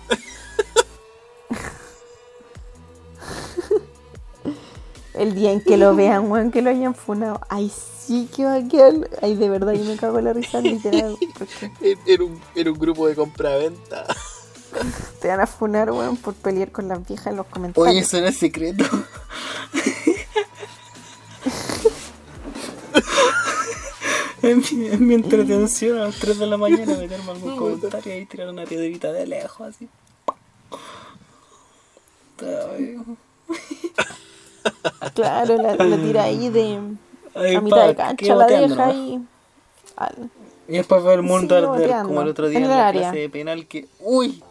El 5.14 5.36
día 5.36 5.52
en 5.52 5.62
que 5.62 5.78
lo 5.78 5.96
vean, 5.96 6.32
weón, 6.32 6.52
que 6.52 6.62
lo 6.62 6.70
hayan 6.70 6.96
funado. 6.96 7.42
Ay, 7.50 7.70
sí 8.00 8.30
que 8.36 8.46
va 8.46 8.56
a 8.56 8.68
quedar. 8.68 8.94
Ay, 9.22 9.36
de 9.36 9.50
verdad, 9.50 9.74
yo 9.74 9.84
me 9.84 9.98
cago 9.98 10.20
en 10.20 10.26
la 10.26 10.34
risa 10.34 10.62
literal. 10.62 11.18
Era 12.06 12.24
un, 12.24 12.42
era 12.56 12.72
un 12.72 12.80
grupo 12.80 13.08
de 13.08 13.16
compra-venta. 13.16 14.06
te 15.22 15.28
van 15.28 15.42
a 15.42 15.48
funar, 15.48 15.92
weón, 15.92 16.16
por 16.18 16.34
pelear 16.34 16.72
con 16.72 16.88
las 16.88 17.06
viejas 17.06 17.28
en 17.28 17.36
los 17.36 17.46
comentarios. 17.48 17.90
Oye, 17.92 18.00
eso 18.00 18.18
era 18.18 18.32
secreto. 18.32 18.86
En, 24.44 24.58
mi, 24.60 24.88
en 24.88 25.08
mi 25.08 25.14
entretención 25.16 25.98
a 26.00 26.06
las 26.06 26.16
3 26.20 26.40
de 26.40 26.48
la 26.48 26.58
mañana 26.66 26.96
meterme 26.98 27.32
algún 27.32 27.58
comentario 27.58 28.18
y 28.20 28.26
tirar 28.26 28.50
una 28.50 28.66
piedrita 28.66 29.12
de 29.12 29.28
lejos 29.28 29.68
así. 29.68 29.88
Claro, 35.14 35.58
la, 35.58 35.76
la 35.76 35.98
tira 35.98 36.24
ahí 36.24 36.50
de 36.50 36.80
ay, 37.36 37.56
a 37.56 37.62
mitad 37.62 37.88
de 37.88 37.96
cancha, 37.96 38.36
la 38.36 38.44
boteando, 38.46 38.68
deja 38.76 38.86
¿no? 38.86 38.92
ahí. 38.92 39.20
al- 39.96 40.30
Y 40.68 40.74
después 40.74 41.04
ver 41.04 41.16
el 41.20 41.22
mundo 41.24 41.56
arder 41.56 42.04
como 42.04 42.22
el 42.22 42.28
otro 42.30 42.48
día 42.50 42.60
en 42.60 42.68
la 42.68 42.88
área. 42.88 43.02
clase 43.02 43.18
de 43.20 43.30
penal 43.30 43.66
que. 43.68 43.88
¡Uy! 44.00 44.42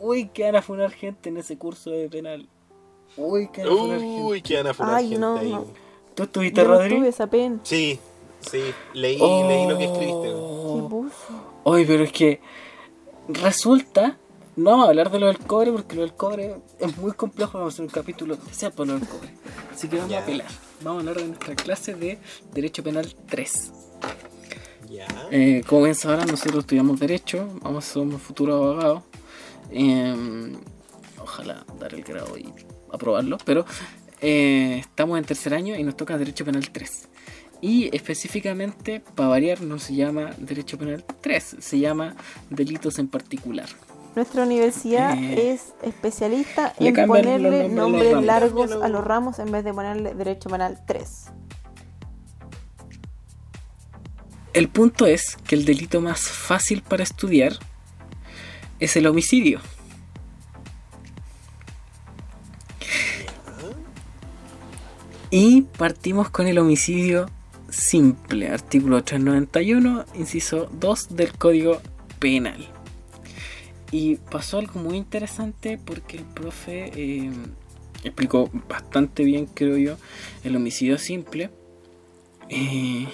¡Uy! 0.00 0.28
Que 0.28 0.44
van 0.44 0.56
a 0.56 0.62
funar 0.62 0.90
gente 0.92 1.28
en 1.28 1.36
ese 1.38 1.56
curso 1.58 1.90
de 1.90 2.08
penal. 2.08 2.46
¡Uy! 3.16 3.48
Que 3.48 3.64
van 3.64 3.72
a 3.72 3.76
funar 3.76 4.00
gente. 4.00 4.22
Uy, 4.22 4.42
que 4.42 4.56
van 4.56 4.66
a 4.68 4.74
funar 4.74 4.94
Ay, 4.94 5.04
gente 5.08 5.20
no, 5.20 5.38
ahí. 5.38 5.50
no. 5.52 5.66
¿Tú 6.14 6.22
estuviste, 6.22 6.62
Yo 6.62 6.68
no 6.68 6.88
tuve 6.88 7.08
esa 7.08 7.26
pena. 7.26 7.58
Sí, 7.64 7.98
sí, 8.50 8.62
leí, 8.92 9.18
leí 9.18 9.66
lo 9.66 9.78
que 9.78 9.84
escribiste. 9.84 10.32
Oh. 10.34 10.82
¿Qué 10.82 10.88
puso? 10.88 11.54
Oye, 11.64 11.84
pero 11.86 12.04
es 12.04 12.12
que 12.12 12.40
resulta, 13.28 14.18
no 14.56 14.70
vamos 14.70 14.86
a 14.86 14.88
hablar 14.90 15.10
de 15.10 15.18
lo 15.18 15.26
del 15.26 15.38
cobre 15.38 15.72
porque 15.72 15.96
lo 15.96 16.02
del 16.02 16.14
cobre 16.14 16.56
es 16.78 16.96
muy 16.98 17.12
complejo, 17.12 17.58
vamos 17.58 17.72
a 17.72 17.74
hacer 17.74 17.84
un 17.84 17.90
capítulo 17.90 18.34
especial 18.34 18.72
por 18.72 18.86
lo 18.86 18.98
del 18.98 19.08
cobre. 19.08 19.30
Así 19.72 19.88
que 19.88 19.96
vamos 19.96 20.12
a 20.12 20.18
apelar. 20.20 20.46
Vamos 20.82 20.98
a 20.98 21.00
hablar 21.00 21.16
de 21.22 21.28
nuestra 21.28 21.54
clase 21.54 21.94
de 21.94 22.18
Derecho 22.52 22.82
Penal 22.82 23.14
3. 23.28 23.72
Ya. 24.90 25.06
Eh, 25.30 25.62
como 25.66 25.82
bien 25.82 25.94
sabrán, 25.94 26.28
nosotros 26.28 26.60
estudiamos 26.60 27.00
Derecho, 27.00 27.48
vamos 27.62 27.88
a 27.88 27.92
ser 27.92 28.02
un 28.02 28.20
futuro 28.20 28.54
abogado. 28.54 29.02
Eh, 29.70 30.52
ojalá 31.18 31.64
dar 31.80 31.94
el 31.94 32.04
grado 32.04 32.36
y 32.36 32.52
aprobarlo, 32.92 33.38
pero 33.44 33.64
eh, 34.20 34.78
estamos 34.78 35.18
en 35.18 35.24
tercer 35.24 35.54
año 35.54 35.74
y 35.74 35.82
nos 35.82 35.96
toca 35.96 36.16
Derecho 36.16 36.44
Penal 36.44 36.70
3. 36.70 37.08
Y 37.64 37.88
específicamente, 37.96 39.00
para 39.14 39.30
variar, 39.30 39.62
no 39.62 39.78
se 39.78 39.94
llama 39.94 40.32
Derecho 40.36 40.76
Penal 40.76 41.02
3, 41.22 41.56
se 41.60 41.78
llama 41.78 42.14
Delitos 42.50 42.98
en 42.98 43.08
particular. 43.08 43.70
Nuestra 44.14 44.42
universidad 44.42 45.16
Eh, 45.16 45.52
es 45.52 45.72
especialista 45.82 46.74
en 46.78 46.94
ponerle 47.06 47.70
nombres 47.70 47.72
nombres 47.72 48.12
ramos. 48.12 48.24
largos 48.26 48.70
a 48.70 48.88
los 48.88 49.02
ramos 49.02 49.38
en 49.38 49.50
vez 49.50 49.64
de 49.64 49.72
ponerle 49.72 50.12
Derecho 50.12 50.50
Penal 50.50 50.78
3. 50.86 51.08
El 54.52 54.68
punto 54.68 55.06
es 55.06 55.38
que 55.46 55.54
el 55.54 55.64
delito 55.64 56.02
más 56.02 56.20
fácil 56.20 56.82
para 56.82 57.02
estudiar 57.02 57.54
es 58.78 58.94
el 58.94 59.06
homicidio. 59.06 59.62
Y 65.30 65.62
partimos 65.62 66.28
con 66.28 66.46
el 66.46 66.58
homicidio 66.58 67.30
simple, 67.74 68.48
artículo 68.48 69.02
391, 69.02 70.04
inciso 70.14 70.70
2 70.80 71.16
del 71.16 71.32
Código 71.36 71.80
Penal. 72.18 72.66
Y 73.90 74.16
pasó 74.16 74.58
algo 74.58 74.80
muy 74.80 74.96
interesante 74.96 75.78
porque 75.78 76.18
el 76.18 76.24
profe 76.24 76.90
eh, 76.94 77.30
explicó 78.02 78.50
bastante 78.68 79.24
bien, 79.24 79.46
creo 79.46 79.76
yo, 79.76 79.96
el 80.44 80.56
homicidio 80.56 80.98
simple. 80.98 81.50
Eh, 82.48 83.06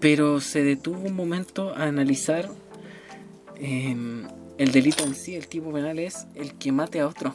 pero 0.00 0.40
se 0.40 0.62
detuvo 0.62 1.00
un 1.00 1.14
momento 1.14 1.74
a 1.74 1.84
analizar 1.84 2.50
eh, 3.56 3.96
el 4.58 4.72
delito 4.72 5.04
en 5.04 5.14
sí, 5.14 5.34
el 5.34 5.48
tipo 5.48 5.72
penal 5.72 5.98
es 5.98 6.26
el 6.34 6.54
que 6.54 6.72
mate 6.72 7.00
a 7.00 7.08
otro. 7.08 7.34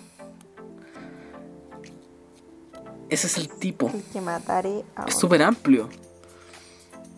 Ese 3.09 3.27
es 3.27 3.37
el 3.37 3.49
tipo. 3.49 3.89
El 3.93 4.03
que 4.03 4.21
mataré 4.21 4.83
a 4.95 5.05
Es 5.05 5.15
súper 5.15 5.41
amplio. 5.41 5.89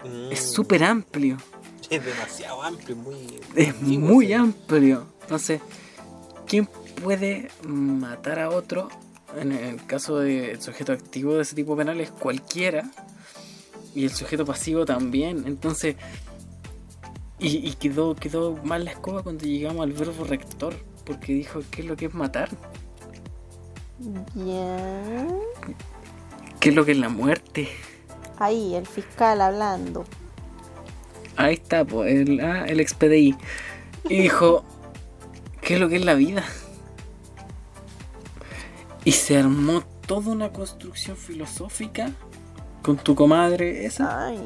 Mm, 0.04 0.32
Es 0.32 0.52
súper 0.52 0.84
amplio. 0.84 1.38
Es 1.90 2.04
demasiado 2.06 2.62
amplio, 2.64 2.96
muy. 2.96 3.40
Es 3.56 3.80
muy 3.82 4.32
amplio. 4.34 5.06
Entonces, 5.24 5.62
¿quién 6.48 6.68
puede 7.04 7.50
matar 7.66 8.40
a 8.40 8.50
otro? 8.50 8.88
En 9.38 9.52
el 9.52 9.86
caso 9.86 10.20
del 10.20 10.62
sujeto 10.62 10.92
activo 10.94 11.36
de 11.36 11.42
ese 11.44 11.56
tipo 11.56 11.76
penal 11.76 12.00
es 12.00 12.12
cualquiera. 12.12 12.90
Y 13.94 14.06
el 14.06 14.12
sujeto 14.12 14.46
pasivo 14.46 14.86
también. 14.86 15.44
Entonces, 15.46 15.98
y, 17.40 17.58
y 17.68 17.74
quedó, 17.74 18.16
quedó 18.16 18.56
mal 18.64 18.86
la 18.86 18.92
escoba 18.92 19.24
cuando 19.24 19.44
llegamos 19.46 19.84
al 19.84 19.92
verbo 19.92 20.24
rector. 20.24 20.74
Porque 21.06 21.34
dijo, 21.34 21.60
¿qué 21.72 21.82
es 21.82 21.88
lo 21.88 21.98
que 21.98 22.06
es 22.06 22.14
matar? 22.14 22.50
Bien. 24.34 25.28
¿Qué 26.60 26.70
es 26.70 26.76
lo 26.76 26.86
que 26.86 26.92
es 26.92 26.98
la 26.98 27.10
muerte? 27.10 27.70
Ahí, 28.40 28.76
el 28.76 28.88
fiscal 28.88 29.42
hablando. 29.42 30.06
Ahí 31.38 31.56
está, 31.56 31.86
pues, 31.86 32.14
el, 32.14 32.40
ah, 32.42 32.66
el 32.66 32.80
ex 32.80 32.94
PDI. 32.94 33.36
Y 34.10 34.22
dijo, 34.22 34.64
¿qué 35.62 35.76
es 35.76 35.80
lo 35.80 35.90
que 35.90 35.98
es 35.98 36.06
la 36.06 36.16
vida? 36.16 36.44
Y 39.06 39.14
se 39.14 39.38
armó 39.38 39.84
toda 40.06 40.32
una 40.32 40.52
construcción 40.52 41.18
filosófica 41.18 42.12
con 42.82 42.98
tu 42.98 43.16
comadre, 43.16 43.86
esa, 43.86 44.28
Ay, 44.28 44.40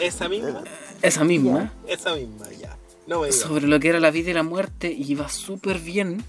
Esa 0.00 0.28
misma, 0.28 0.64
esa 1.02 1.24
misma. 1.24 1.72
esa 1.86 2.14
misma, 2.14 2.46
ya. 2.60 2.76
No 3.06 3.20
me 3.20 3.26
digas. 3.28 3.40
sobre 3.40 3.66
lo 3.66 3.80
que 3.80 3.88
era 3.88 4.00
la 4.00 4.10
vida 4.10 4.30
y 4.30 4.34
la 4.34 4.42
muerte 4.42 4.92
y 4.92 5.10
iba 5.12 5.28
súper 5.28 5.78
bien 5.78 6.22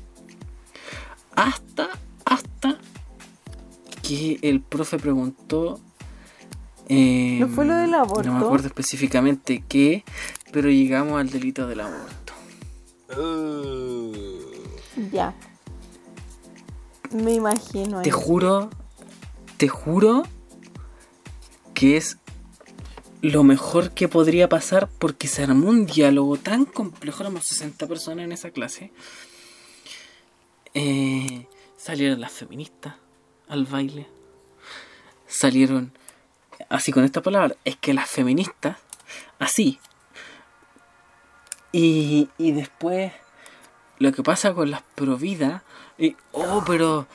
hasta 1.36 1.89
que 4.10 4.39
el 4.49 4.62
profe 4.62 4.97
preguntó 4.97 5.80
eh, 6.88 7.38
¿No 7.39 7.47
fue 7.49 7.66
lo 7.66 7.76
del 7.76 7.93
aborto? 7.93 8.30
no 8.30 8.39
me 8.39 8.45
acuerdo 8.45 8.68
específicamente 8.68 9.64
qué 9.68 10.03
pero 10.51 10.70
llegamos 10.70 11.20
al 11.20 11.30
delito 11.30 11.68
del 11.68 11.82
aborto 11.82 12.34
Uh, 13.18 14.12
Ya. 15.12 15.34
Me 17.12 17.34
imagino. 17.34 18.01
te 18.03 18.10
ahí. 18.10 18.16
juro 18.16 18.70
te 19.57 19.68
juro 19.68 20.24
que 21.74 21.97
es 21.97 22.18
lo 23.22 23.43
mejor 23.43 23.91
que 23.91 24.07
podría 24.07 24.47
pasar 24.47 24.88
porque 24.99 25.28
se 25.28 25.43
armó 25.43 25.70
un 25.70 25.86
diálogo 25.88 26.38
tan 26.38 26.66
complejo, 26.66 27.22
éramos 27.24 27.45
60 27.45 27.88
personas 27.88 28.26
en 28.26 28.32
esa 28.32 28.51
clase. 28.51 28.91
Eh, 30.74 31.47
salieron 31.78 32.22
las 32.22 32.32
feministas 32.32 32.93
al 33.50 33.66
baile. 33.66 34.08
Salieron, 35.28 35.91
así 36.70 36.91
con 36.91 37.04
esta 37.04 37.22
palabra, 37.22 37.56
es 37.66 37.76
que 37.76 37.93
las 37.93 38.10
feministas, 38.10 38.78
así. 39.38 39.80
Y, 41.72 42.30
y 42.38 42.52
después, 42.52 43.12
lo 43.97 44.12
que 44.12 44.24
pasa 44.24 44.54
con 44.54 44.72
las 44.72 44.82
providas, 44.95 45.62
y, 45.97 46.16
oh, 46.32 46.64
pero... 46.66 47.08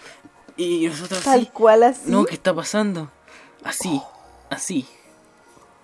Y 0.57 0.87
nosotros 0.87 1.19
así, 1.19 1.25
Tal 1.25 1.53
cual 1.53 1.83
así. 1.83 2.11
no, 2.11 2.25
¿qué 2.25 2.35
está 2.35 2.55
pasando? 2.55 3.11
Así, 3.65 4.01
así. 4.51 4.87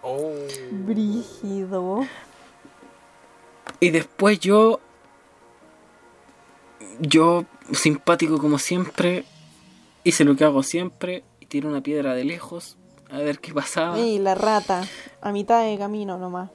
oh. 0.02 0.32
Brígido. 0.70 2.06
Y 3.80 3.90
después 3.90 4.38
yo. 4.38 4.78
Yo, 7.00 7.46
simpático 7.72 8.38
como 8.38 8.58
siempre, 8.58 9.24
hice 10.10 10.24
lo 10.24 10.36
que 10.36 10.44
hago 10.44 10.62
siempre 10.62 11.24
y 11.40 11.46
tiré 11.46 11.66
una 11.66 11.82
piedra 11.82 12.14
de 12.14 12.24
lejos 12.24 12.76
a 13.10 13.18
ver 13.18 13.40
qué 13.40 13.52
pasaba. 13.52 13.98
Y 13.98 14.18
la 14.18 14.34
rata. 14.34 14.86
A 15.20 15.32
mitad 15.32 15.64
de 15.64 15.76
camino 15.76 16.18
nomás. 16.18 16.50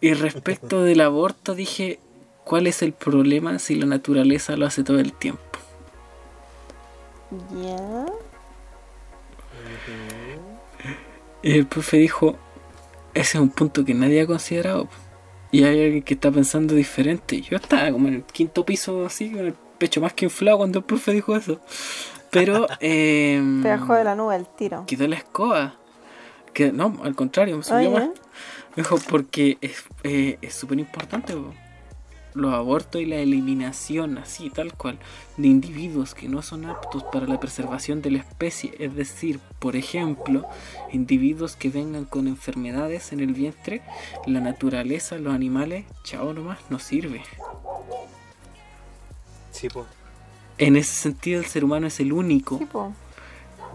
Y 0.00 0.14
respecto 0.14 0.82
del 0.82 1.00
aborto 1.00 1.54
dije, 1.54 1.98
¿cuál 2.44 2.66
es 2.66 2.82
el 2.82 2.92
problema 2.92 3.58
si 3.58 3.74
la 3.76 3.86
naturaleza 3.86 4.56
lo 4.56 4.66
hace 4.66 4.82
todo 4.84 4.98
el 4.98 5.12
tiempo? 5.12 5.42
Ya. 7.62 8.06
Y 11.42 11.52
el 11.58 11.66
profe 11.66 11.98
dijo, 11.98 12.36
ese 13.14 13.38
es 13.38 13.42
un 13.42 13.50
punto 13.50 13.84
que 13.84 13.94
nadie 13.94 14.22
ha 14.22 14.26
considerado. 14.26 14.88
Y 15.50 15.64
hay 15.64 15.84
alguien 15.84 16.02
que 16.02 16.14
está 16.14 16.30
pensando 16.30 16.74
diferente. 16.74 17.40
Yo 17.40 17.56
estaba 17.56 17.90
como 17.92 18.08
en 18.08 18.14
el 18.14 18.22
quinto 18.24 18.64
piso 18.64 19.04
así, 19.04 19.30
con 19.30 19.46
el 19.46 19.54
pecho 19.78 20.00
más 20.00 20.14
que 20.14 20.24
inflado 20.24 20.58
cuando 20.58 20.78
el 20.78 20.84
profe 20.84 21.12
dijo 21.12 21.36
eso. 21.36 21.60
Pero... 22.32 22.66
Eh, 22.80 23.40
Te 23.62 23.68
bajó 23.68 23.94
de 23.94 24.04
la 24.04 24.16
nube 24.16 24.34
el 24.34 24.46
tiro. 24.46 24.84
quitó 24.86 25.06
la 25.06 25.16
escoba. 25.16 25.76
Que, 26.52 26.72
no, 26.72 26.98
al 27.04 27.14
contrario, 27.14 27.56
me 27.58 27.62
subió 27.62 27.90
más. 27.90 28.08
Me 28.74 28.82
dijo, 28.82 28.96
porque 29.08 29.58
es 29.60 29.84
eh, 30.02 30.38
es 30.40 30.54
súper 30.54 30.78
importante 30.78 31.34
po. 31.34 31.52
los 32.34 32.54
abortos 32.54 33.00
y 33.00 33.06
la 33.06 33.16
eliminación, 33.16 34.16
así 34.16 34.48
tal 34.48 34.74
cual, 34.74 34.98
de 35.36 35.48
individuos 35.48 36.14
que 36.14 36.28
no 36.28 36.40
son 36.40 36.64
aptos 36.64 37.04
para 37.04 37.26
la 37.26 37.38
preservación 37.38 38.00
de 38.00 38.12
la 38.12 38.18
especie. 38.18 38.74
Es 38.78 38.94
decir, 38.94 39.40
por 39.58 39.76
ejemplo, 39.76 40.46
individuos 40.90 41.54
que 41.56 41.68
vengan 41.68 42.06
con 42.06 42.28
enfermedades 42.28 43.12
en 43.12 43.20
el 43.20 43.34
vientre, 43.34 43.82
la 44.26 44.40
naturaleza, 44.40 45.16
los 45.16 45.34
animales, 45.34 45.84
chao 46.02 46.32
nomás, 46.32 46.58
no 46.70 46.78
sirve. 46.78 47.22
Sí, 49.50 49.68
po. 49.68 49.86
En 50.66 50.76
ese 50.76 50.94
sentido, 50.94 51.40
el 51.40 51.46
ser 51.46 51.64
humano 51.64 51.86
es 51.86 51.98
el 52.00 52.12
único 52.12 52.58
Sí, 52.58 52.66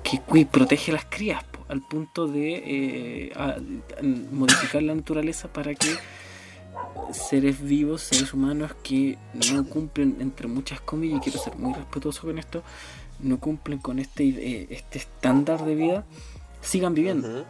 que 0.03 0.19
cui- 0.21 0.45
protege 0.45 0.91
las 0.91 1.05
crías 1.05 1.43
po, 1.43 1.59
al 1.69 1.81
punto 1.81 2.27
de 2.27 2.63
eh, 2.65 3.33
a- 3.35 3.55
a 3.99 4.03
modificar 4.31 4.81
la 4.83 4.95
naturaleza 4.95 5.47
para 5.51 5.75
que 5.75 5.95
seres 7.11 7.61
vivos, 7.61 8.01
seres 8.03 8.33
humanos 8.33 8.71
que 8.83 9.17
no 9.51 9.65
cumplen, 9.65 10.17
entre 10.19 10.47
muchas 10.47 10.79
comillas, 10.81 11.17
y 11.19 11.21
quiero 11.21 11.39
ser 11.39 11.55
muy 11.57 11.73
respetuoso 11.73 12.21
con 12.21 12.37
esto, 12.37 12.63
no 13.19 13.39
cumplen 13.39 13.79
con 13.79 13.99
este, 13.99 14.23
eh, 14.27 14.67
este 14.69 14.99
estándar 14.99 15.65
de 15.65 15.75
vida, 15.75 16.05
sigan 16.61 16.93
viviendo. 16.93 17.45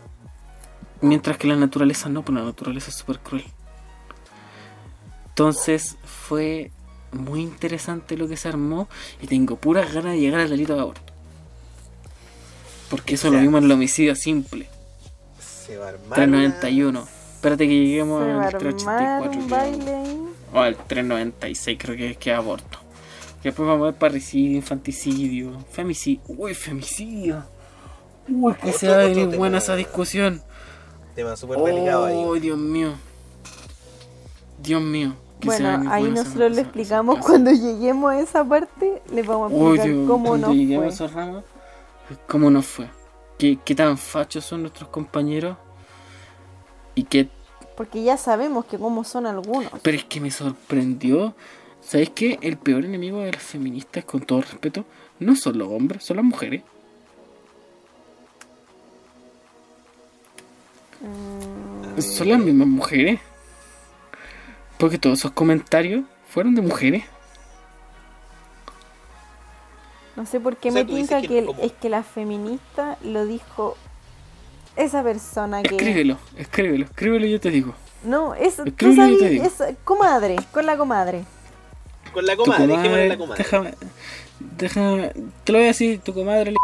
Mientras 1.02 1.38
que 1.38 1.48
la 1.48 1.56
naturaleza 1.58 2.10
no, 2.10 2.24
pues 2.24 2.36
la 2.38 2.44
naturaleza 2.46 2.90
es 2.90 2.96
súper 2.96 3.20
cruel. 3.20 3.44
Entonces 5.30 5.98
fue 6.04 6.72
muy 7.12 7.42
interesante 7.42 8.18
lo 8.18 8.28
que 8.28 8.38
se 8.38 8.48
armó 8.48 8.88
y 9.22 9.28
tengo 9.28 9.56
puras 9.56 9.94
ganas 9.94 10.14
de 10.14 10.20
llegar 10.20 10.42
al 10.42 10.50
delito 10.50 10.76
de 10.76 10.82
aborto. 10.82 11.14
Porque 12.90 13.16
eso 13.16 13.30
lo 13.30 13.40
vimos 13.40 13.60
en 13.60 13.66
el 13.66 13.72
homicidio 13.72 14.16
simple, 14.16 14.70
Se 15.40 15.78
va 15.78 15.88
a 15.88 15.90
armar. 15.90 16.16
391. 16.16 17.08
Espérate 17.36 17.68
que 17.68 17.74
lleguemos 17.74 18.24
al 18.24 18.30
armar 18.30 18.58
384. 18.58 19.42
un 19.42 19.48
creo. 19.48 19.60
baile 19.60 19.96
ahí. 19.96 20.24
O 20.54 20.60
al 20.60 20.76
396 20.76 21.78
creo 21.80 21.98
que 21.98 22.12
es 22.12 22.18
que 22.18 22.32
es 22.32 22.38
aborto. 22.38 22.80
Que 23.42 23.50
después 23.50 23.68
vamos 23.68 23.84
a 23.84 23.92
ver 23.92 24.00
parricidio, 24.00 24.56
infanticidio, 24.56 25.60
femicidio. 25.72 26.22
Uy, 26.28 26.54
femicidio. 26.54 27.44
Uy, 28.30 28.54
que 28.56 28.72
se 28.72 28.88
va 28.88 28.96
a 28.96 29.06
venir 29.06 29.28
buena 29.38 29.58
esa 29.58 29.76
discusión. 29.76 30.42
Tema 31.16 31.36
súper 31.36 31.60
delicado 31.60 32.06
ahí. 32.06 32.16
Oh, 32.16 32.34
Dios 32.36 32.58
mío. 32.58 32.94
Dios 34.60 34.82
mío. 34.82 35.16
Bueno, 35.42 35.84
ahí 35.86 36.12
nosotros 36.12 36.52
le 36.52 36.62
explicamos 36.62 37.20
cuando 37.20 37.52
lleguemos 37.52 38.12
a 38.12 38.20
esa 38.20 38.44
parte, 38.44 39.02
les 39.12 39.26
vamos 39.26 39.52
a 39.52 39.56
explicar 39.56 39.90
Dios, 39.90 40.08
cómo 40.08 40.38
nos 40.38 40.58
lleguemos 40.58 40.88
a 40.88 40.90
fue. 40.98 41.06
esos 41.06 41.14
ramos, 41.14 41.44
¿cómo 42.28 42.50
nos 42.50 42.66
fue? 42.66 42.90
¿Qué, 43.38 43.60
¿Qué 43.64 43.76
tan 43.76 43.98
fachos 43.98 44.46
son 44.46 44.62
nuestros 44.62 44.90
compañeros? 44.90 45.58
Y 46.96 47.04
qué 47.04 47.30
Porque 47.76 48.04
ya 48.04 48.18
sabemos 48.18 48.66
que 48.66 48.80
cómo 48.80 49.04
son 49.04 49.26
algunos. 49.28 49.72
Pero 49.82 49.98
es 49.98 50.06
que 50.06 50.20
me 50.20 50.32
sorprendió. 50.32 51.36
¿Sabéis 51.82 52.10
qué? 52.12 52.40
El 52.42 52.58
peor 52.58 52.84
enemigo 52.86 53.20
de 53.22 53.32
las 53.34 53.44
feministas, 53.44 54.04
con 54.06 54.22
todo 54.22 54.42
respeto, 54.42 54.86
no 55.20 55.36
son 55.36 55.58
los 55.60 55.70
hombres, 55.70 56.04
son 56.04 56.18
las 56.18 56.26
mujeres. 56.26 56.64
Mm, 61.00 62.02
Son 62.02 62.30
las 62.30 62.40
mismas 62.40 62.68
mujeres. 62.68 63.20
Porque 64.80 64.98
todos 64.98 65.20
esos 65.20 65.32
comentarios 65.32 66.04
fueron 66.30 66.56
de 66.56 66.62
mujeres. 66.62 67.04
no 70.16 70.26
sé 70.26 70.40
por 70.40 70.58
qué 70.58 70.70
O 70.70 70.72
sea, 70.72 70.84
me 70.84 70.90
tinca 70.90 71.22
que 71.22 71.28
que, 71.28 71.40
el- 71.40 71.46
como- 71.46 71.62
es 71.62 71.72
que 71.74 71.90
la 71.90 72.02
feminista 72.04 72.98
lo 73.04 73.26
dijo 73.26 73.78
esa 74.76 75.04
persona 75.04 75.62
que... 75.62 75.76
Escríbelo, 75.76 76.18
escríbelo, 76.38 76.86
escríbelo 76.86 77.26
y 77.28 77.32
yo 77.32 77.40
te 77.40 77.50
digo. 77.52 77.74
No, 78.04 78.34
es, 78.34 78.56
tú 78.58 78.64
Escríbelo 78.66 79.08
y 79.08 79.14
te 79.14 79.20
sabes, 79.20 79.32
digo. 79.32 79.44
es 79.46 79.78
comadre, 79.84 80.36
con 80.52 80.66
la 80.66 80.76
comadre. 80.78 81.24
Con 82.14 82.26
la 82.26 82.36
Tu 82.36 82.44
comadre, 82.44 82.68
dejémosle 82.68 83.08
la 83.10 83.18
comadre. 83.18 83.44
Déjame, 83.44 83.74
déjame, 84.40 85.14
te 85.44 85.52
lo 85.52 85.58
voy 85.60 85.66
a 85.66 85.68
decir, 85.68 86.00
tu 86.02 86.14
comadre 86.14 86.52
le- 86.52 86.58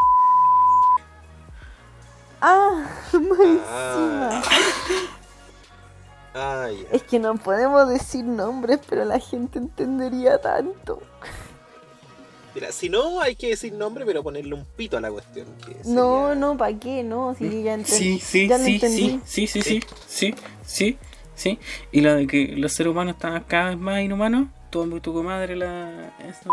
Ah, 2.41 2.85
más 3.13 3.39
Ah. 3.69 4.41
Ah, 6.35 6.67
ya. 6.71 6.87
Es 6.91 7.03
que 7.03 7.19
no 7.19 7.35
podemos 7.35 7.87
decir 7.89 8.23
nombres, 8.25 8.79
pero 8.89 9.05
la 9.05 9.19
gente 9.19 9.59
entendería 9.59 10.39
tanto. 10.41 11.01
Mira, 12.55 12.71
si 12.71 12.87
no, 12.89 13.19
hay 13.21 13.35
que 13.35 13.49
decir 13.49 13.73
nombre, 13.73 14.05
pero 14.05 14.21
ponerle 14.23 14.53
un 14.53 14.65
pito 14.65 14.97
a 14.97 15.01
la 15.01 15.11
cuestión. 15.11 15.47
que 15.65 15.75
No, 15.89 16.27
sería- 16.29 16.35
no, 16.35 16.57
¿para 16.57 16.77
qué? 16.77 17.03
No, 17.03 17.33
si 17.35 17.63
ya 17.63 17.75
Sí, 17.83 18.13
entendí. 18.13 18.19
sí, 18.19 18.47
ya 18.47 18.57
lo 18.57 18.63
sí, 18.65 18.73
entendí. 18.75 19.21
sí, 19.25 19.47
sí, 19.47 19.61
sí, 19.61 19.61
sí, 19.63 19.83
sí, 20.07 20.35
sí, 20.63 20.97
sí. 21.35 21.59
Y 21.91 22.01
lo 22.01 22.13
de 22.15 22.27
que 22.27 22.53
los 22.57 22.71
seres 22.73 22.91
humanos 22.91 23.15
están 23.15 23.43
cada 23.45 23.69
vez 23.69 23.77
más 23.79 24.01
inhumanos, 24.01 24.47
tu, 24.69 24.99
tu 24.99 25.13
comadre 25.13 25.55
la... 25.55 26.15
eso. 26.19 26.49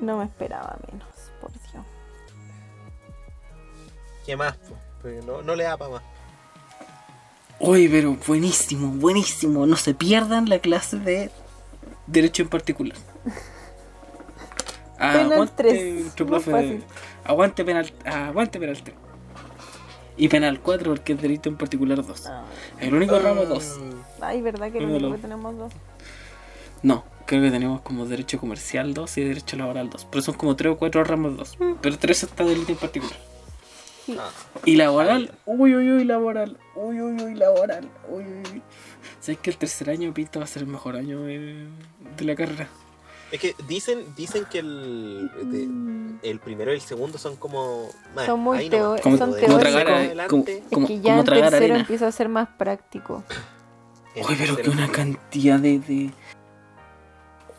No 0.00 0.18
me 0.18 0.24
esperaba 0.24 0.76
menos, 0.90 1.08
por 1.40 1.50
Dios. 1.52 1.84
¿Qué 4.26 4.36
más? 4.36 4.56
po? 4.56 4.76
No, 5.26 5.42
no 5.42 5.54
le 5.54 5.64
da 5.64 5.76
para 5.76 5.90
más. 5.92 6.02
Oye, 7.60 7.88
pero 7.88 8.16
buenísimo, 8.26 8.88
buenísimo. 8.88 9.66
No 9.66 9.76
se 9.76 9.94
pierdan 9.94 10.48
la 10.48 10.58
clase 10.58 10.98
de 10.98 11.30
Derecho 12.06 12.42
en 12.42 12.48
particular. 12.48 12.96
Penal 14.98 15.32
Aguante, 15.32 15.54
tres, 15.56 15.94
nuestro 16.02 16.26
muy 16.26 16.30
profe. 16.32 16.50
fácil. 16.50 16.84
Aguante 17.24 17.64
penal, 17.64 17.92
aguante 18.04 18.58
penal 18.60 18.80
3. 18.82 18.96
Y 20.16 20.28
penal 20.28 20.60
4 20.60 20.90
porque 20.92 21.12
es 21.14 21.20
Derecho 21.20 21.48
en 21.50 21.56
particular 21.56 22.04
2. 22.04 22.26
Ah. 22.26 22.44
El 22.80 22.94
único 22.94 23.18
ramo 23.18 23.44
2. 23.44 23.80
Ay, 24.20 24.40
¿verdad 24.40 24.70
que 24.70 24.78
Dímelo. 24.78 25.08
único 25.08 25.14
que 25.16 25.22
tenemos 25.22 25.56
dos? 25.58 25.72
No, 26.82 27.04
creo 27.26 27.42
que 27.42 27.50
tenemos 27.50 27.80
como 27.82 28.06
Derecho 28.06 28.38
Comercial 28.38 28.94
2 28.94 29.18
y 29.18 29.24
Derecho 29.24 29.56
Laboral 29.56 29.90
2. 29.90 30.06
Pero 30.10 30.22
son 30.22 30.34
como 30.34 30.54
3 30.54 30.72
o 30.74 30.76
4 30.78 31.04
ramos 31.04 31.36
2. 31.36 31.58
Pero 31.80 31.98
3 31.98 32.22
está 32.22 32.44
Derecho 32.44 32.72
en 32.72 32.78
particular. 32.78 33.18
Ah, 34.18 34.30
Y 34.64 34.76
laboral, 34.76 35.32
uy, 35.46 35.74
uy, 35.74 35.90
uy, 35.90 36.04
laboral, 36.04 36.58
uy, 36.74 37.00
uy, 37.00 37.22
uy, 37.22 37.34
laboral, 37.34 37.88
uy, 38.08 38.24
uy, 38.24 38.42
uy. 38.52 38.62
¿Sabes 39.20 39.38
que 39.40 39.50
el 39.50 39.56
tercer 39.56 39.88
año 39.90 40.12
pinta 40.12 40.38
va 40.38 40.44
a 40.44 40.48
ser 40.48 40.62
el 40.62 40.68
mejor 40.68 40.96
año 40.96 41.22
de, 41.22 41.66
de 42.16 42.24
la 42.24 42.34
carrera? 42.34 42.68
Es 43.32 43.40
que 43.40 43.54
dicen, 43.66 44.04
dicen 44.14 44.44
que 44.50 44.58
el, 44.60 45.30
de- 45.44 45.66
Mm. 45.66 46.18
el 46.22 46.38
primero 46.40 46.70
y 46.72 46.76
el 46.76 46.80
segundo 46.82 47.18
son 47.18 47.36
como. 47.36 47.88
bueno, 48.12 48.26
Son 48.26 48.40
muy 48.40 48.68
teo- 48.70 49.00
Como, 49.02 49.16
son 49.16 49.32
De 49.32 49.40
como 49.40 49.58
teóricos. 49.58 49.82
tragar, 49.84 50.20
a- 50.20 50.28
como, 50.28 50.44
Es 50.46 50.62
como- 50.70 50.86
que 50.86 51.00
ya 51.00 51.12
como 51.12 51.24
tragar 51.24 51.50
tercero 51.50 51.64
arena. 51.64 51.80
empieza 51.80 52.06
a 52.06 52.12
ser 52.12 52.28
más 52.28 52.48
práctico. 52.58 53.24
Uy, 54.16 54.36
pero 54.38 54.56
que 54.56 54.70
una 54.70 54.88
cantidad 54.92 55.58
de, 55.58 55.78
de... 55.80 56.10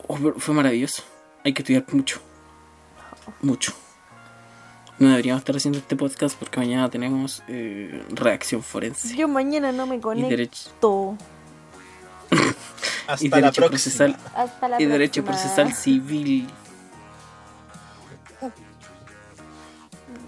Oh, 0.06 0.16
fue 0.38 0.54
maravilloso. 0.54 1.02
Hay 1.44 1.52
que 1.52 1.62
estudiar 1.62 1.84
mucho. 1.92 2.20
Mucho. 3.42 3.72
No 4.98 5.10
deberíamos 5.10 5.40
estar 5.42 5.56
haciendo 5.56 5.78
este 5.78 5.94
podcast 5.96 6.38
porque 6.38 6.58
mañana 6.58 6.88
tenemos 6.88 7.42
eh, 7.48 8.02
reacción 8.10 8.62
forense. 8.62 9.14
Yo 9.14 9.28
mañana 9.28 9.70
no 9.72 9.86
me 9.86 9.96
Y 9.96 10.00
conecto. 10.00 10.28
derecho, 10.30 11.18
Hasta 13.06 13.24
y 13.24 13.28
la 13.28 13.36
derecho 13.36 13.60
próxima. 13.62 13.68
procesal 13.68 14.16
Hasta 14.34 14.68
la 14.68 14.80
y 14.80 14.86
derecho 14.86 15.22
próxima. 15.24 15.54
procesal 15.54 15.74
civil. 15.74 16.48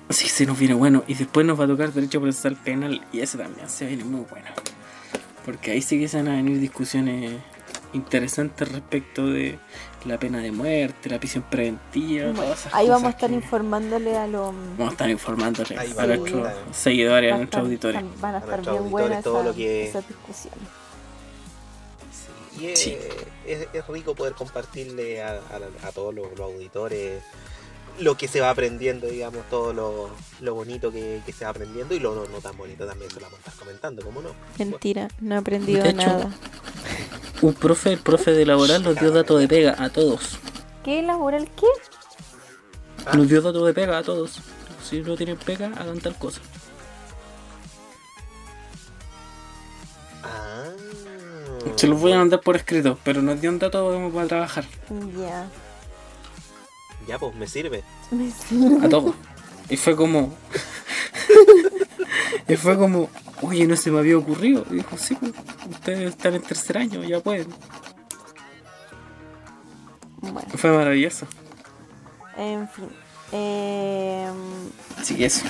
Así 0.09 0.25
que 0.25 0.31
se 0.31 0.47
nos 0.47 0.59
viene 0.59 0.75
bueno. 0.75 1.05
Y 1.07 1.15
después 1.15 1.45
nos 1.47 1.59
va 1.59 1.65
a 1.65 1.69
tocar 1.69 1.93
derecho 1.93 2.21
procesal 2.21 2.57
penal. 2.57 3.05
Y 3.13 3.21
ese 3.21 3.37
también 3.39 3.69
se 3.69 3.87
viene 3.87 4.05
muy 4.05 4.25
bueno. 4.31 4.47
Porque 5.45 5.71
ahí 5.73 5.83
sí 5.83 5.99
que 5.99 6.09
se 6.09 6.19
van 6.19 6.29
a 6.29 6.37
venir 6.37 6.61
discusiones 6.61 7.33
interesantes 7.93 8.71
respecto 8.71 9.27
de 9.27 9.59
la 10.05 10.19
pena 10.19 10.39
de 10.39 10.53
muerte, 10.53 11.09
la 11.11 11.19
prisión 11.19 11.45
preventiva. 11.51 12.27
Bueno, 12.27 12.43
todas 12.43 12.61
esas 12.61 12.75
ahí 12.75 12.89
vamos 12.89 13.07
a 13.07 13.11
estar 13.11 13.31
que 13.31 13.37
informándole 13.37 14.17
a 14.17 14.27
los. 14.27 14.55
Vamos 14.77 14.89
a 14.89 14.93
estar 14.93 15.11
informándole 15.11 15.79
Ahí 15.79 15.95
a 15.97 16.07
nuestros 16.07 16.53
seguidores, 16.73 17.33
a 17.33 17.37
nuestros 17.39 17.65
auditores. 17.65 18.03
Van 18.21 18.35
a 18.35 18.39
estar 18.39 18.61
bien 18.61 18.91
buenas 18.91 19.25
todo 19.25 19.43
lo 19.43 19.51
esas- 19.51 19.57
que- 19.57 19.89
esas 19.89 20.09
discusiones. 20.09 20.61
Sí, 22.57 22.61
y 22.63 22.67
es, 22.67 22.79
Sí. 22.79 22.97
es- 23.47 23.69
es 23.73 23.87
rico 23.89 24.15
poder 24.15 24.35
compartirle 24.35 25.23
a, 25.23 25.33
a- 25.33 25.89
a 25.89 25.93
todos 25.93 26.15
los, 26.15 26.29
los 26.31 26.41
auditores 26.53 27.23
lo 28.01 28.17
que 28.17 28.29
se 28.29 28.41
va 28.41 28.51
aprendiendo, 28.51 29.09
digamos, 29.09 29.43
todo 29.51 29.73
lo, 29.73 30.11
lo 30.41 30.55
bonito 30.55 30.93
que, 30.93 31.21
que 31.27 31.33
se 31.33 31.45
va 31.45 31.51
aprendiendo 31.51 31.97
y 31.97 31.99
lo 31.99 32.15
no, 32.15 32.27
no 32.27 32.39
tan 32.39 32.57
bonito 32.57 32.87
también 32.87 33.11
se 33.11 33.17
lo 33.17 33.23
vamos 33.27 33.41
a 33.45 33.51
estar 33.51 33.55
comentando, 33.59 34.05
¿cómo 34.05 34.23
no? 34.23 34.29
Mentira, 34.57 35.09
no 35.21 35.35
he 35.35 35.39
aprendido 35.39 35.85
hecho, 35.85 35.97
nada. 35.97 36.31
Un 37.41 37.55
profe, 37.55 37.93
el 37.93 37.99
profe 37.99 38.33
de 38.33 38.45
laboral 38.45 38.83
nos 38.83 38.97
dio 38.97 39.13
datos 39.13 39.39
de 39.41 39.47
pega 39.47 39.77
a 39.79 39.91
todos. 39.91 40.39
¿Qué 40.83 41.03
laboral 41.03 41.49
qué? 41.57 43.17
Nos 43.17 43.29
dio 43.29 43.41
datos 43.41 43.65
de 43.65 43.73
pega 43.73 43.99
a 43.99 44.03
todos. 44.03 44.41
Si 44.83 45.01
no 45.03 45.17
tienen 45.17 45.37
pega, 45.37 45.67
hagan 45.77 46.01
tal 46.01 46.17
cosa. 46.17 46.41
Ah. 50.25 50.73
Se 51.77 51.87
los 51.87 52.01
voy 52.01 52.13
a 52.13 52.19
mandar 52.19 52.41
por 52.41 52.57
escrito, 52.57 52.99
pero 53.05 53.23
nos 53.23 53.41
dio 53.41 53.51
un 53.51 53.59
dato 53.61 54.11
para 54.13 54.27
trabajar. 54.27 54.65
Ya. 55.17 55.49
Ya, 57.07 57.19
pues 57.19 57.35
me 57.37 57.47
sirve. 57.47 57.85
Me 58.11 58.31
sirve. 58.31 58.85
A 58.85 58.89
todos. 58.89 59.15
Y 59.69 59.77
fue 59.77 59.95
como. 59.95 60.35
y 62.49 62.57
fue 62.57 62.77
como. 62.77 63.09
Oye, 63.43 63.67
no 63.67 63.77
se 63.77 63.91
me 63.91 63.99
había 64.01 64.19
ocurrido. 64.19 64.65
Y 64.71 64.75
dijo, 64.77 64.97
sí, 64.99 65.15
pues, 65.15 65.33
ustedes 65.71 66.11
están 66.11 66.35
en 66.35 66.43
tercer 66.43 66.79
año, 66.79 67.03
ya 67.05 67.21
pueden. 67.21 67.49
Bueno, 70.21 70.41
Fue 70.57 70.71
maravilloso. 70.73 71.27
en 72.37 72.69
fin. 72.69 72.89
Eh, 73.33 74.29
Así 74.99 75.15
que 75.17 75.27
eso. 75.27 75.45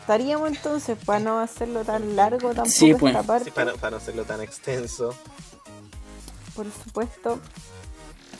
estaríamos 0.00 0.48
entonces 0.48 0.96
para 1.04 1.20
no 1.20 1.38
hacerlo 1.38 1.84
tan 1.84 2.16
largo 2.16 2.48
tampoco 2.48 2.68
Sí, 2.70 2.94
pues. 2.94 3.14
esta 3.14 3.26
parte. 3.26 3.44
Sí, 3.46 3.50
para, 3.50 3.74
para 3.74 3.90
no 3.92 3.96
hacerlo 3.98 4.24
tan 4.24 4.40
extenso. 4.40 5.14
Por 6.56 6.66
supuesto. 6.72 7.38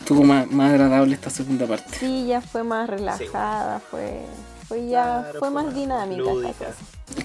Estuvo 0.00 0.24
más, 0.24 0.50
más 0.50 0.70
agradable 0.72 1.14
esta 1.14 1.30
segunda 1.30 1.66
parte. 1.66 1.96
Sí, 1.98 2.26
ya 2.26 2.40
fue 2.40 2.64
más 2.64 2.88
relajada, 2.88 3.80
fue, 3.80 4.24
fue 4.66 4.88
ya, 4.88 5.20
Claro, 5.24 5.38
fue 5.38 5.50
más 5.50 5.66
más 5.66 5.74
dinámica 5.74 6.22
lúdica. 6.22 6.50
esta 6.50 6.64
cosa. 6.66 6.78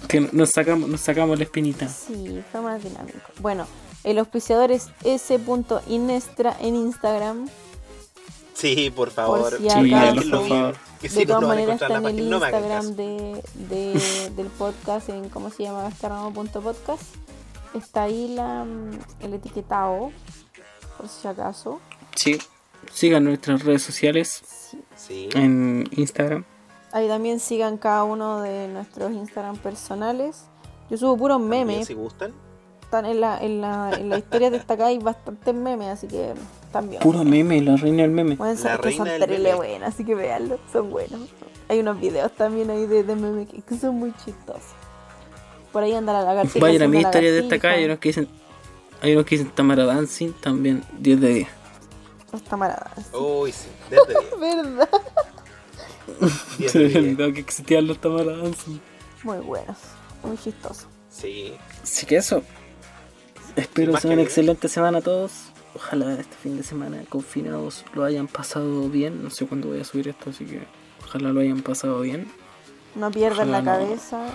Que 0.08 0.22
nos 0.32 0.52
sacamos, 0.52 0.90
nos 0.90 1.02
sacamos 1.02 1.38
la 1.38 1.44
espinita. 1.46 1.88
Sí, 1.88 2.44
fue 2.52 2.62
más 2.62 2.84
dinámico. 2.84 3.20
Bueno, 3.40 3.68
el 4.04 4.18
auspiciador 4.20 4.72
es 4.72 4.90
s.inestra 5.04 6.56
en 6.60 6.76
Instagram. 6.76 7.48
Sí, 8.54 8.92
por 8.96 9.12
favor. 9.12 9.58
si 9.58 9.64
Sí, 9.64 9.70
acaso. 9.70 9.96
háganlo, 9.96 10.40
por 10.40 10.48
favor. 10.50 10.76
Que 11.02 11.10
sí, 11.10 11.20
de 11.20 11.26
todas 11.26 11.44
maneras 11.44 11.82
está 11.82 11.98
en 11.98 12.06
el 12.06 12.20
Instagram 12.20 12.96
de, 12.96 13.44
de- 13.56 14.32
del 14.36 14.48
podcast, 14.48 15.10
en 15.10 15.30
cómo 15.30 15.50
se 15.50 15.64
llama 15.64 15.84
gastarramo.podcast. 15.84 17.04
Está 17.74 18.04
ahí 18.04 18.30
la, 18.30 18.66
el 19.20 19.34
etiquetado, 19.34 20.12
por 20.98 21.10
si 21.10 21.28
acaso. 21.28 21.82
Sí. 22.16 22.40
Sigan 22.94 23.26
nuestras 23.26 23.64
redes 23.66 23.82
sociales. 23.84 24.42
Sí. 24.96 25.30
en 25.34 25.88
Instagram. 25.92 26.46
Ahí 26.96 27.10
también 27.10 27.42
sigan 27.42 27.78
cada 27.78 28.06
uno 28.06 28.40
de 28.42 28.70
nuestros 28.70 29.12
Instagram 29.12 29.58
personales. 29.58 30.46
Yo 30.90 30.96
subo 30.96 31.18
puros 31.18 31.40
También, 31.40 31.68
memes. 31.68 31.88
Si 31.88 31.94
gustan. 31.94 32.34
Están 32.82 33.06
en 33.06 33.20
la, 33.20 33.38
en 33.44 33.60
la, 33.60 33.92
en 33.92 34.08
la 34.08 34.18
historia 34.18 34.50
destacada 34.50 34.88
hay 34.88 35.00
bastantes 35.00 35.54
memes, 35.54 35.90
así 35.90 36.08
que 36.08 36.34
también. 36.72 37.02
Puro 37.02 37.26
meme, 37.26 37.60
la 37.60 37.76
reina 37.76 38.04
del 38.04 38.12
meme. 38.12 38.38
Bueno, 38.38 38.54
La 38.54 38.60
son, 38.60 38.82
que 38.82 38.92
son 38.94 39.06
reina 39.08 39.12
del 39.12 39.20
terrible 39.20 39.44
meme. 39.50 39.58
buenas, 39.58 39.94
así 39.94 40.06
que 40.06 40.16
véanlo, 40.16 40.58
son 40.72 40.90
buenos. 40.90 41.20
Hay 41.68 41.80
unos 41.82 42.00
videos 42.00 42.32
también 42.32 42.70
ahí 42.70 42.86
de, 42.86 43.04
de 43.04 43.16
memes 43.18 43.50
que, 43.50 43.62
que 43.62 43.78
son 43.78 43.96
muy 43.96 44.14
chistosos. 44.24 44.64
Por 45.74 45.84
ahí 45.84 45.94
anda 45.96 46.14
la 46.14 46.22
lagartija. 46.22 46.60
Vayan 46.66 46.84
a 46.84 46.88
mi 46.88 47.00
historia 47.02 47.34
destacada. 47.34 47.74
Hay 47.74 47.84
unos 47.84 48.00
que 48.00 48.08
dicen. 48.08 48.30
Hay 49.02 49.12
unos 49.12 49.26
que 49.26 49.38
dicen 49.38 49.52
Tamara 49.54 49.84
Dancing. 49.84 50.32
También 50.42 50.82
10 51.00 51.20
de 51.20 51.28
10. 51.28 51.48
Los 52.32 52.42
camaradas. 52.44 52.94
Uy, 53.14 53.52
sí. 53.52 53.68
Desde 53.90 54.14
10. 54.18 54.40
¿Verdad? 54.40 54.90
10 56.58 56.72
Se 56.72 56.80
10. 56.80 56.96
olvidado 56.96 57.34
que 57.34 57.40
existían 57.42 57.88
los 57.88 58.00
Tamara. 58.00 58.36
Muy 59.24 59.38
buenos. 59.40 59.78
Muy 60.24 60.38
chistosos. 60.38 60.88
Sí. 61.10 61.54
Así 61.84 62.06
que 62.06 62.18
eso. 62.18 62.44
Espero 63.56 63.94
sea 63.94 64.02
que 64.02 64.08
una 64.14 64.22
excelente 64.24 64.68
semana 64.68 65.00
a 65.00 65.02
todos. 65.02 65.32
Ojalá 65.76 66.14
este 66.14 66.36
fin 66.42 66.58
de 66.58 66.64
semana 66.64 67.04
confinados 67.10 67.84
lo 67.94 68.04
hayan 68.06 68.28
pasado 68.28 68.90
bien. 68.90 69.24
No 69.24 69.30
sé 69.30 69.46
cuándo 69.46 69.70
voy 69.70 69.82
a 69.82 69.84
subir 69.84 70.08
esto, 70.08 70.30
así 70.30 70.46
que 70.46 70.62
ojalá 71.06 71.30
lo 71.34 71.42
hayan 71.42 71.62
pasado 71.62 72.00
bien. 72.02 72.28
No 72.96 73.12
pierdan 73.12 73.52
la 73.52 73.60
no. 73.62 73.66
cabeza. 73.66 74.26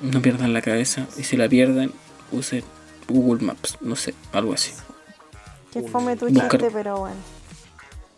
No 0.00 0.22
pierdan 0.22 0.52
la 0.54 0.62
cabeza. 0.62 1.06
Y 1.18 1.24
si 1.24 1.36
la 1.36 1.48
pierden, 1.48 1.92
usen 2.32 2.64
Google 3.08 3.44
Maps. 3.44 3.76
No 3.82 3.94
sé, 3.96 4.14
algo 4.32 4.54
así. 4.54 4.72
Que 5.72 5.82
fome 5.82 6.16
tu 6.16 6.28
chiste, 6.30 6.70
pero 6.72 7.00
bueno. 7.00 7.16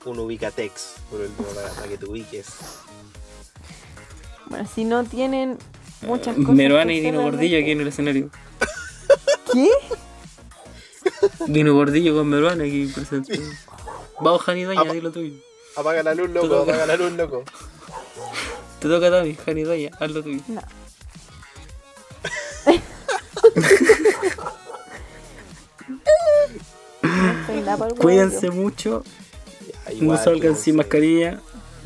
Un 0.04 0.18
ubicatex. 0.18 0.94
Por 1.10 1.20
último, 1.20 1.48
para, 1.48 1.68
para 1.68 1.88
que 1.88 1.98
te 1.98 2.06
ubiques. 2.06 2.46
Bueno, 4.46 4.68
si 4.72 4.84
no 4.84 5.04
tienen 5.04 5.58
muchas 6.02 6.36
cosas. 6.36 6.54
Meruana 6.54 6.92
y 6.92 7.00
Dino 7.00 7.22
Gordillo 7.22 7.58
aquí 7.58 7.70
en 7.70 7.80
el 7.80 7.88
escenario. 7.88 8.30
¿Qué? 9.52 9.68
Dino 11.46 11.74
Gordillo 11.74 12.14
con 12.14 12.28
Meruana 12.28 12.64
aquí 12.64 12.86
presente. 12.86 13.40
Vamos, 14.20 14.42
Jani 14.42 14.64
Doña, 14.64 14.80
Apa- 14.80 14.92
dilo 14.92 15.10
tuyo. 15.12 15.34
Apaga 15.76 16.02
la 16.02 16.14
luz, 16.14 16.30
loco. 16.30 16.62
Apaga 16.62 16.86
la 16.86 16.96
luz, 16.96 17.12
loco. 17.12 17.44
Te 18.80 18.88
toca 18.88 19.06
a 19.06 19.10
Tami, 19.10 19.34
Jani 19.34 19.62
Doña, 19.62 19.90
haz 19.98 20.10
lo 20.10 20.22
tuyo. 20.22 20.40
No. 20.48 20.62
Cuídense 27.98 28.50
mucho, 28.50 29.04
No 30.00 30.16
salgan 30.16 30.40
sin 30.40 30.40
cuídense. 30.40 30.72
mascarilla, 30.74 31.40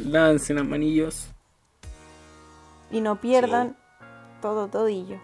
lávense 0.04 0.54
las 0.54 0.64
manillos. 0.66 1.28
Y 2.90 3.00
no 3.00 3.20
pierdan 3.20 3.76
todo 4.40 4.68
todillo. 4.68 5.18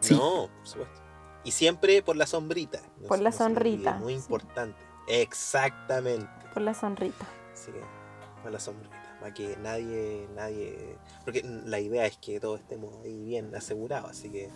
Sí. 0.00 0.14
No, 0.14 0.48
por 0.58 0.66
supuesto. 0.68 1.00
Y 1.44 1.50
siempre 1.52 2.02
por 2.02 2.16
la 2.16 2.26
sombrita. 2.26 2.80
No 3.00 3.08
Por 3.08 3.20
la 3.20 3.32
sonrita, 3.32 3.94
Muy 3.98 4.14
sí. 4.14 4.18
importante. 4.20 4.78
Exactamente. 5.08 6.28
Por 6.52 6.62
la 6.62 6.74
sonrita. 6.74 7.26
Así 7.52 7.70
que 7.72 7.80
por 8.42 8.52
la 8.52 8.58
sombrita. 8.60 8.96
Para 9.20 9.32
que 9.34 9.56
nadie, 9.62 10.26
nadie. 10.34 10.96
Porque 11.24 11.42
la 11.64 11.80
idea 11.80 12.06
es 12.06 12.16
que 12.18 12.40
todos 12.40 12.60
estemos 12.60 12.92
ahí 13.04 13.24
bien 13.24 13.54
asegurados. 13.54 14.10
Así 14.10 14.28
que 14.30 14.50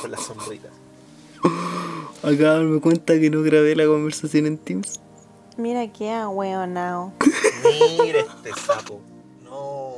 por 0.00 0.10
la 0.10 0.18
sombrita. 0.18 0.68
Acabo 2.18 2.30
de 2.36 2.36
darme 2.44 2.80
cuenta 2.80 3.18
que 3.18 3.30
no 3.30 3.42
grabé 3.42 3.74
la 3.76 3.86
conversación 3.86 4.46
en 4.46 4.58
Teams. 4.58 5.00
Mira 5.56 5.86
qué 5.92 6.10
ahueonao. 6.12 7.12
Mira 8.02 8.20
este 8.20 8.52
sapo. 8.60 9.00
No. 9.42 9.92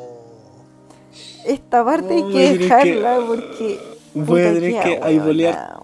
Esta 1.44 1.84
parte 1.84 2.14
hay 2.14 2.32
que 2.32 2.59
dejarla 2.59 3.18
porque. 3.26 3.80
Voy 4.14 4.42
a 4.42 4.52
tener 4.54 4.82
que 4.82 5.00
aibolear 5.02 5.76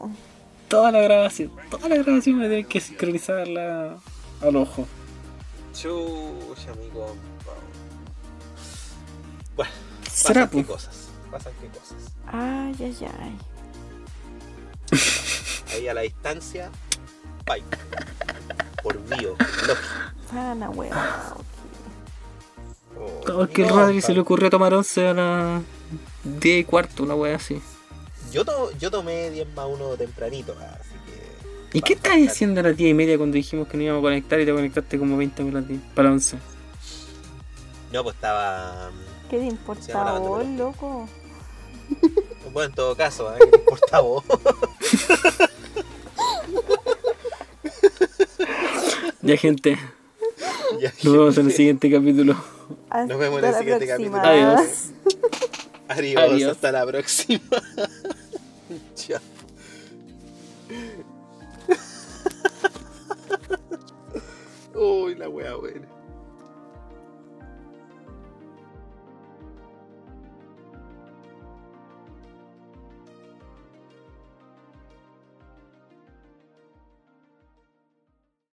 toda 0.69 0.91
la 0.91 1.01
grabación. 1.01 1.51
Toda 1.71 1.89
la 1.89 1.97
grabación 1.97 2.37
voy 2.39 2.47
a 2.47 2.49
tener 2.49 2.67
que 2.67 2.81
sincronizarla 2.81 3.99
al 4.41 4.57
ojo. 4.57 4.87
Chucha, 5.75 6.71
amigo. 6.73 7.15
Bueno, 9.55 9.71
Será, 10.11 10.47
pasan 10.47 10.49
qué 10.49 10.55
pues. 10.57 10.67
cosas. 10.67 11.09
pasan 11.31 11.53
qué 11.61 11.69
cosas. 11.79 12.13
Ay, 12.27 12.75
ay, 12.81 12.97
ay. 13.21 13.39
Ahí 15.75 15.89
a 15.89 15.95
la 15.95 16.03
distancia, 16.03 16.71
¡pay! 17.47 17.63
Por 18.83 18.99
bio, 19.05 19.37
lógico. 19.67 19.77
Pana, 20.33 20.71
weón. 20.71 20.93
Oh, 23.33 23.47
que 23.47 23.63
el 23.63 23.69
no, 23.69 23.77
Rodri 23.77 24.01
se 24.01 24.13
le 24.13 24.21
ocurrió 24.21 24.51
tomar 24.51 24.75
11 24.75 25.09
a 25.09 25.15
las 25.15 25.63
10 26.25 26.61
y 26.61 26.65
cuarto, 26.65 27.03
una 27.03 27.15
wea 27.15 27.37
así. 27.37 27.61
Yo, 28.33 28.45
to- 28.45 28.71
yo 28.79 28.91
tomé 28.91 29.31
10 29.31 29.47
más 29.55 29.67
1 29.69 29.97
tempranito, 29.97 30.53
así 30.53 30.95
que. 31.07 31.79
¿Y 31.79 31.83
qué 31.83 31.95
estabas 31.95 32.19
haciendo 32.29 32.61
a 32.61 32.65
las 32.65 32.77
10 32.77 32.91
y 32.91 32.95
media 32.95 33.17
cuando 33.19 33.35
dijimos 33.37 33.69
que 33.69 33.77
no 33.77 33.83
íbamos 33.85 34.01
a 34.01 34.03
conectar 34.03 34.41
y 34.41 34.47
te 34.47 34.53
conectaste 34.53 34.99
como 34.99 35.17
20 35.17 35.43
para 35.45 35.55
las 35.61 35.69
10? 35.69 35.81
Para 35.95 36.09
las 36.11 36.15
11. 36.15 36.39
No, 37.93 38.03
pues 38.03 38.15
estaba. 38.17 38.91
¿Qué 39.31 39.37
te 39.39 39.43
Sí, 39.45 39.49
importa 39.49 39.99
ahora 39.99 40.19
vos, 40.19 40.47
loco? 40.47 41.09
Bueno, 42.53 42.69
en 42.71 42.75
todo 42.75 42.95
caso, 42.97 43.35
¿eh? 43.35 43.39
¿qué 43.41 43.47
te 43.51 43.57
importa 43.59 43.97
a 43.97 44.01
vos? 44.01 44.25
Ya, 49.23 49.37
gente, 49.37 49.79
Ya, 50.81 50.93
nos 51.05 51.13
vemos 51.13 51.39
en 51.39 51.47
el 51.47 51.53
siguiente 51.53 51.91
capítulo. 51.91 52.37
Hasta 52.91 53.17
vemos 53.17 53.39
en 53.39 53.45
el 53.45 53.53
la 53.53 53.59
siguiente 53.59 53.87
próxima. 53.87 54.23
capítulo. 54.23 54.47
Adiós. 54.57 54.91
Adiós, 55.89 56.23
Adiós. 56.23 56.53
hasta 56.53 56.73
la 56.73 56.87
próxima. 56.87 57.41
Chao. 58.95 59.21
Uy, 64.75 65.15
la 65.17 65.29
wea 65.29 65.55
buena. 65.57 65.87